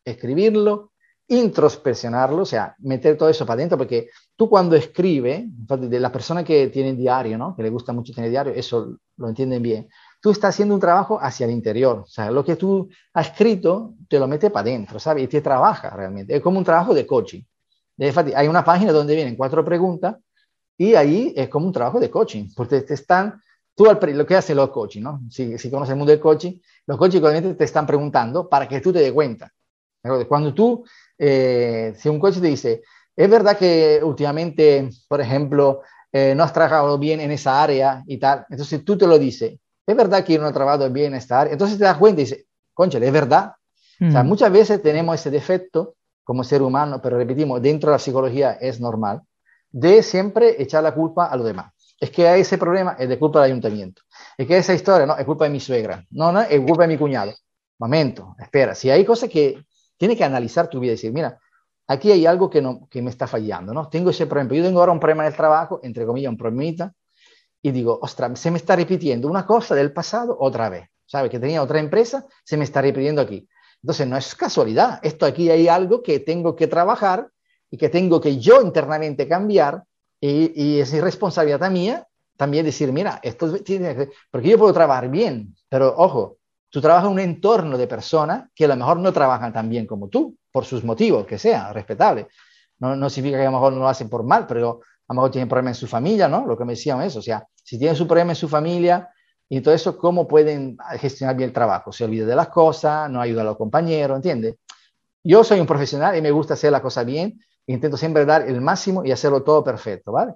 escribirlo, 0.05 0.92
introspeccionarlo, 1.33 2.43
o 2.43 2.47
sea, 2.47 2.77
meter 2.81 3.17
todo 3.17 3.31
eso 3.31 3.47
para 3.47 3.55
adentro, 3.55 3.79
porque 3.79 4.11
tú 4.37 4.51
cuando 4.51 4.77
escribes, 4.77 5.45
de 5.47 6.01
la 6.01 6.13
persona 6.13 6.45
que 6.45 6.69
tiene 6.69 6.93
diario, 6.93 7.39
¿no? 7.39 7.57
que 7.57 7.63
le 7.63 7.71
gusta 7.71 7.93
mucho 7.95 8.13
tener 8.13 8.31
diario, 8.31 8.53
eso 8.55 8.99
lo 9.17 9.29
entienden 9.29 9.63
bien, 9.63 9.89
tú 10.21 10.31
estás 10.31 10.55
haciendo 10.55 10.75
un 10.75 10.81
trabajo 10.81 11.19
hacia 11.21 11.47
el 11.47 11.53
interior, 11.53 12.01
o 12.01 12.07
sea, 12.07 12.31
lo 12.31 12.45
que 12.45 12.57
tú 12.57 12.87
has 13.15 13.29
escrito 13.29 13.95
te 14.09 14.19
lo 14.19 14.29
mete 14.29 14.51
para 14.51 14.69
adentro, 14.69 14.99
¿sabes? 14.99 15.25
Y 15.25 15.27
te 15.27 15.41
trabaja 15.41 15.89
realmente, 15.91 16.37
es 16.37 16.43
como 16.43 16.59
un 16.59 16.65
trabajo 16.65 16.93
de 16.93 17.07
coaching. 17.07 17.43
Hay 18.35 18.49
una 18.49 18.65
página 18.65 18.93
donde 18.93 19.15
vienen 19.15 19.37
cuatro 19.37 19.65
preguntas 19.65 20.17
y 20.77 20.95
ahí 20.95 21.33
es 21.35 21.49
como 21.49 21.67
un 21.67 21.73
trabajo 21.73 21.99
de 21.99 22.11
coaching, 22.11 22.49
porque 22.55 22.83
te 22.83 22.95
están, 22.95 23.41
tú 23.75 23.85
lo 23.85 24.27
que 24.27 24.37
hacen 24.37 24.57
los 24.57 24.69
coaching, 24.69 25.03
¿no? 25.03 25.21
Si, 25.31 25.57
si 25.57 25.71
conoces 25.71 25.93
el 25.93 25.99
mundo 25.99 26.11
del 26.11 26.21
coaching, 26.21 26.59
los 26.87 26.99
obviamente 27.01 27.55
te 27.55 27.65
están 27.65 27.87
preguntando 27.87 28.49
para 28.49 28.69
que 28.69 28.83
tú 28.83 28.93
te 28.93 28.99
des 28.99 29.13
cuenta. 29.13 29.51
Cuando 30.29 30.53
tú 30.53 30.85
eh, 31.25 31.95
si 31.97 32.09
un 32.09 32.19
coach 32.19 32.41
te 32.41 32.49
dice, 32.49 32.83
es 33.15 33.31
verdad 33.31 33.57
que 33.57 34.01
últimamente, 34.03 34.91
por 35.07 35.21
ejemplo, 35.21 35.83
eh, 36.11 36.35
no 36.35 36.43
has 36.43 36.53
trabajado 36.53 36.99
bien 36.99 37.21
en 37.21 37.31
esa 37.31 37.63
área 37.63 38.03
y 38.09 38.19
tal. 38.19 38.45
Entonces 38.51 38.85
tú 38.85 38.99
te 38.99 39.07
lo 39.07 39.21
dices, 39.21 39.57
es 39.87 39.97
verdad 39.97 40.25
que 40.25 40.37
no 40.37 40.49
he 40.49 40.53
trabajado 40.53 40.91
bien 40.91 41.13
en 41.13 41.15
esta 41.15 41.41
área. 41.41 41.53
Entonces 41.53 41.79
te 41.79 41.85
das 41.85 41.97
cuenta 41.97 42.21
y 42.21 42.25
dices, 42.25 42.45
concha, 42.75 42.99
es 42.99 43.13
verdad. 43.13 43.53
O 44.01 44.11
sea, 44.11 44.25
mm. 44.25 44.27
muchas 44.27 44.51
veces 44.51 44.83
tenemos 44.83 45.15
ese 45.15 45.31
defecto 45.31 45.95
como 46.25 46.43
ser 46.43 46.61
humano, 46.61 47.01
pero 47.01 47.19
repetimos, 47.19 47.63
dentro 47.63 47.91
de 47.91 47.95
la 47.95 47.99
psicología 48.01 48.53
es 48.61 48.81
normal, 48.81 49.23
de 49.71 50.03
siempre 50.03 50.61
echar 50.61 50.83
la 50.83 50.93
culpa 50.93 51.27
a 51.27 51.37
los 51.37 51.47
demás. 51.47 51.73
Es 52.01 52.11
que 52.11 52.27
hay 52.27 52.41
ese 52.41 52.59
problema 52.59 52.97
es 52.99 53.09
de 53.09 53.17
culpa 53.17 53.41
del 53.41 53.53
ayuntamiento. 53.53 54.03
Es 54.37 54.49
que 54.49 54.57
esa 54.57 54.75
historia, 54.75 55.07
no, 55.07 55.17
es 55.17 55.25
culpa 55.25 55.45
de 55.45 55.51
mi 55.51 55.61
suegra. 55.61 56.05
No, 56.11 56.33
no, 56.33 56.41
es 56.41 56.61
culpa 56.61 56.83
de 56.83 56.89
mi 56.89 56.99
cuñado. 56.99 57.33
Momento, 57.79 58.35
espera. 58.41 58.75
Si 58.75 58.91
hay 58.91 59.05
cosas 59.05 59.31
que 59.31 59.65
tienes 60.03 60.19
que 60.19 60.25
analizar 60.25 60.67
tu 60.67 60.81
vida 60.81 60.91
y 60.91 60.97
decir, 60.97 61.13
mira, 61.13 61.39
aquí 61.87 62.11
hay 62.11 62.27
algo 62.27 62.51
que, 62.51 62.61
no, 62.61 62.89
que 62.91 63.01
me 63.01 63.09
está 63.09 63.29
fallando, 63.29 63.73
¿no? 63.73 63.89
Tengo 63.89 64.11
ese 64.11 64.27
problema. 64.27 64.53
Yo 64.53 64.65
tengo 64.65 64.81
ahora 64.81 64.91
un 64.91 64.99
problema 64.99 65.23
en 65.23 65.29
el 65.29 65.37
trabajo, 65.37 65.79
entre 65.85 66.05
comillas, 66.05 66.29
un 66.29 66.37
problemita, 66.37 66.93
y 67.63 67.71
digo, 67.71 68.01
ostras, 68.03 68.37
se 68.41 68.51
me 68.51 68.57
está 68.57 68.75
repitiendo 68.75 69.29
una 69.29 69.47
cosa 69.47 69.77
del 69.77 69.93
pasado 69.93 70.37
otra 70.41 70.69
vez. 70.71 70.89
¿Sabes? 71.07 71.31
Que 71.31 71.39
tenía 71.39 71.63
otra 71.63 71.79
empresa, 71.79 72.27
se 72.43 72.57
me 72.57 72.65
está 72.65 72.83
repitiendo 72.83 73.23
aquí. 73.23 73.47
Entonces, 73.81 74.09
no 74.09 74.17
es 74.17 74.35
casualidad. 74.35 74.99
Esto 75.05 75.25
aquí 75.25 75.51
hay 75.51 75.69
algo 75.69 76.03
que 76.03 76.19
tengo 76.19 76.57
que 76.57 76.67
trabajar 76.67 77.29
y 77.71 77.77
que 77.77 77.89
tengo 77.89 78.21
que 78.21 78.41
yo 78.41 78.61
internamente 78.61 79.29
cambiar 79.29 79.85
y, 80.21 80.81
es 80.81 81.01
responsabilidad 81.01 81.71
mía 81.71 82.09
también 82.37 82.65
decir, 82.65 82.93
mira, 82.93 83.21
esto 83.23 83.53
tiene 83.63 84.09
porque 84.33 84.49
yo 84.49 84.59
puedo 84.59 84.73
trabajar 84.73 85.09
bien, 85.09 85.55
pero 85.69 85.95
ojo, 85.97 86.39
tú 86.73 86.81
trabajas 86.81 87.05
en 87.05 87.13
un 87.13 87.21
entorno 87.21 87.77
de 87.77 87.87
personas 87.87 88.49
que 88.55 88.65
a 88.65 88.69
lo 88.69 88.77
mejor 88.77 88.97
no 88.97 89.13
trabajan 89.13 89.53
tan 89.53 89.69
bien 89.69 89.87
como 89.87 90.09
tú, 90.09 90.35
por 90.51 90.65
sus 90.65 90.83
motivos, 90.83 91.27
que 91.27 91.39
sea, 91.39 91.71
respetable. 91.71 92.29
No, 92.79 92.97
no 92.97 93.11
significa 93.11 93.39
que 93.39 93.47
a 93.47 93.51
lo 93.51 93.59
mejor 93.59 93.75
no 93.75 93.81
lo 93.81 93.89
hacen 93.89 94.09
por 94.09 94.25
mal, 94.25 94.47
pero 94.47 94.81
a 95.07 95.13
lo 95.13 95.17
mejor 95.17 95.31
tienen 95.31 95.51
problemas 95.51 95.77
en 95.77 95.81
su 95.81 95.87
familia, 95.87 96.29
¿no? 96.29 96.47
Lo 96.47 96.57
que 96.57 96.65
me 96.65 96.73
decían 96.73 97.03
eso, 97.03 97.19
o 97.19 97.23
sea, 97.23 97.47
si 97.63 97.79
tienen 97.79 97.95
su 97.95 98.07
problema 98.07 98.33
en 98.33 98.37
su 98.37 98.49
familia 98.49 99.11
y 99.51 99.61
todo 99.61 99.75
eso, 99.75 99.99
¿cómo 99.99 100.27
pueden 100.27 100.79
gestionar 100.99 101.37
bien 101.37 101.51
el 101.51 101.55
trabajo? 101.55 101.93
Se 101.93 102.05
olvida 102.05 102.25
de 102.25 102.35
las 102.35 102.49
cosas, 102.49 103.11
no 103.11 103.21
ayuda 103.21 103.43
a 103.43 103.45
los 103.45 103.59
compañeros, 103.59 104.17
¿entiendes? 104.17 104.57
Yo 105.23 105.45
soy 105.45 105.61
un 105.61 105.67
profesional 105.67 106.17
y 106.17 106.23
me 106.23 106.31
gusta 106.31 106.55
hacer 106.55 106.73
la 106.73 106.81
cosa 106.81 107.05
bien, 107.05 107.39
intento 107.67 107.99
siempre 107.99 108.25
dar 108.25 108.49
el 108.49 108.63
máximo 108.63 109.05
y 109.05 109.13
hacerlo 109.13 109.43
todo 109.43 109.63
perfecto, 109.63 110.11
¿vale? 110.11 110.33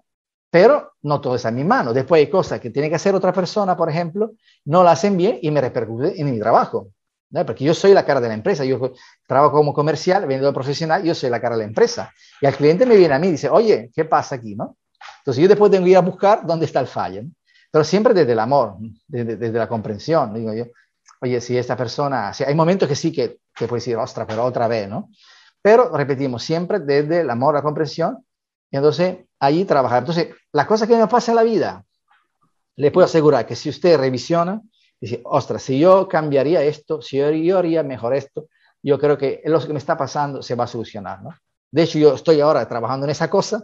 Pero 0.51 0.93
no 1.03 1.21
todo 1.21 1.37
está 1.37 1.49
en 1.49 1.57
mi 1.57 1.65
mano. 1.65 1.93
Después 1.93 2.21
hay 2.21 2.31
cosas 2.31 2.61
que 2.61 2.71
tiene 2.71 2.89
que 2.89 2.95
hacer 2.95 3.15
otra 3.15 3.33
persona, 3.33 3.77
por 3.77 3.91
ejemplo, 3.91 4.33
no 4.65 4.83
la 4.83 4.93
hacen 4.93 5.17
bien 5.17 5.39
y 5.43 5.51
me 5.51 5.61
repercute 5.61 6.21
en 6.21 6.31
mi 6.31 6.39
trabajo. 6.39 6.89
¿no? 7.31 7.45
Porque 7.45 7.65
yo 7.65 7.75
soy 7.75 7.93
la 7.93 8.05
cara 8.05 8.21
de 8.21 8.29
la 8.29 8.35
empresa. 8.35 8.65
Yo 8.65 8.93
trabajo 9.27 9.57
como 9.57 9.75
comercial, 9.75 10.27
vendedor 10.27 10.55
profesional, 10.55 11.03
yo 11.03 11.15
soy 11.15 11.31
la 11.31 11.41
cara 11.41 11.57
de 11.57 11.63
la 11.63 11.69
empresa. 11.69 12.13
Y 12.41 12.47
al 12.47 12.55
cliente 12.55 12.87
me 12.87 12.97
viene 12.97 13.15
a 13.15 13.19
mí 13.19 13.29
y 13.29 13.33
dice, 13.33 13.49
oye, 13.49 13.91
¿qué 13.95 14.05
pasa 14.05 14.37
aquí? 14.37 14.55
¿no? 14.55 14.77
Entonces 15.19 15.43
yo 15.43 15.49
después 15.49 15.71
tengo 15.71 15.85
que 15.85 15.91
ir 15.91 15.97
a 15.97 16.01
buscar 16.01 16.47
dónde 16.47 16.67
está 16.67 16.81
el 16.81 16.87
fallo. 16.87 17.23
Pero 17.71 17.85
siempre 17.85 18.15
desde 18.15 18.33
el 18.33 18.39
amor, 18.39 18.77
desde, 19.07 19.53
la 19.53 19.69
comprensión. 19.69 20.33
Digo 20.33 20.55
yo, 20.55 20.67
oye, 21.21 21.41
si 21.41 21.59
esta 21.59 21.77
persona, 21.77 22.33
si 22.33 22.45
hay 22.45 22.55
momentos 22.55 22.89
que 22.89 22.95
sí 22.95 23.13
que, 23.13 23.41
que 23.55 23.67
puedes 23.67 23.85
decir, 23.85 23.97
ostras, 23.97 24.27
pero 24.29 24.45
otra 24.45 24.69
vez, 24.69 24.89
¿no? 24.89 25.11
Pero 25.61 25.95
repetimos 25.97 26.45
siempre 26.45 26.79
desde 26.79 27.23
el 27.23 27.31
amor, 27.31 27.55
la 27.55 27.63
comprensión, 27.63 28.25
entonces 28.77 29.19
allí 29.39 29.65
trabajar. 29.65 30.01
Entonces, 30.01 30.29
la 30.53 30.67
cosa 30.67 30.87
que 30.87 30.97
me 30.97 31.07
pasa 31.07 31.33
en 31.33 31.37
la 31.37 31.43
vida, 31.43 31.85
le 32.77 32.91
puedo 32.91 33.05
asegurar 33.05 33.47
que 33.47 33.57
si 33.57 33.69
usted 33.69 33.99
revisiona, 33.99 34.63
dice, 35.01 35.21
ostras, 35.25 35.63
si 35.63 35.79
yo 35.79 36.09
cambiaría 36.09 36.63
esto, 36.63 37.01
si 37.03 37.19
yo, 37.19 37.59
haría 37.59 37.83
mejor 37.83 38.15
esto, 38.15 38.49
yo 38.83 38.99
creo 38.99 39.19
que 39.19 39.43
lo 39.45 39.61
que 39.61 39.73
me 39.73 39.79
está 39.79 39.97
pasando 39.97 40.43
se 40.43 40.55
va 40.55 40.65
a 40.65 40.69
solucionar, 40.69 41.23
¿no? 41.23 41.31
De 41.71 41.83
hecho, 41.83 41.99
yo 41.99 42.15
estoy 42.15 42.41
ahora 42.41 42.67
trabajando 42.69 43.05
en 43.07 43.11
esa 43.11 43.29
cosa 43.29 43.63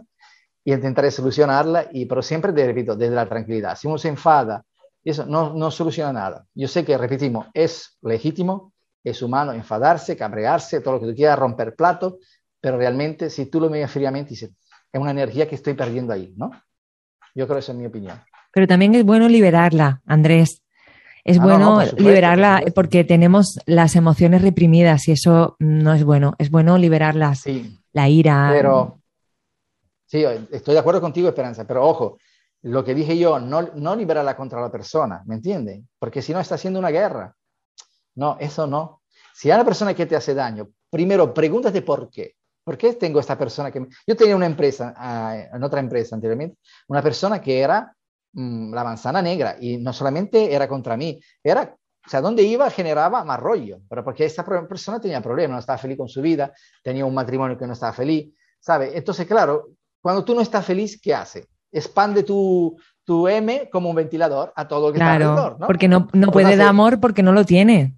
y 0.63 0.73
intentaré 0.73 1.11
solucionarla, 1.11 1.87
y, 1.91 2.05
pero 2.05 2.21
siempre, 2.21 2.51
repito, 2.51 2.95
desde 2.95 3.15
la 3.15 3.27
tranquilidad. 3.27 3.77
Si 3.77 3.87
uno 3.87 3.97
se 3.97 4.09
enfada, 4.09 4.65
eso 5.03 5.25
no, 5.25 5.53
no 5.53 5.71
soluciona 5.71 6.13
nada. 6.13 6.45
Yo 6.53 6.67
sé 6.67 6.85
que, 6.85 6.97
repetimos, 6.97 7.47
es 7.53 7.97
legítimo, 8.01 8.73
es 9.03 9.21
humano 9.21 9.51
enfadarse, 9.51 10.15
cabrearse, 10.15 10.79
todo 10.81 10.95
lo 10.95 10.99
que 11.01 11.07
tú 11.07 11.15
quieras, 11.15 11.37
romper 11.37 11.75
plato, 11.75 12.19
pero 12.61 12.77
realmente 12.77 13.29
si 13.29 13.47
tú 13.47 13.59
lo 13.59 13.69
miras 13.69 13.91
fríamente, 13.91 14.31
dices, 14.31 14.51
es 14.93 15.01
una 15.01 15.11
energía 15.11 15.47
que 15.47 15.55
estoy 15.55 15.73
perdiendo 15.73 16.13
ahí, 16.13 16.33
¿no? 16.37 16.51
Yo 17.35 17.47
creo 17.47 17.55
que 17.55 17.61
esa 17.61 17.71
es 17.71 17.77
mi 17.77 17.87
opinión. 17.87 18.21
Pero 18.51 18.67
también 18.67 18.93
es 18.93 19.03
bueno 19.03 19.27
liberarla, 19.27 20.01
Andrés. 20.05 20.61
Es 21.23 21.39
ah, 21.39 21.43
bueno 21.43 21.81
liberarla 21.97 22.63
porque 22.75 23.03
tenemos 23.03 23.59
las 23.65 23.95
emociones 23.95 24.43
reprimidas 24.43 25.07
y 25.07 25.13
eso 25.13 25.55
no 25.57 25.93
es 25.93 26.03
bueno. 26.03 26.35
Es 26.37 26.51
bueno 26.51 26.77
liberarlas. 26.77 27.39
Sí, 27.39 27.79
la 27.91 28.07
ira. 28.07 28.49
Pero, 28.53 29.01
sí, 30.05 30.23
estoy 30.51 30.75
de 30.75 30.79
acuerdo 30.79 31.01
contigo, 31.01 31.27
Esperanza, 31.27 31.65
pero 31.65 31.87
ojo, 31.87 32.17
lo 32.61 32.83
que 32.83 32.93
dije 32.93 33.17
yo, 33.17 33.39
no, 33.39 33.61
no 33.73 33.95
liberarla 33.95 34.35
contra 34.35 34.61
la 34.61 34.71
persona, 34.71 35.23
¿me 35.25 35.35
entiendes? 35.35 35.83
Porque 35.97 36.21
si 36.21 36.33
no 36.33 36.39
está 36.39 36.55
haciendo 36.55 36.79
una 36.79 36.91
guerra. 36.91 37.35
No, 38.15 38.37
eso 38.39 38.67
no. 38.67 39.01
Si 39.33 39.49
hay 39.49 39.55
una 39.55 39.65
persona 39.65 39.95
que 39.95 40.05
te 40.05 40.15
hace 40.15 40.35
daño, 40.35 40.69
primero 40.91 41.33
pregúntate 41.33 41.81
por 41.81 42.11
qué. 42.11 42.35
¿Por 42.63 42.77
qué 42.77 42.93
tengo 42.93 43.19
esta 43.19 43.37
persona 43.37 43.71
que... 43.71 43.85
Yo 44.07 44.15
tenía 44.15 44.35
una 44.35 44.45
empresa, 44.45 44.93
ah, 44.95 45.35
en 45.53 45.63
otra 45.63 45.79
empresa 45.79 46.15
anteriormente, 46.15 46.57
una 46.87 47.01
persona 47.01 47.41
que 47.41 47.59
era 47.59 47.93
mm, 48.33 48.73
la 48.73 48.83
manzana 48.83 49.21
negra 49.21 49.57
y 49.59 49.77
no 49.77 49.91
solamente 49.91 50.53
era 50.53 50.67
contra 50.67 50.95
mí, 50.95 51.19
era, 51.43 51.75
o 52.05 52.09
sea, 52.09 52.21
donde 52.21 52.43
iba 52.43 52.69
generaba 52.69 53.23
más 53.23 53.39
rollo, 53.39 53.79
pero 53.89 54.03
porque 54.03 54.25
esta 54.25 54.45
persona 54.45 54.99
tenía 55.01 55.21
problemas, 55.21 55.55
no 55.55 55.59
estaba 55.59 55.77
feliz 55.77 55.97
con 55.97 56.07
su 56.07 56.21
vida, 56.21 56.53
tenía 56.81 57.05
un 57.05 57.13
matrimonio 57.13 57.57
que 57.57 57.67
no 57.67 57.73
estaba 57.73 57.93
feliz, 57.93 58.33
¿sabe? 58.59 58.97
Entonces, 58.97 59.27
claro, 59.27 59.71
cuando 60.01 60.23
tú 60.23 60.33
no 60.33 60.41
estás 60.41 60.65
feliz, 60.65 60.99
¿qué 61.01 61.13
hace? 61.13 61.47
Expande 61.71 62.23
tu, 62.23 62.77
tu 63.03 63.27
M 63.27 63.69
como 63.71 63.89
un 63.89 63.95
ventilador 63.95 64.53
a 64.55 64.67
todo 64.67 64.87
lo 64.87 64.93
que 64.93 64.99
está 64.99 65.13
alrededor, 65.13 65.59
¿no? 65.59 65.67
Porque 65.67 65.87
no, 65.87 66.07
no 66.13 66.31
puede 66.31 66.55
dar 66.55 66.67
amor 66.67 66.99
porque 66.99 67.23
no 67.23 67.33
lo 67.33 67.45
tiene. 67.45 67.95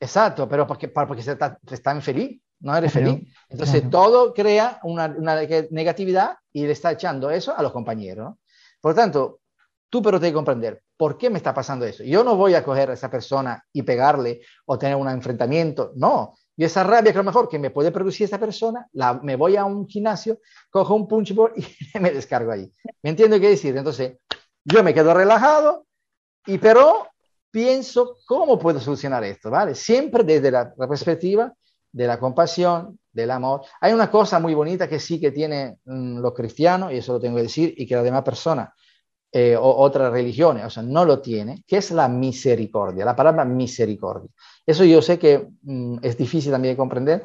Exacto, 0.00 0.48
pero 0.48 0.66
porque, 0.66 0.88
porque 0.88 1.22
se 1.22 1.32
está, 1.32 1.58
está 1.70 1.94
infeliz, 1.94 2.40
no 2.64 2.76
eres 2.76 2.92
feliz. 2.92 3.22
Entonces 3.48 3.88
todo 3.90 4.34
crea 4.34 4.80
una, 4.82 5.08
negatividad 5.70 6.36
y 6.52 6.66
le 6.66 6.72
está 6.72 6.92
echando 6.92 7.30
eso 7.30 7.56
a 7.56 7.62
los 7.62 7.72
compañeros. 7.72 8.34
Por 8.80 8.92
lo 8.92 8.96
tanto, 8.96 9.40
tú 9.88 10.02
pero 10.02 10.18
te 10.18 10.28
que 10.28 10.32
comprender 10.32 10.82
por 10.96 11.18
qué 11.18 11.30
me 11.30 11.38
está 11.38 11.52
pasando 11.52 11.84
eso. 11.84 12.02
Yo 12.02 12.24
no 12.24 12.36
voy 12.36 12.54
a 12.54 12.64
coger 12.64 12.90
a 12.90 12.94
esa 12.94 13.10
persona 13.10 13.62
y 13.72 13.82
pegarle 13.82 14.40
o 14.66 14.78
tener 14.78 14.96
un 14.96 15.08
enfrentamiento, 15.08 15.92
no. 15.96 16.34
Y 16.56 16.64
esa 16.64 16.84
rabia 16.84 17.12
que 17.12 17.18
a 17.18 17.22
lo 17.22 17.26
mejor 17.26 17.48
que 17.48 17.58
me 17.58 17.70
puede 17.70 17.90
producir 17.90 18.24
esa 18.24 18.38
persona, 18.38 18.86
la, 18.92 19.14
me 19.14 19.36
voy 19.36 19.56
a 19.56 19.64
un 19.64 19.88
gimnasio, 19.88 20.40
cojo 20.70 20.94
un 20.94 21.08
punchboard 21.08 21.54
y 21.56 21.64
me 21.98 22.12
descargo 22.12 22.52
ahí. 22.52 22.72
¿Me 23.02 23.10
entiendo 23.10 23.38
qué 23.40 23.50
decir? 23.50 23.76
Entonces, 23.76 24.16
yo 24.64 24.82
me 24.82 24.94
quedo 24.94 25.12
relajado, 25.12 25.86
y 26.46 26.58
pero 26.58 27.08
pienso 27.50 28.16
cómo 28.26 28.58
puedo 28.58 28.80
solucionar 28.80 29.22
esto, 29.24 29.50
¿vale? 29.50 29.74
Siempre 29.74 30.24
desde 30.24 30.50
la, 30.50 30.74
perspectiva 30.74 31.52
de 31.94 32.06
la 32.08 32.18
compasión, 32.18 32.98
del 33.12 33.30
amor. 33.30 33.62
Hay 33.80 33.92
una 33.92 34.10
cosa 34.10 34.40
muy 34.40 34.52
bonita 34.52 34.88
que 34.88 34.98
sí 34.98 35.20
que 35.20 35.30
tienen 35.30 35.78
mm, 35.84 36.18
los 36.18 36.34
cristianos, 36.34 36.92
y 36.92 36.96
eso 36.96 37.12
lo 37.14 37.20
tengo 37.20 37.36
que 37.36 37.42
decir, 37.42 37.72
y 37.76 37.86
que 37.86 37.94
las 37.94 38.02
demás 38.02 38.24
personas 38.24 38.70
eh, 39.30 39.56
o 39.56 39.76
otras 39.76 40.12
religiones, 40.12 40.64
o 40.64 40.70
sea, 40.70 40.82
no 40.82 41.04
lo 41.04 41.20
tienen, 41.20 41.62
que 41.66 41.76
es 41.76 41.92
la 41.92 42.08
misericordia, 42.08 43.04
la 43.04 43.14
palabra 43.14 43.44
misericordia. 43.44 44.28
Eso 44.66 44.84
yo 44.84 45.00
sé 45.00 45.18
que 45.18 45.48
mm, 45.62 45.98
es 46.02 46.18
difícil 46.18 46.50
también 46.50 46.74
de 46.74 46.78
comprender, 46.78 47.24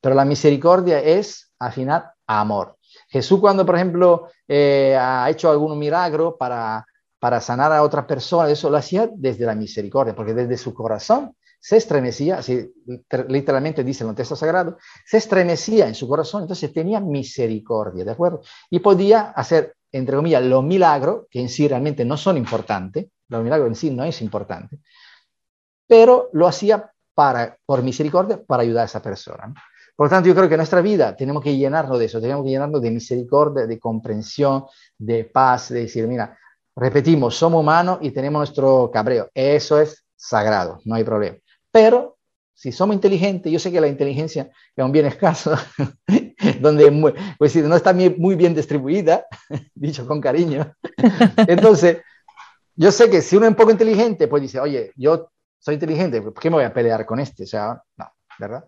pero 0.00 0.14
la 0.14 0.24
misericordia 0.24 1.00
es, 1.00 1.52
al 1.58 1.72
final, 1.72 2.10
amor. 2.26 2.78
Jesús 3.08 3.38
cuando, 3.38 3.66
por 3.66 3.74
ejemplo, 3.74 4.28
eh, 4.48 4.96
ha 4.98 5.28
hecho 5.28 5.50
algún 5.50 5.78
milagro 5.78 6.36
para 6.38 6.86
para 7.18 7.40
sanar 7.40 7.72
a 7.72 7.82
otras 7.82 8.04
personas, 8.04 8.50
eso 8.50 8.70
lo 8.70 8.76
hacía 8.76 9.08
desde 9.12 9.46
la 9.46 9.54
misericordia, 9.54 10.14
porque 10.14 10.34
desde 10.34 10.56
su 10.56 10.74
corazón 10.74 11.34
se 11.66 11.78
estremecía, 11.78 12.38
así 12.38 12.72
literalmente 13.26 13.82
dice 13.82 14.04
el 14.04 14.14
texto 14.14 14.36
sagrado, 14.36 14.78
se 15.04 15.16
estremecía 15.16 15.88
en 15.88 15.96
su 15.96 16.06
corazón, 16.06 16.42
entonces 16.42 16.72
tenía 16.72 17.00
misericordia, 17.00 18.04
¿de 18.04 18.12
acuerdo? 18.12 18.42
Y 18.70 18.78
podía 18.78 19.30
hacer, 19.30 19.74
entre 19.90 20.14
comillas, 20.14 20.44
los 20.44 20.62
milagros, 20.62 21.26
que 21.28 21.40
en 21.40 21.48
sí 21.48 21.66
realmente 21.66 22.04
no 22.04 22.16
son 22.16 22.36
importantes, 22.36 23.08
los 23.26 23.42
milagros 23.42 23.66
en 23.66 23.74
sí 23.74 23.90
no 23.90 24.04
es 24.04 24.22
importante, 24.22 24.78
pero 25.88 26.30
lo 26.34 26.46
hacía 26.46 26.88
para, 27.12 27.58
por 27.66 27.82
misericordia 27.82 28.40
para 28.40 28.62
ayudar 28.62 28.82
a 28.82 28.86
esa 28.86 29.02
persona. 29.02 29.52
Por 29.96 30.06
lo 30.06 30.10
tanto, 30.10 30.28
yo 30.28 30.36
creo 30.36 30.46
que 30.46 30.54
en 30.54 30.58
nuestra 30.58 30.82
vida 30.82 31.16
tenemos 31.16 31.42
que 31.42 31.56
llenarnos 31.56 31.98
de 31.98 32.04
eso, 32.04 32.20
tenemos 32.20 32.44
que 32.44 32.50
llenarnos 32.50 32.80
de 32.80 32.92
misericordia, 32.92 33.66
de 33.66 33.80
comprensión, 33.80 34.66
de 34.96 35.24
paz, 35.24 35.70
de 35.70 35.80
decir, 35.80 36.06
mira, 36.06 36.38
Repetimos, 36.78 37.34
somos 37.34 37.62
humanos 37.62 38.00
y 38.02 38.10
tenemos 38.10 38.40
nuestro 38.40 38.90
cabreo. 38.92 39.30
Eso 39.32 39.80
es 39.80 40.04
sagrado, 40.14 40.78
no 40.84 40.94
hay 40.94 41.04
problema. 41.04 41.38
Pero 41.76 42.16
si 42.54 42.72
somos 42.72 42.94
inteligentes, 42.94 43.52
yo 43.52 43.58
sé 43.58 43.70
que 43.70 43.82
la 43.82 43.86
inteligencia 43.86 44.50
es 44.74 44.82
un 44.82 44.92
bien 44.92 45.04
escaso, 45.04 45.54
donde 46.62 46.90
pues, 47.36 47.54
no 47.56 47.76
está 47.76 47.92
muy 47.92 48.34
bien 48.34 48.54
distribuida, 48.54 49.26
dicho 49.74 50.06
con 50.06 50.18
cariño. 50.18 50.74
Entonces, 51.46 51.98
yo 52.74 52.90
sé 52.90 53.10
que 53.10 53.20
si 53.20 53.36
uno 53.36 53.44
es 53.44 53.50
un 53.50 53.56
poco 53.56 53.72
inteligente, 53.72 54.26
pues 54.26 54.44
dice, 54.44 54.58
oye, 54.58 54.90
yo 54.96 55.30
soy 55.58 55.74
inteligente, 55.74 56.22
¿por 56.22 56.32
qué 56.32 56.48
me 56.48 56.56
voy 56.56 56.64
a 56.64 56.72
pelear 56.72 57.04
con 57.04 57.20
este? 57.20 57.42
O 57.42 57.46
sea, 57.46 57.78
no, 57.98 58.10
¿verdad? 58.38 58.64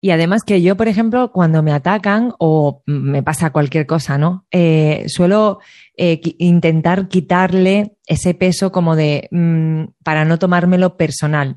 Y 0.00 0.10
además 0.10 0.42
que 0.44 0.62
yo, 0.62 0.76
por 0.76 0.86
ejemplo, 0.86 1.32
cuando 1.32 1.62
me 1.62 1.72
atacan 1.72 2.32
o 2.38 2.82
me 2.86 3.22
pasa 3.22 3.50
cualquier 3.50 3.86
cosa, 3.86 4.16
¿no? 4.16 4.46
Eh, 4.52 5.04
suelo 5.08 5.58
eh, 5.96 6.20
intentar 6.38 7.08
quitarle 7.08 7.96
ese 8.06 8.34
peso 8.34 8.70
como 8.70 8.94
de, 8.94 9.28
mm, 9.32 9.94
para 10.04 10.24
no 10.24 10.38
tomármelo 10.38 10.96
personal. 10.96 11.56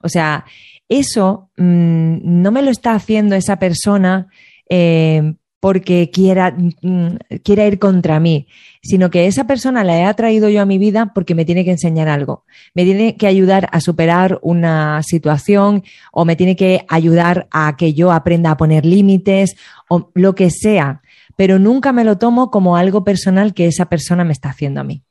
O 0.00 0.08
sea, 0.08 0.44
eso 0.88 1.50
mm, 1.56 2.18
no 2.22 2.50
me 2.50 2.62
lo 2.62 2.70
está 2.70 2.92
haciendo 2.94 3.36
esa 3.36 3.58
persona 3.58 4.26
eh, 4.68 5.34
porque 5.60 6.10
quiera, 6.10 6.54
mm, 6.56 7.16
quiera 7.42 7.66
ir 7.66 7.78
contra 7.78 8.20
mí, 8.20 8.46
sino 8.82 9.10
que 9.10 9.26
esa 9.26 9.46
persona 9.46 9.84
la 9.84 9.98
he 9.98 10.04
atraído 10.04 10.48
yo 10.48 10.62
a 10.62 10.66
mi 10.66 10.78
vida 10.78 11.12
porque 11.14 11.34
me 11.34 11.44
tiene 11.44 11.64
que 11.64 11.70
enseñar 11.72 12.08
algo, 12.08 12.44
me 12.74 12.84
tiene 12.84 13.16
que 13.16 13.26
ayudar 13.26 13.68
a 13.72 13.80
superar 13.80 14.38
una 14.42 15.02
situación 15.02 15.82
o 16.12 16.24
me 16.24 16.36
tiene 16.36 16.56
que 16.56 16.84
ayudar 16.88 17.48
a 17.50 17.76
que 17.76 17.94
yo 17.94 18.12
aprenda 18.12 18.50
a 18.50 18.56
poner 18.56 18.84
límites 18.84 19.56
o 19.88 20.10
lo 20.14 20.34
que 20.34 20.50
sea, 20.50 21.02
pero 21.36 21.58
nunca 21.58 21.92
me 21.92 22.04
lo 22.04 22.18
tomo 22.18 22.50
como 22.50 22.76
algo 22.76 23.04
personal 23.04 23.54
que 23.54 23.66
esa 23.66 23.86
persona 23.86 24.24
me 24.24 24.32
está 24.32 24.50
haciendo 24.50 24.80
a 24.80 24.84
mí. 24.84 25.02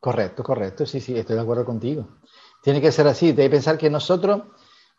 Correcto, 0.00 0.42
correcto, 0.42 0.84
sí, 0.84 1.00
sí, 1.00 1.16
estoy 1.16 1.36
de 1.36 1.42
acuerdo 1.42 1.64
contigo. 1.64 2.08
Tiene 2.62 2.80
que 2.80 2.90
ser 2.90 3.06
así, 3.06 3.34
que 3.34 3.50
pensar 3.50 3.78
que 3.78 3.88
nosotros, 3.88 4.42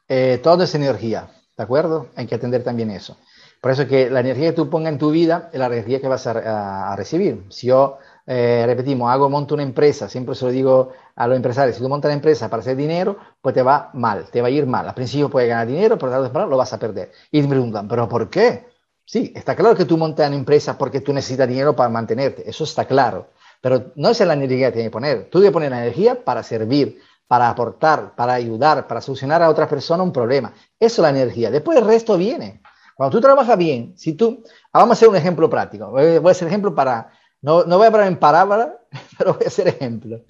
eh, 0.07 0.39
todo 0.41 0.64
es 0.64 0.76
energía, 0.76 1.30
¿de 1.57 1.64
acuerdo? 1.64 2.09
Hay 2.16 2.26
que 2.26 2.36
atender 2.36 2.64
también 2.64 2.89
eso. 2.89 3.18
Por 3.64 3.72
eso 3.72 3.88
que 3.88 4.09
la 4.09 4.20
energía 4.20 4.49
que 4.49 4.57
tú 4.57 4.70
pongas 4.70 4.91
en 4.91 4.99
tu 4.99 5.09
vida 5.09 5.49
es 5.53 5.57
la 5.57 5.68
energía 5.68 6.01
que 6.01 6.09
vas 6.09 6.28
a, 6.28 6.93
recibir. 6.97 7.45
Si 7.47 7.68
yo, 7.68 7.97
eh, 8.28 8.64
repetimos, 8.66 9.09
hago, 9.09 9.30
monto 9.30 9.53
una 9.53 9.64
empresa, 9.64 10.09
siempre 10.09 10.36
se 10.36 10.43
lo 10.43 10.51
digo 10.51 10.91
a 11.16 11.28
los 11.28 11.38
empresarios, 11.38 11.78
si 11.78 11.82
tú 11.82 11.88
montas 11.88 12.09
una 12.09 12.16
empresa 12.16 12.49
para 12.49 12.59
hacer 12.59 12.76
dinero, 12.76 13.16
pues 13.41 13.55
te 13.55 13.61
va 13.64 13.89
mal, 13.93 14.26
te 14.30 14.41
va 14.41 14.49
a 14.49 14.51
ir 14.51 14.66
mal. 14.68 14.86
Al 14.89 14.93
principio 14.93 15.30
puedes 15.30 15.47
ganar 15.47 15.66
dinero, 15.66 15.97
pero 15.97 16.11
tarde 16.11 16.30
o 16.38 16.45
lo 16.47 16.57
vas 16.57 16.74
a 16.74 16.78
perder. 16.78 17.14
Y 17.32 17.41
me 17.41 17.47
preguntan, 17.47 17.88
¿pero 17.88 18.09
por 18.09 18.30
qué? 18.30 18.68
Sí, 19.05 19.32
está 19.34 19.55
claro 19.55 19.78
que 19.78 19.86
tú 19.86 19.97
montas 19.97 20.28
una 20.28 20.36
empresa 20.36 20.78
porque 20.78 20.99
tú 20.99 21.14
necesitas 21.14 21.47
dinero 21.47 21.74
para 21.74 21.88
mantenerte, 21.88 22.43
eso 22.49 22.66
está 22.66 22.84
claro. 22.84 23.30
Pero 23.61 23.93
no 23.95 24.09
es 24.09 24.20
la 24.20 24.34
energía 24.34 24.68
que 24.68 24.74
tienes 24.74 24.89
que 24.89 24.93
poner. 24.93 25.30
Tú 25.30 25.39
debes 25.39 25.53
poner 25.53 25.72
la 25.72 25.84
energía 25.84 26.22
para 26.22 26.43
servir, 26.43 26.99
para 27.30 27.47
aportar, 27.47 28.14
para 28.14 28.34
ayudar, 28.34 28.88
para 28.88 28.99
solucionar 28.99 29.41
a 29.41 29.49
otra 29.49 29.70
persona 29.70 30.03
un 30.03 30.11
problema. 30.11 30.51
Eso 30.78 31.01
es 31.01 31.03
la 31.03 31.11
energía. 31.11 31.49
Después 31.49 31.78
el 31.78 31.86
resto 31.86 32.18
viene. 32.18 32.61
Cuando 32.96 33.18
tú 33.18 33.22
trabajas 33.22 33.58
bien, 33.58 33.94
si 33.98 34.14
tú, 34.14 34.44
ah, 34.72 34.80
vamos 34.80 34.91
a 34.91 34.98
hacer 34.98 35.10
un 35.10 35.16
ejemplo 35.16 35.50
práctico. 35.50 35.89
Voy 35.89 36.28
a 36.28 36.32
hacer 36.32 36.48
ejemplo 36.48 36.74
para, 36.76 37.12
no, 37.41 37.64
no 37.64 37.78
voy 37.78 37.86
a 37.86 37.88
hablar 37.88 38.08
en 38.08 38.18
parábola, 38.18 38.78
pero 39.18 39.34
voy 39.34 39.44
a 39.44 39.48
hacer 39.48 39.68
ejemplo. 39.68 40.22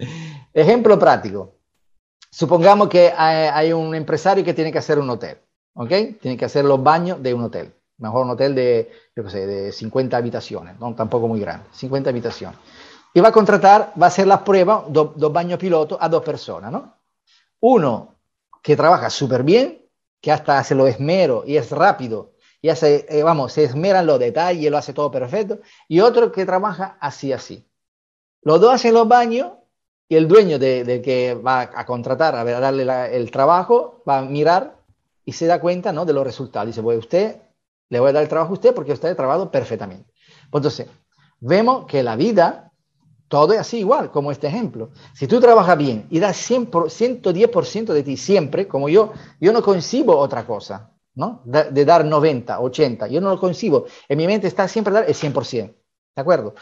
Ejemplo 0.53 0.97
práctico. 0.97 1.55
Supongamos 2.32 2.89
que 2.89 3.14
hay, 3.16 3.72
un 3.74 3.93
empresario 3.93 4.43
que 4.43 4.53
tiene 4.53 4.72
que 4.72 4.80
hacer 4.80 4.97
un 4.97 5.09
hotel, 5.09 5.38
¿ok? 5.76 5.89
Tiene 6.20 6.36
que 6.36 6.45
hacer 6.45 6.66
los 6.66 6.82
baños 6.82 7.22
de 7.22 7.34
un 7.34 7.43
hotel. 7.43 7.74
Mejor 7.99 8.26
un 8.26 8.32
hotel 8.32 8.55
de, 8.55 8.91
yo 9.16 9.24
qué 9.24 9.30
sé, 9.30 9.45
de 9.45 9.72
50 9.72 10.18
habitaciones, 10.18 10.80
no 10.80 10.95
tampoco 10.95 11.28
muy 11.28 11.39
grande, 11.39 11.68
50 11.74 12.09
habitaciones. 12.09 12.57
Y 13.14 13.20
va 13.20 13.28
a 13.30 13.32
contratar, 13.32 13.93
va 14.01 14.07
a 14.07 14.09
hacer 14.09 14.26
la 14.26 14.43
prueba, 14.43 14.84
dos 14.89 15.32
baños 15.32 15.59
pilotos 15.59 15.99
a 16.01 16.09
dos 16.09 16.24
personas, 16.24 16.72
¿no? 16.72 16.95
Uno 17.59 18.16
que 18.64 18.76
trabaja 18.76 19.11
súper 19.11 19.43
bien, 19.43 19.86
que 20.20 20.32
hasta 20.32 20.57
hace 20.57 20.74
lo 20.74 20.88
esmero 20.88 21.43
y 21.45 21.57
es 21.57 21.70
rápido 21.70 22.32
y 22.64 22.70
hace, 22.70 23.05
eh, 23.09 23.24
vamos, 23.24 23.51
se 23.51 23.66
esmeran 23.66 24.07
los 24.07 24.18
detalles, 24.18 24.72
lo 24.72 24.78
hace 24.78 24.93
todo 24.93 25.11
perfecto, 25.11 25.59
y 25.89 25.99
otro 25.99 26.32
que 26.32 26.45
trabaja 26.45 26.97
así, 27.01 27.34
así. 27.34 27.68
Los 28.41 28.61
dos 28.61 28.74
hacen 28.74 28.93
los 28.93 29.05
baños 29.05 29.51
y 30.07 30.16
el 30.16 30.30
dueño 30.30 30.57
de, 30.57 31.01
que 31.03 31.34
va 31.36 31.59
a 31.61 31.86
contratar, 31.86 32.36
a, 32.36 32.45
darle 32.45 33.18
el 33.18 33.32
trabajo, 33.32 34.01
va 34.07 34.20
a 34.20 34.22
mirar 34.22 34.78
y 35.26 35.34
se 35.34 35.45
da 35.45 35.59
cuenta 35.59 35.91
¿no? 35.91 36.05
de 36.05 36.14
los 36.14 36.24
resultados. 36.24 36.68
Dice, 36.68 36.82
pues 36.82 36.99
usted, 36.99 37.41
le 37.89 37.99
voy 37.99 38.11
a 38.11 38.14
dar 38.14 38.24
el 38.24 38.30
trabajo 38.30 38.51
a 38.51 38.53
usted 38.53 38.74
porque 38.74 38.93
usted 38.93 39.09
ha 39.09 39.16
trabajado 39.16 39.51
perfectamente. 39.51 40.14
Pues 40.49 40.61
entonces, 40.61 40.88
vemos 41.41 41.86
que 41.86 42.01
la 42.01 42.16
vida, 42.16 42.72
todo 43.28 43.51
es 43.51 43.59
así 43.59 43.80
igual, 43.80 44.09
como 44.09 44.32
este 44.32 44.47
ejemplo. 44.47 44.91
Si 45.14 45.28
tú 45.28 45.41
trabajas 45.41 45.78
bien 45.78 46.07
y 46.09 46.20
das 46.20 46.38
100 46.38 46.72
110% 46.72 47.91
de 47.91 48.03
ti 48.03 48.16
siempre, 48.16 48.70
como 48.70 48.88
yo, 48.88 49.11
yo 49.41 49.51
no 49.51 49.61
concibo 49.61 50.18
otra 50.18 50.45
cosa. 50.45 50.92
¿No? 51.16 51.41
De, 51.45 51.86
dar 51.86 52.05
90, 52.05 52.59
80. 52.59 53.07
Yo 53.07 53.22
no 53.22 53.30
lo 53.30 53.39
concibo. 53.39 53.86
En 54.07 54.18
mi 54.18 54.28
mente 54.28 54.47
está 54.47 54.68
siempre 54.68 54.93
dar 54.93 55.05
el 55.07 55.14
100%. 55.14 55.74
¿De 56.16 56.22
acuerdo? 56.22 56.55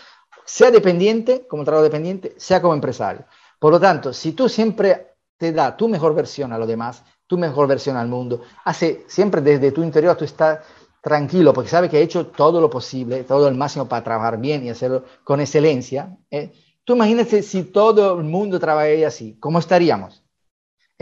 Sea 0.46 0.72
dependiente, 0.72 1.48
como 1.48 1.64
trabajo 1.64 1.84
dependiente, 1.84 2.34
sea 2.38 2.62
como 2.62 2.74
empresario. 2.74 3.26
Por 3.60 3.72
lo 3.72 3.80
tanto, 3.80 4.14
si 4.14 4.34
tú 4.34 4.50
siempre 4.50 5.16
te 5.38 5.52
das 5.52 5.78
tu 5.78 5.88
mejor 5.88 6.16
versión 6.16 6.52
a 6.54 6.58
los 6.58 6.68
demás, 6.68 7.04
tu 7.28 7.38
mejor 7.38 7.68
versión 7.68 7.96
al 7.96 8.08
mundo, 8.08 8.42
hace 8.66 9.06
siempre 9.08 9.42
desde 9.42 9.72
tu 9.72 9.84
interior, 9.84 10.16
tú 10.18 10.26
estás 10.26 10.60
tranquilo 11.02 11.54
porque 11.54 11.70
sabes 11.70 11.90
que 11.90 12.00
he 12.00 12.04
hecho 12.04 12.28
todo 12.28 12.62
lo 12.62 12.70
posible, 12.70 13.24
todo 13.24 13.48
el 13.48 13.56
máximo 13.56 13.88
para 13.88 14.04
trabajar 14.04 14.40
bien 14.40 14.66
y 14.66 14.70
hacerlo 14.70 15.04
con 15.24 15.40
excelencia. 15.40 16.18
¿eh? 16.30 16.52
Tú 16.84 16.94
imagínate 16.94 17.42
si 17.42 17.64
todo 17.64 18.20
el 18.20 18.26
mundo 18.26 18.60
trabajaría 18.60 19.08
así, 19.08 19.38
¿cómo 19.40 19.60
estaríamos? 19.60 20.21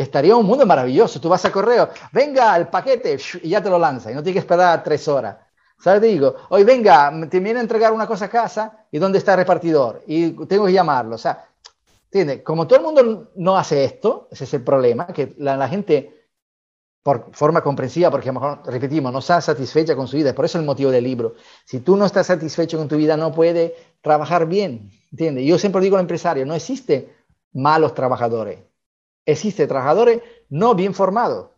Estaría 0.02 0.36
un 0.36 0.46
mundo 0.46 0.66
maravilloso. 0.66 1.20
Tú 1.20 1.30
vas 1.30 1.44
a 1.46 1.52
correo, 1.52 1.90
venga 2.12 2.56
el 2.56 2.68
paquete 2.68 3.18
y 3.44 3.50
ya 3.50 3.62
te 3.62 3.70
lo 3.70 3.78
lanza 3.78 4.12
y 4.12 4.16
no 4.16 4.24
tienes 4.24 4.42
que 4.42 4.46
esperar 4.46 4.84
tres 4.84 5.08
horas. 5.08 5.38
¿Sabes? 5.78 6.02
Te 6.02 6.08
digo, 6.08 6.36
hoy 6.50 6.64
venga, 6.64 7.12
te 7.30 7.40
viene 7.40 7.60
a 7.60 7.62
entregar 7.62 7.94
una 7.94 8.08
cosa 8.08 8.26
a 8.26 8.30
casa 8.30 8.86
y 8.92 9.00
dónde 9.00 9.18
está 9.18 9.34
el 9.34 9.40
repartidor 9.40 10.04
y 10.08 10.32
tengo 10.46 10.66
que 10.66 10.74
llamarlo. 10.74 11.16
O 11.16 11.18
sea, 11.18 11.48
¿entiendes? 12.06 12.42
Como 12.44 12.68
todo 12.68 12.80
el 12.80 12.86
mundo 12.86 13.32
no 13.36 13.58
hace 13.58 13.86
esto, 13.86 14.28
ese 14.32 14.44
es 14.44 14.54
el 14.54 14.64
problema, 14.64 15.08
que 15.08 15.36
la, 15.38 15.68
gente, 15.70 16.28
por 17.02 17.34
forma 17.34 17.62
comprensiva, 17.62 18.12
porque 18.12 18.30
a 18.30 18.34
lo 18.34 18.40
mejor, 18.42 18.62
repetimos, 18.66 19.14
no 19.14 19.20
está 19.20 19.40
satisfecha 19.40 19.96
con 19.96 20.08
su 20.08 20.18
vida, 20.18 20.34
por 20.36 20.46
eso 20.46 20.58
es 20.58 20.62
el 20.62 20.66
motivo 20.66 20.92
del 20.92 21.04
libro. 21.06 21.36
Si 21.66 21.80
tú 21.80 21.96
no 21.96 22.06
estás 22.06 22.28
satisfecho 22.28 22.78
con 22.78 22.90
tu 22.90 22.98
vida, 22.98 23.16
no 23.16 23.32
puedes 23.32 23.72
trabajar 24.02 24.48
bien. 24.48 24.92
¿Entiendes? 25.12 25.46
Yo 25.46 25.58
siempre 25.58 25.82
digo 25.82 25.96
al 25.96 26.02
empresario, 26.02 26.46
no 26.46 26.56
existe 26.56 27.16
malos 27.54 27.94
trabajadores 27.94 28.69
existen 29.32 29.68
trabajadores 29.68 30.22
no 30.50 30.76
bien 30.76 30.94
formados 30.94 31.50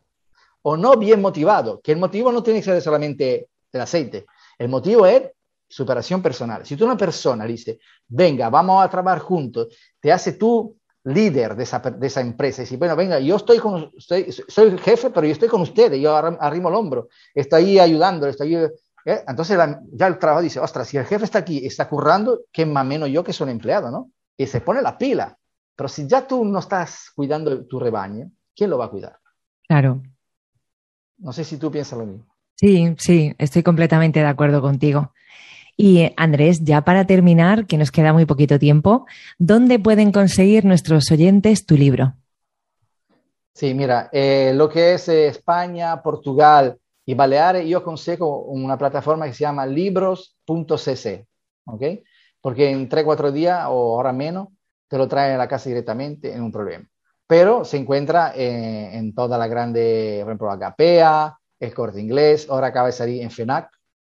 o 0.61 0.77
no 0.77 0.95
bien 0.95 1.21
motivados, 1.21 1.79
que 1.83 1.91
el 1.91 1.97
motivo 1.97 2.31
no 2.31 2.43
tiene 2.43 2.59
que 2.59 2.65
ser 2.65 2.81
solamente 2.81 3.49
el 3.71 3.81
aceite, 3.81 4.25
el 4.57 4.69
motivo 4.69 5.05
es 5.05 5.23
superación 5.67 6.21
personal. 6.21 6.65
Si 6.65 6.75
tú 6.75 6.85
una 6.85 6.97
persona 6.97 7.45
dice, 7.45 7.79
venga, 8.07 8.49
vamos 8.49 8.83
a 8.83 8.89
trabajar 8.89 9.19
juntos, 9.19 9.67
te 9.99 10.11
hace 10.11 10.33
tú 10.33 10.77
líder 11.03 11.55
de 11.55 11.63
esa, 11.63 11.79
de 11.79 12.07
esa 12.07 12.21
empresa, 12.21 12.61
y 12.61 12.65
dice, 12.65 12.77
bueno, 12.77 12.95
venga, 12.95 13.19
yo 13.19 13.37
estoy 13.37 13.57
con, 13.57 13.91
estoy, 13.97 14.31
soy 14.31 14.77
jefe, 14.77 15.09
pero 15.09 15.25
yo 15.25 15.33
estoy 15.33 15.49
con 15.49 15.61
ustedes, 15.61 15.99
yo 15.99 16.15
arrimo 16.15 16.69
el 16.69 16.75
hombro, 16.75 17.07
estoy 17.33 17.63
ahí 17.63 17.79
ayudando, 17.79 18.27
estoy 18.27 18.69
¿eh? 19.05 19.23
Entonces 19.27 19.57
ya 19.93 20.07
el 20.07 20.19
trabajo 20.19 20.41
dice, 20.41 20.59
ostras, 20.59 20.87
si 20.87 20.97
el 20.97 21.05
jefe 21.05 21.25
está 21.25 21.39
aquí, 21.39 21.65
está 21.65 21.87
currando, 21.89 22.41
¿qué 22.51 22.65
más 22.65 22.85
menos 22.85 23.09
yo 23.09 23.23
que 23.23 23.33
soy 23.33 23.45
un 23.45 23.51
empleado, 23.51 23.91
¿no? 23.91 24.11
Y 24.37 24.47
se 24.47 24.61
pone 24.61 24.81
la 24.81 24.97
pila. 24.97 25.37
Pero 25.75 25.89
si 25.89 26.07
ya 26.07 26.27
tú 26.27 26.43
no 26.45 26.59
estás 26.59 27.11
cuidando 27.15 27.65
tu 27.65 27.79
rebaño, 27.79 28.31
¿quién 28.55 28.69
lo 28.69 28.77
va 28.77 28.85
a 28.85 28.89
cuidar? 28.89 29.17
Claro. 29.67 30.01
No 31.17 31.31
sé 31.33 31.43
si 31.43 31.57
tú 31.57 31.71
piensas 31.71 31.97
lo 31.97 32.05
mismo. 32.05 32.25
Sí, 32.55 32.93
sí, 32.97 33.33
estoy 33.37 33.63
completamente 33.63 34.19
de 34.19 34.27
acuerdo 34.27 34.61
contigo. 34.61 35.13
Y 35.77 36.11
Andrés, 36.17 36.63
ya 36.63 36.81
para 36.81 37.05
terminar, 37.05 37.65
que 37.65 37.77
nos 37.77 37.91
queda 37.91 38.13
muy 38.13 38.25
poquito 38.25 38.59
tiempo, 38.59 39.05
¿dónde 39.39 39.79
pueden 39.79 40.11
conseguir 40.11 40.65
nuestros 40.65 41.09
oyentes 41.11 41.65
tu 41.65 41.75
libro? 41.75 42.13
Sí, 43.53 43.73
mira, 43.73 44.09
eh, 44.11 44.53
lo 44.55 44.69
que 44.69 44.93
es 44.93 45.07
eh, 45.09 45.27
España, 45.27 46.01
Portugal 46.01 46.77
y 47.05 47.15
Baleares, 47.15 47.67
yo 47.67 47.79
aconsejo 47.79 48.43
una 48.43 48.77
plataforma 48.77 49.25
que 49.25 49.33
se 49.33 49.43
llama 49.43 49.65
libros.cc, 49.65 51.25
¿ok? 51.65 51.83
Porque 52.41 52.69
en 52.69 52.87
tres, 52.87 53.03
cuatro 53.03 53.31
días 53.31 53.65
o 53.69 53.95
ahora 53.95 54.13
menos 54.13 54.49
te 54.91 54.97
lo 54.97 55.07
trae 55.07 55.33
a 55.33 55.37
la 55.37 55.47
casa 55.47 55.69
directamente 55.69 56.33
en 56.33 56.43
un 56.43 56.51
problema. 56.51 56.85
Pero 57.25 57.63
se 57.63 57.77
encuentra 57.77 58.33
en, 58.35 59.15
toda 59.15 59.37
la 59.37 59.47
grande, 59.47 60.19
por 60.19 60.31
ejemplo, 60.31 60.51
Agapea, 60.51 61.39
el 61.61 61.73
Corte 61.73 62.01
Inglés, 62.01 62.47
ahora 62.49 62.67
acaba 62.67 62.87
de 62.87 62.91
salir 62.91 63.21
en 63.21 63.31
FENAC. 63.31 63.71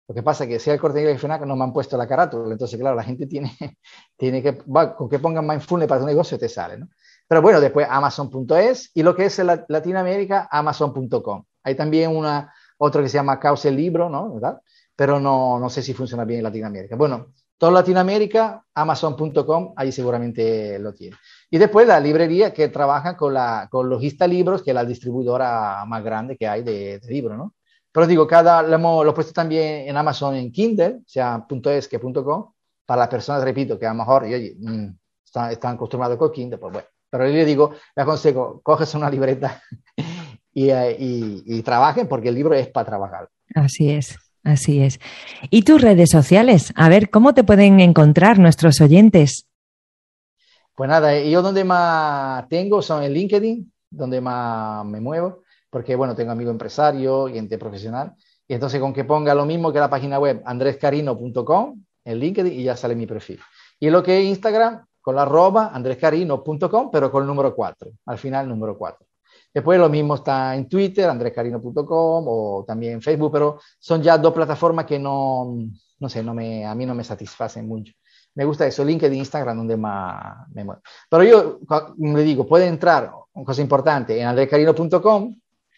Lo 0.08 0.16
que 0.16 0.24
pasa 0.24 0.46
es 0.46 0.50
que 0.50 0.60
si 0.60 0.72
el 0.72 0.80
Corte 0.80 0.98
Inglés 0.98 1.18
y 1.18 1.20
FENAC 1.20 1.46
no 1.46 1.56
me 1.56 1.64
han 1.64 1.72
puesto 1.72 1.96
la 1.96 2.08
carátula, 2.08 2.52
entonces, 2.52 2.80
claro, 2.80 2.96
la 2.96 3.04
gente 3.04 3.28
tiene, 3.28 3.56
tiene 4.18 4.42
que, 4.42 4.58
con 4.58 5.08
que 5.08 5.20
pongan 5.20 5.46
mindfulness 5.46 5.88
para 5.88 6.02
tu 6.02 6.08
negocio 6.08 6.40
te 6.40 6.50
sale, 6.50 6.80
¿no? 6.80 6.90
Pero 7.28 7.44
bueno, 7.44 7.62
después 7.62 7.86
Amazon.es 7.88 8.90
y 8.96 9.04
lo 9.04 9.16
que 9.16 9.26
es 9.26 9.40
Latinoamérica, 9.68 10.48
Amazon.com. 10.50 11.46
Hay 11.62 11.76
también 11.76 12.16
una, 12.16 12.52
otro 12.80 13.04
que 13.04 13.10
se 13.10 13.18
llama 13.20 13.40
Causa 13.40 13.70
el 13.70 13.76
Libro, 13.76 14.10
¿no? 14.10 14.34
¿verdad? 14.34 14.60
Pero 14.96 15.20
no, 15.20 15.60
no 15.60 15.70
sé 15.70 15.84
si 15.84 15.94
funciona 15.94 16.26
bien 16.26 16.40
en 16.40 16.46
Latinoamérica. 16.46 16.96
Bueno, 16.96 17.28
Toda 17.58 17.72
Latinoamérica, 17.72 18.64
Amazon.com, 18.74 19.74
ahí 19.76 19.92
seguramente 19.92 20.78
lo 20.80 20.94
tiene. 20.94 21.16
Y 21.50 21.58
después 21.58 21.88
la 21.88 22.00
librería 22.00 22.54
que 22.54 22.68
trabaja 22.70 23.16
con, 23.16 23.34
la, 23.34 23.68
con 23.70 23.90
Logista 23.90 24.28
Libros, 24.28 24.64
que 24.64 24.72
es 24.72 24.76
la 24.76 24.86
distribuidora 24.86 25.86
más 25.86 26.04
grande 26.04 26.36
que 26.36 26.48
hay 26.48 26.64
de, 26.64 27.00
libros, 27.08 27.38
¿no? 27.38 27.54
Pero 27.92 28.08
digo, 28.08 28.26
cada, 28.26 28.64
lo 28.64 28.74
hemos 28.74 29.14
puesto 29.14 29.34
también 29.34 29.88
en 29.88 29.96
Amazon 29.96 30.36
en 30.36 30.52
Kindle, 30.52 31.02
o 31.02 31.04
sea, 31.06 31.46
.es 31.66 31.88
que 31.88 32.00
.com, 32.00 32.52
para 32.86 33.02
las 33.02 33.08
personas, 33.08 33.44
repito, 33.44 33.78
que 33.78 33.86
a 33.86 33.90
lo 33.90 34.00
mejor 34.00 34.24
oye, 34.24 34.56
mm, 34.58 34.88
están, 35.24 35.52
están 35.52 35.76
acostumbrados 35.76 36.18
con 36.18 36.32
Kindle, 36.32 36.58
pues 36.58 36.74
bueno. 36.74 36.88
Pero 37.10 37.28
yo 37.28 37.34
le 37.34 37.46
digo, 37.46 37.72
le 37.96 38.02
aconsejo, 38.02 38.60
coges 38.64 38.96
una 38.96 39.08
libreta 39.08 39.62
y, 40.54 40.72
y, 40.72 41.62
trabajen 41.62 42.08
porque 42.08 42.30
el 42.30 42.36
libro 42.36 42.56
es 42.56 42.68
para 42.70 42.88
trabajar. 42.88 43.30
Así 43.54 43.92
es. 43.92 44.18
Así 44.44 44.82
es. 44.82 45.00
¿Y 45.50 45.62
tus 45.64 45.82
redes 45.82 46.10
sociales? 46.10 46.74
A 46.76 46.90
ver, 46.90 47.10
¿cómo 47.10 47.34
te 47.34 47.44
pueden 47.44 47.80
encontrar 47.80 48.40
nuestros 48.40 48.82
oyentes? 48.82 49.48
Pues 50.76 50.90
nada, 50.90 51.18
yo 51.20 51.42
donde 51.42 51.64
más 51.64 52.48
tengo 52.50 52.82
son 52.82 53.04
en 53.04 53.14
LinkedIn, 53.14 53.72
donde 53.90 54.20
más 54.20 54.84
me 54.86 55.00
muevo, 55.00 55.44
porque 55.70 55.96
bueno, 55.96 56.16
tengo 56.16 56.32
amigo 56.32 56.52
empresario, 56.52 57.28
gente 57.28 57.58
profesional, 57.58 58.14
y 58.48 58.56
entonces 58.56 58.82
con 58.82 58.92
que 58.92 59.06
ponga 59.06 59.34
lo 59.36 59.46
mismo 59.46 59.72
que 59.72 59.80
la 59.80 59.90
página 59.90 60.20
web 60.20 60.42
andrescarino.com 60.44 61.84
en 62.06 62.20
LinkedIn 62.20 62.60
y 62.60 62.64
ya 62.64 62.76
sale 62.76 62.96
mi 62.96 63.06
perfil. 63.06 63.40
Y 63.80 63.90
lo 63.90 64.04
que 64.04 64.20
es 64.20 64.26
Instagram, 64.26 64.86
con 65.00 65.16
la 65.16 65.22
arroba 65.22 65.72
andrescarino.com, 65.74 66.90
pero 66.92 67.12
con 67.12 67.22
el 67.24 67.28
número 67.28 67.56
4, 67.56 67.92
al 68.08 68.18
final 68.18 68.50
número 68.50 68.78
4. 68.78 69.06
Después 69.54 69.80
lo 69.80 69.90
mismo 69.90 70.16
está 70.16 70.56
en 70.56 70.68
Twitter, 70.68 71.08
andrescarino.com 71.10 72.26
o 72.28 72.66
también 72.68 72.94
en 72.94 73.02
Facebook, 73.02 73.32
pero 73.32 73.60
son 73.80 74.02
ya 74.02 74.18
dos 74.18 74.34
plataformas 74.34 74.86
que 74.86 74.98
no, 74.98 75.56
no 76.00 76.10
sé, 76.10 76.24
no 76.24 76.34
me, 76.34 76.66
a 76.66 76.74
mí 76.74 76.86
no 76.86 76.96
me 76.96 77.04
satisfacen 77.04 77.68
mucho. 77.68 77.94
Me 78.36 78.46
gusta 78.46 78.66
eso, 78.66 78.84
LinkedIn, 78.84 79.20
Instagram, 79.20 79.58
donde 79.58 79.78
más 79.78 80.48
me 80.54 80.64
muevo. 80.64 80.82
Pero 81.10 81.24
yo 81.24 81.60
le 81.98 82.24
digo, 82.24 82.48
puede 82.48 82.66
entrar, 82.66 83.12
cosa 83.46 83.62
importante, 83.62 84.20
en 84.20 84.28
andrescarino.com, 84.28 85.36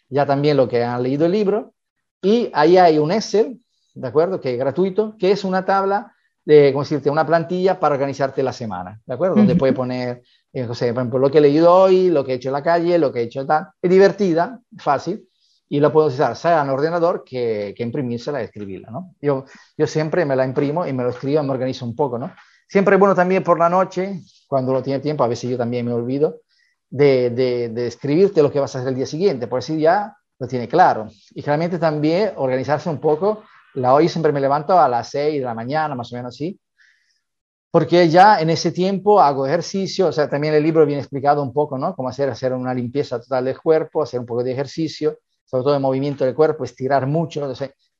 ya 0.07 0.25
también 0.25 0.55
lo 0.55 0.69
que 0.69 0.83
han 0.83 1.03
leído 1.03 1.25
el 1.25 1.33
libro, 1.33 1.73
y 2.21 2.49
ahí 2.53 2.77
hay 2.77 2.97
un 2.97 3.11
Excel, 3.11 3.59
¿de 3.93 4.07
acuerdo? 4.07 4.39
Que 4.39 4.53
es 4.53 4.57
gratuito, 4.59 5.15
que 5.19 5.31
es 5.31 5.43
una 5.43 5.65
tabla 5.65 6.13
de, 6.45 6.71
¿cómo 6.71 6.83
decirte? 6.83 7.09
Una 7.09 7.25
plantilla 7.25 7.79
para 7.79 7.95
organizarte 7.95 8.41
la 8.41 8.53
semana, 8.53 9.01
¿de 9.05 9.13
acuerdo? 9.13 9.35
Donde 9.35 9.55
puede 9.55 9.73
poner 9.73 10.23
eh, 10.55 10.65
por 10.65 10.77
ejemplo, 10.77 11.19
lo 11.19 11.29
que 11.29 11.39
he 11.39 11.41
leído 11.41 11.73
hoy, 11.73 12.09
lo 12.09 12.23
que 12.23 12.31
he 12.31 12.35
hecho 12.35 12.49
en 12.49 12.53
la 12.53 12.63
calle, 12.63 12.97
lo 12.97 13.11
que 13.11 13.19
he 13.19 13.23
hecho 13.23 13.45
tal. 13.45 13.67
Es 13.81 13.89
divertida, 13.89 14.59
fácil, 14.77 15.27
y 15.67 15.81
lo 15.81 15.91
puedo 15.91 16.07
usar 16.07 16.35
sea 16.37 16.61
en 16.61 16.69
ordenador 16.69 17.23
que, 17.25 17.73
que 17.75 17.83
imprimírsela 17.83 18.41
y 18.41 18.45
escribirla, 18.45 18.89
¿no? 18.89 19.15
Yo, 19.21 19.43
yo 19.77 19.85
siempre 19.85 20.25
me 20.25 20.35
la 20.35 20.45
imprimo 20.45 20.87
y 20.87 20.93
me 20.93 21.03
lo 21.03 21.09
escribo, 21.09 21.43
me 21.43 21.51
organizo 21.51 21.85
un 21.85 21.93
poco, 21.93 22.17
¿no? 22.17 22.33
Siempre 22.69 22.95
es 22.95 22.99
bueno 22.99 23.13
también 23.13 23.43
por 23.43 23.59
la 23.59 23.69
noche, 23.69 24.21
cuando 24.47 24.71
lo 24.71 24.81
tiene 24.81 25.01
tiempo, 25.01 25.25
a 25.25 25.27
veces 25.27 25.49
yo 25.49 25.57
también 25.57 25.85
me 25.85 25.91
olvido, 25.91 26.41
de, 26.89 27.31
de, 27.31 27.69
de 27.69 27.87
escribirte 27.87 28.41
lo 28.41 28.51
que 28.51 28.61
vas 28.61 28.75
a 28.75 28.79
hacer 28.79 28.89
el 28.89 28.95
día 28.95 29.05
siguiente, 29.05 29.47
por 29.47 29.59
así 29.59 29.77
ya 29.77 30.15
lo 30.39 30.47
tiene 30.47 30.69
claro. 30.69 31.09
Y 31.31 31.41
realmente 31.41 31.79
también 31.79 32.31
organizarse 32.37 32.89
un 32.89 32.99
poco. 32.99 33.43
La 33.73 33.93
hoy 33.93 34.07
siempre 34.07 34.31
me 34.31 34.39
levanto 34.39 34.79
a 34.79 34.87
las 34.87 35.09
6 35.09 35.39
de 35.39 35.45
la 35.45 35.53
mañana, 35.53 35.95
más 35.95 36.13
o 36.13 36.15
menos 36.15 36.33
así, 36.33 36.57
porque 37.75 38.07
ya 38.07 38.39
en 38.39 38.49
ese 38.49 38.71
tiempo 38.71 39.19
hago 39.19 39.45
ejercicio, 39.45 40.07
o 40.07 40.11
sea, 40.13 40.29
también 40.29 40.53
el 40.53 40.63
libro 40.63 40.85
viene 40.85 41.01
explicado 41.01 41.43
un 41.43 41.51
poco, 41.51 41.77
¿no? 41.77 41.93
Cómo 41.93 42.07
hacer, 42.07 42.29
hacer 42.29 42.53
una 42.53 42.73
limpieza 42.73 43.19
total 43.19 43.43
del 43.43 43.59
cuerpo, 43.59 44.01
hacer 44.01 44.17
un 44.17 44.25
poco 44.25 44.45
de 44.45 44.53
ejercicio, 44.53 45.19
sobre 45.43 45.63
todo 45.65 45.73
de 45.73 45.79
movimiento 45.79 46.23
del 46.23 46.33
cuerpo, 46.33 46.63
estirar 46.63 47.05
mucho. 47.05 47.51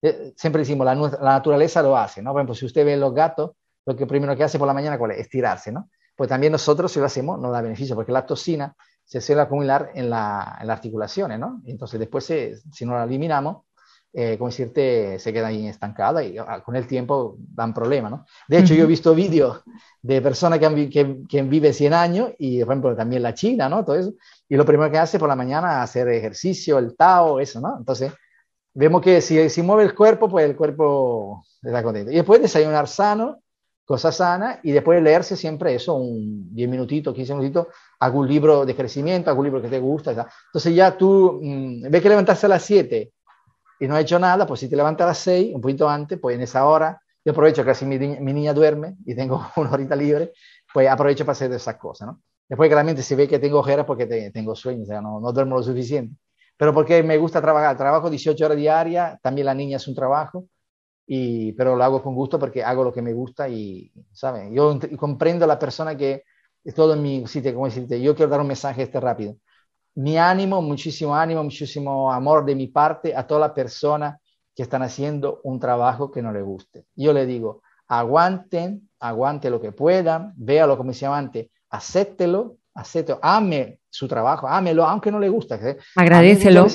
Eh, 0.02 0.34
siempre 0.38 0.62
decimos, 0.62 0.86
la, 0.86 0.96
la, 0.96 1.34
naturaleza 1.34 1.82
lo 1.82 1.98
hace, 1.98 2.22
¿no? 2.22 2.32
Por 2.32 2.40
ejemplo, 2.40 2.56
si 2.56 2.66
usted 2.66 2.86
ve 2.86 2.96
los 2.96 3.14
gatos, 3.14 3.52
lo 3.86 3.98
que 3.98 4.08
primero 4.08 4.34
que 4.38 4.46
hace 4.46 4.58
por 4.58 4.66
la 4.66 4.74
mañana, 4.74 4.98
¿cuál 4.98 5.12
es? 5.12 5.20
Estirarse, 5.20 5.74
¿no? 5.74 5.90
Pues 6.16 6.30
también 6.30 6.54
nosotros, 6.54 6.90
si 6.90 7.02
lo 7.02 7.08
hacemos, 7.08 7.38
nos 7.38 7.52
da 7.52 7.62
beneficio, 7.62 7.96
porque 7.96 8.14
la 8.14 8.26
toxina 8.26 8.74
se 9.04 9.20
suele 9.20 9.42
acumular 9.42 9.92
en, 9.94 10.10
la, 10.10 10.58
en 10.62 10.68
las 10.68 10.78
articulaciones, 10.78 11.38
¿no? 11.38 11.62
Entonces, 11.66 12.00
después, 12.00 12.24
si 12.24 12.86
no 12.86 12.94
la 12.94 13.04
eliminamos, 13.04 13.66
eh, 14.18 14.38
como 14.38 14.50
decirte, 14.50 15.20
se 15.20 15.34
queda 15.34 15.48
ahí 15.48 15.68
estancada 15.68 16.24
y 16.24 16.38
ah, 16.38 16.64
con 16.64 16.78
el 16.78 16.88
tiempo 16.88 17.36
dan 17.38 17.74
problemas, 17.74 18.12
¿no? 18.12 18.26
De 18.48 18.60
hecho, 18.60 18.74
yo 18.74 18.86
he 18.86 18.88
visto 18.88 19.14
vídeos 19.14 19.62
de 20.02 20.22
personas 20.22 20.58
que, 20.58 20.66
han, 20.66 20.90
que, 20.90 21.18
que 21.28 21.42
viven 21.42 21.74
100 21.74 21.94
años 21.94 22.32
y, 22.38 22.64
por 22.64 22.72
ejemplo, 22.72 22.96
también 22.96 23.22
la 23.22 23.34
China, 23.34 23.68
¿no? 23.68 23.84
Todo 23.84 23.98
eso. 23.98 24.14
Y 24.48 24.56
lo 24.56 24.64
primero 24.66 24.90
que 24.90 25.00
hace 25.00 25.20
por 25.20 25.28
la 25.28 25.36
mañana 25.36 25.74
es 25.74 25.90
hacer 25.90 26.08
ejercicio, 26.08 26.78
el 26.78 26.96
Tao, 26.96 27.42
eso, 27.42 27.60
¿no? 27.60 27.76
Entonces, 27.78 28.14
vemos 28.74 29.02
que 29.02 29.20
si, 29.20 29.50
si 29.50 29.62
mueve 29.62 29.84
el 29.84 29.94
cuerpo, 29.94 30.30
pues 30.30 30.46
el 30.46 30.56
cuerpo 30.56 31.44
está 31.62 31.84
contento. 31.84 32.10
Y 32.10 32.16
después 32.16 32.42
desayunar 32.42 32.88
sano, 32.88 33.40
cosas 33.84 34.16
sanas, 34.16 34.60
y 34.64 34.72
después 34.72 35.04
leerse 35.04 35.36
siempre 35.36 35.76
eso, 35.76 35.94
un 35.96 36.56
10 36.56 36.70
minutitos, 36.70 37.14
15 37.14 37.34
minutitos, 37.34 37.68
algún 38.00 38.30
libro 38.30 38.66
de 38.66 38.76
crecimiento, 38.78 39.30
algún 39.30 39.44
libro 39.44 39.62
que 39.62 39.68
te 39.68 39.80
gusta. 39.80 40.12
Entonces 40.12 40.74
ya 40.74 40.98
tú, 40.98 41.42
mmm, 41.44 41.90
ves 41.90 42.02
que 42.02 42.08
levantarse 42.08 42.46
a 42.46 42.50
las 42.50 42.64
7 42.64 43.12
y 43.80 43.88
no 43.88 43.96
ha 43.96 44.02
hecho 44.02 44.20
nada, 44.20 44.46
pues 44.46 44.60
si 44.60 44.70
te 44.70 44.76
levantas 44.76 45.06
a 45.06 45.08
las 45.10 45.18
6, 45.20 45.54
un 45.56 45.62
poquito 45.62 45.90
antes, 45.90 46.20
pues 46.20 46.36
en 46.36 46.42
esa 46.42 46.66
hora, 46.66 47.02
yo 47.24 47.32
aprovecho 47.32 47.64
que 47.64 47.72
así 47.72 47.86
mi, 47.86 47.98
mi 47.98 48.34
niña 48.34 48.54
duerme 48.54 48.96
y 49.06 49.16
tengo 49.16 49.46
una 49.56 49.72
horita 49.72 49.96
libre, 49.96 50.34
pues 50.74 50.90
aprovecho 50.90 51.26
para 51.26 51.34
hacer 51.34 51.52
esas 51.52 51.76
cosas, 51.78 52.08
¿no? 52.08 52.22
Después 52.48 52.70
claramente 52.70 53.02
se 53.02 53.16
ve 53.16 53.28
que 53.28 53.40
tengo 53.40 53.60
ojeras 53.60 53.86
porque 53.86 54.06
te, 54.06 54.30
tengo 54.32 54.56
sueño, 54.56 54.84
o 54.84 54.86
sea, 54.86 55.02
no, 55.02 55.20
no 55.20 55.32
duermo 55.32 55.56
lo 55.56 55.64
suficiente. 55.64 56.16
Pero 56.58 56.74
porque 56.74 57.02
me 57.04 57.18
gusta 57.18 57.42
trabajar, 57.42 57.76
trabajo 57.76 58.10
18 58.10 58.46
horas 58.46 58.58
diarias, 58.58 59.20
también 59.22 59.46
la 59.46 59.56
niña 59.56 59.78
es 59.78 59.88
un 59.88 59.96
trabajo, 59.96 60.46
y, 61.08 61.54
pero 61.54 61.76
lo 61.76 61.84
hago 61.84 62.02
con 62.04 62.16
gusto 62.16 62.40
porque 62.40 62.64
hago 62.64 62.84
lo 62.84 62.94
que 62.94 63.02
me 63.02 63.14
gusta 63.14 63.50
y, 63.50 63.92
¿sabes? 64.12 64.50
Yo 64.52 64.80
comprendo 64.98 65.46
a 65.46 65.48
la 65.48 65.60
persona 65.60 65.98
que 65.98 66.24
es 66.64 66.74
todo 66.74 66.94
en 66.94 67.02
mi 67.02 67.28
sitio, 67.28 67.54
como 67.54 67.66
decirte, 67.66 68.02
yo 68.02 68.16
quiero 68.16 68.30
dar 68.30 68.42
un 68.42 68.48
mensaje 68.48 68.84
este 68.84 69.00
rápido 69.00 69.36
mi 69.96 70.18
ánimo, 70.18 70.62
muchísimo 70.62 71.16
ánimo, 71.16 71.44
muchísimo 71.44 72.12
amor 72.12 72.46
de 72.46 72.56
mi 72.56 72.68
parte 72.68 73.16
a 73.16 73.26
toda 73.26 73.40
la 73.42 73.54
persona 73.54 74.20
que 74.54 74.64
están 74.64 74.84
haciendo 74.84 75.42
un 75.44 75.60
trabajo 75.60 76.12
que 76.12 76.22
no 76.22 76.32
le 76.32 76.42
guste. 76.42 76.86
Yo 76.96 77.14
le 77.14 77.26
digo, 77.26 77.62
aguanten, 77.88 78.90
aguante 79.00 79.50
lo 79.50 79.60
que 79.60 79.72
puedan, 79.72 80.34
véalo 80.36 80.78
como 80.78 80.92
decía 80.92 81.16
antes, 81.16 81.48
acéptelo, 81.70 82.58
acéptelo, 82.74 83.20
ame 83.22 83.80
su 83.90 84.08
trabajo, 84.08 84.48
ámelo, 84.48 84.86
aunque 84.86 85.12
no 85.12 85.20
le 85.20 85.30
guste. 85.30 85.78
Agradecelo. 85.96 86.68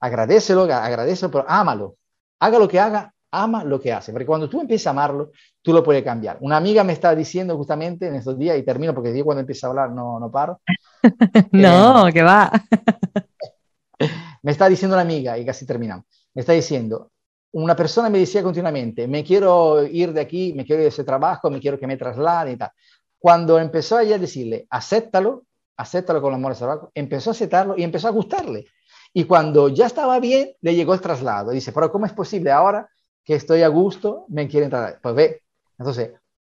Agradecelo, 0.00 0.62
agradecelo, 0.62 1.30
pero 1.30 1.44
ámalo. 1.48 1.96
Haga 2.40 2.58
lo 2.58 2.68
que 2.68 2.78
haga, 2.78 3.12
ama 3.30 3.64
lo 3.64 3.80
que 3.80 3.92
hace. 3.92 4.12
Porque 4.12 4.26
cuando 4.26 4.48
tú 4.48 4.60
empiezas 4.60 4.88
a 4.88 4.90
amarlo, 4.90 5.30
tú 5.62 5.72
lo 5.72 5.82
puedes 5.82 6.02
cambiar. 6.02 6.38
Una 6.40 6.56
amiga 6.56 6.84
me 6.84 6.92
está 6.92 7.14
diciendo 7.14 7.56
justamente 7.56 8.06
en 8.06 8.16
estos 8.16 8.38
días, 8.38 8.58
y 8.58 8.62
termino 8.62 8.94
porque 8.94 9.16
yo 9.16 9.24
cuando 9.24 9.40
empiezo 9.40 9.66
a 9.66 9.70
hablar 9.70 9.90
no, 9.90 10.18
no 10.18 10.30
paro. 10.30 10.60
no, 11.52 12.06
que 12.12 12.22
va. 12.22 12.50
me 14.42 14.52
está 14.52 14.68
diciendo 14.68 14.96
una 14.96 15.02
amiga, 15.02 15.38
y 15.38 15.44
casi 15.44 15.66
terminamos, 15.66 16.04
me 16.34 16.40
está 16.40 16.52
diciendo, 16.52 17.10
una 17.52 17.74
persona 17.74 18.10
me 18.10 18.18
decía 18.18 18.42
continuamente, 18.42 19.08
me 19.08 19.24
quiero 19.24 19.84
ir 19.84 20.12
de 20.12 20.20
aquí, 20.20 20.52
me 20.54 20.64
quiero 20.64 20.82
ir 20.82 20.84
de 20.84 20.88
ese 20.88 21.04
trabajo, 21.04 21.50
me 21.50 21.60
quiero 21.60 21.78
que 21.78 21.86
me 21.86 21.96
traslade 21.96 22.52
y 22.52 22.56
tal. 22.56 22.70
Cuando 23.18 23.58
empezó 23.58 23.98
ella 23.98 24.16
a 24.16 24.18
decirle, 24.18 24.66
acéptalo, 24.70 25.44
acéptalo 25.76 26.20
con 26.20 26.34
amor 26.34 26.52
ese 26.52 26.60
trabajo, 26.60 26.90
empezó 26.94 27.30
a 27.30 27.32
aceptarlo 27.32 27.74
y 27.76 27.82
empezó 27.82 28.08
a 28.08 28.12
gustarle. 28.12 28.66
Y 29.12 29.24
cuando 29.24 29.68
ya 29.68 29.86
estaba 29.86 30.20
bien, 30.20 30.52
le 30.60 30.74
llegó 30.74 30.92
el 30.94 31.00
traslado. 31.00 31.50
Dice, 31.50 31.72
pero 31.72 31.90
¿cómo 31.90 32.06
es 32.06 32.12
posible 32.12 32.50
ahora 32.50 32.88
que 33.28 33.34
estoy 33.34 33.60
a 33.60 33.68
gusto, 33.68 34.24
me 34.28 34.48
quieren 34.48 34.70
tratar. 34.70 35.00
Pues 35.02 35.14
ve, 35.14 35.42
entonces, 35.78 36.12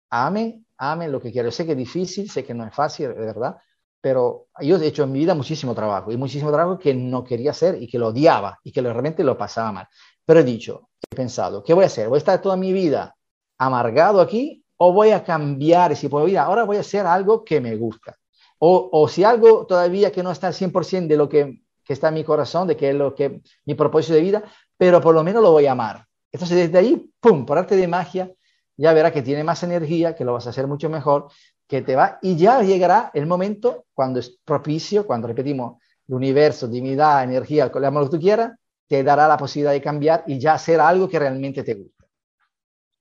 ame, 0.09 0.63
ame 0.77 1.09
lo 1.09 1.19
que 1.19 1.29
quiero. 1.29 1.51
Sé 1.51 1.65
que 1.65 1.73
es 1.73 1.77
difícil, 1.77 2.29
sé 2.29 2.45
que 2.45 2.53
no 2.53 2.65
es 2.65 2.73
fácil, 2.73 3.09
de 3.09 3.25
verdad, 3.25 3.57
pero 3.99 4.47
yo 4.61 4.77
he 4.77 4.87
hecho 4.87 5.03
en 5.03 5.11
mi 5.11 5.19
vida 5.19 5.35
muchísimo 5.35 5.75
trabajo 5.75 6.13
y 6.13 6.17
muchísimo 6.17 6.49
trabajo 6.49 6.79
que 6.79 6.93
no 6.93 7.25
quería 7.25 7.51
hacer 7.51 7.83
y 7.83 7.89
que 7.89 7.99
lo 7.99 8.07
odiaba 8.07 8.57
y 8.63 8.71
que 8.71 8.79
realmente 8.81 9.21
lo 9.21 9.37
pasaba 9.37 9.73
mal. 9.73 9.87
Pero 10.23 10.39
he 10.39 10.43
dicho, 10.45 10.87
he 11.11 11.13
pensado, 11.13 11.61
¿qué 11.61 11.73
voy 11.73 11.83
a 11.83 11.87
hacer? 11.87 12.07
¿Voy 12.07 12.15
a 12.15 12.19
estar 12.19 12.41
toda 12.41 12.55
mi 12.55 12.71
vida 12.71 13.17
amargado 13.57 14.21
aquí 14.21 14.63
o 14.77 14.93
voy 14.93 15.11
a 15.11 15.25
cambiar 15.25 15.93
si 15.97 16.07
puedo 16.07 16.25
ir? 16.29 16.37
Ahora 16.37 16.63
voy 16.63 16.77
a 16.77 16.79
hacer 16.79 17.05
algo 17.05 17.43
que 17.43 17.59
me 17.59 17.75
gusta. 17.75 18.15
O, 18.59 18.89
o 18.93 19.09
si 19.09 19.25
algo 19.25 19.65
todavía 19.65 20.09
que 20.09 20.23
no 20.23 20.31
está 20.31 20.47
al 20.47 20.53
100% 20.53 21.07
de 21.07 21.17
lo 21.17 21.27
que, 21.27 21.63
que 21.83 21.91
está 21.91 22.07
en 22.07 22.13
mi 22.13 22.23
corazón, 22.23 22.65
de 22.69 22.77
que 22.77 22.91
es 22.91 22.95
lo 22.95 23.13
que 23.13 23.41
mi 23.65 23.75
propósito 23.75 24.13
de 24.13 24.21
vida, 24.21 24.43
pero 24.77 25.01
por 25.01 25.13
lo 25.13 25.21
menos 25.21 25.43
lo 25.43 25.51
voy 25.51 25.65
a 25.65 25.73
amar. 25.73 26.07
Entonces, 26.31 26.57
desde 26.57 26.77
ahí, 26.77 27.11
¡pum!, 27.19 27.45
por 27.45 27.57
arte 27.57 27.75
de 27.75 27.87
magia, 27.87 28.31
ya 28.77 28.93
verás 28.93 29.11
que 29.11 29.21
tiene 29.21 29.43
más 29.43 29.63
energía, 29.63 30.15
que 30.15 30.25
lo 30.25 30.33
vas 30.33 30.47
a 30.47 30.51
hacer 30.51 30.67
mucho 30.67 30.89
mejor, 30.89 31.27
que 31.67 31.81
te 31.81 31.95
va, 31.95 32.19
y 32.21 32.35
ya 32.35 32.61
llegará 32.61 33.11
el 33.13 33.25
momento 33.25 33.85
cuando 33.93 34.19
es 34.19 34.37
propicio, 34.43 35.05
cuando 35.05 35.27
repetimos, 35.27 35.81
el 36.07 36.15
universo, 36.15 36.67
divinidad, 36.67 37.23
energía, 37.23 37.71
lo 37.73 38.03
que 38.03 38.17
tú 38.17 38.19
quieras, 38.19 38.51
te 38.87 39.03
dará 39.03 39.27
la 39.27 39.37
posibilidad 39.37 39.71
de 39.71 39.81
cambiar 39.81 40.23
y 40.27 40.37
ya 40.39 40.53
hacer 40.53 40.79
algo 40.81 41.07
que 41.07 41.17
realmente 41.17 41.63
te 41.63 41.75
gusta. 41.75 42.05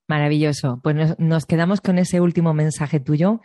Maravilloso. 0.07 0.81
Pues 0.83 0.95
nos, 0.95 1.18
nos 1.18 1.47
quedamos 1.47 1.81
con 1.81 1.99
ese 1.99 2.20
último 2.20 2.55
mensaje 2.55 3.01
tuyo. 3.01 3.41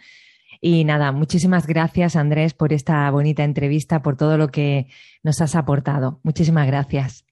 Y 0.61 0.83
nada, 0.83 1.11
muchísimas 1.11 1.67
gracias 1.67 2.15
Andrés 2.15 2.53
por 2.53 2.73
esta 2.73 3.09
bonita 3.11 3.43
entrevista, 3.43 4.01
por 4.01 4.15
todo 4.15 4.37
lo 4.37 4.49
que 4.49 4.87
nos 5.23 5.41
has 5.41 5.55
aportado. 5.55 6.19
Muchísimas 6.23 6.67
gracias. 6.67 7.25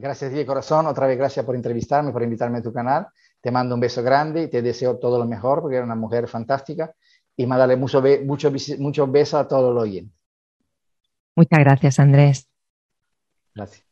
Gracias 0.00 0.32
de 0.32 0.46
corazón. 0.46 0.86
Otra 0.86 1.08
vez 1.08 1.18
gracias 1.18 1.44
por 1.44 1.56
entrevistarme, 1.56 2.12
por 2.12 2.22
invitarme 2.22 2.58
a 2.58 2.62
tu 2.62 2.72
canal. 2.72 3.08
Te 3.40 3.50
mando 3.50 3.74
un 3.74 3.80
beso 3.80 4.00
grande 4.00 4.44
y 4.44 4.48
te 4.48 4.62
deseo 4.62 4.96
todo 4.96 5.18
lo 5.18 5.24
mejor 5.24 5.60
porque 5.60 5.76
eres 5.76 5.86
una 5.86 5.96
mujer 5.96 6.28
fantástica. 6.28 6.94
Y 7.36 7.46
mandarle 7.46 7.76
muchos 7.76 8.02
mucho, 8.24 8.52
mucho 8.78 9.06
besos 9.08 9.40
a 9.40 9.48
todos 9.48 9.74
los 9.74 9.82
oyentes. 9.82 10.16
Muchas 11.34 11.58
gracias, 11.58 11.98
Andrés. 11.98 12.48
Gracias. 13.54 13.87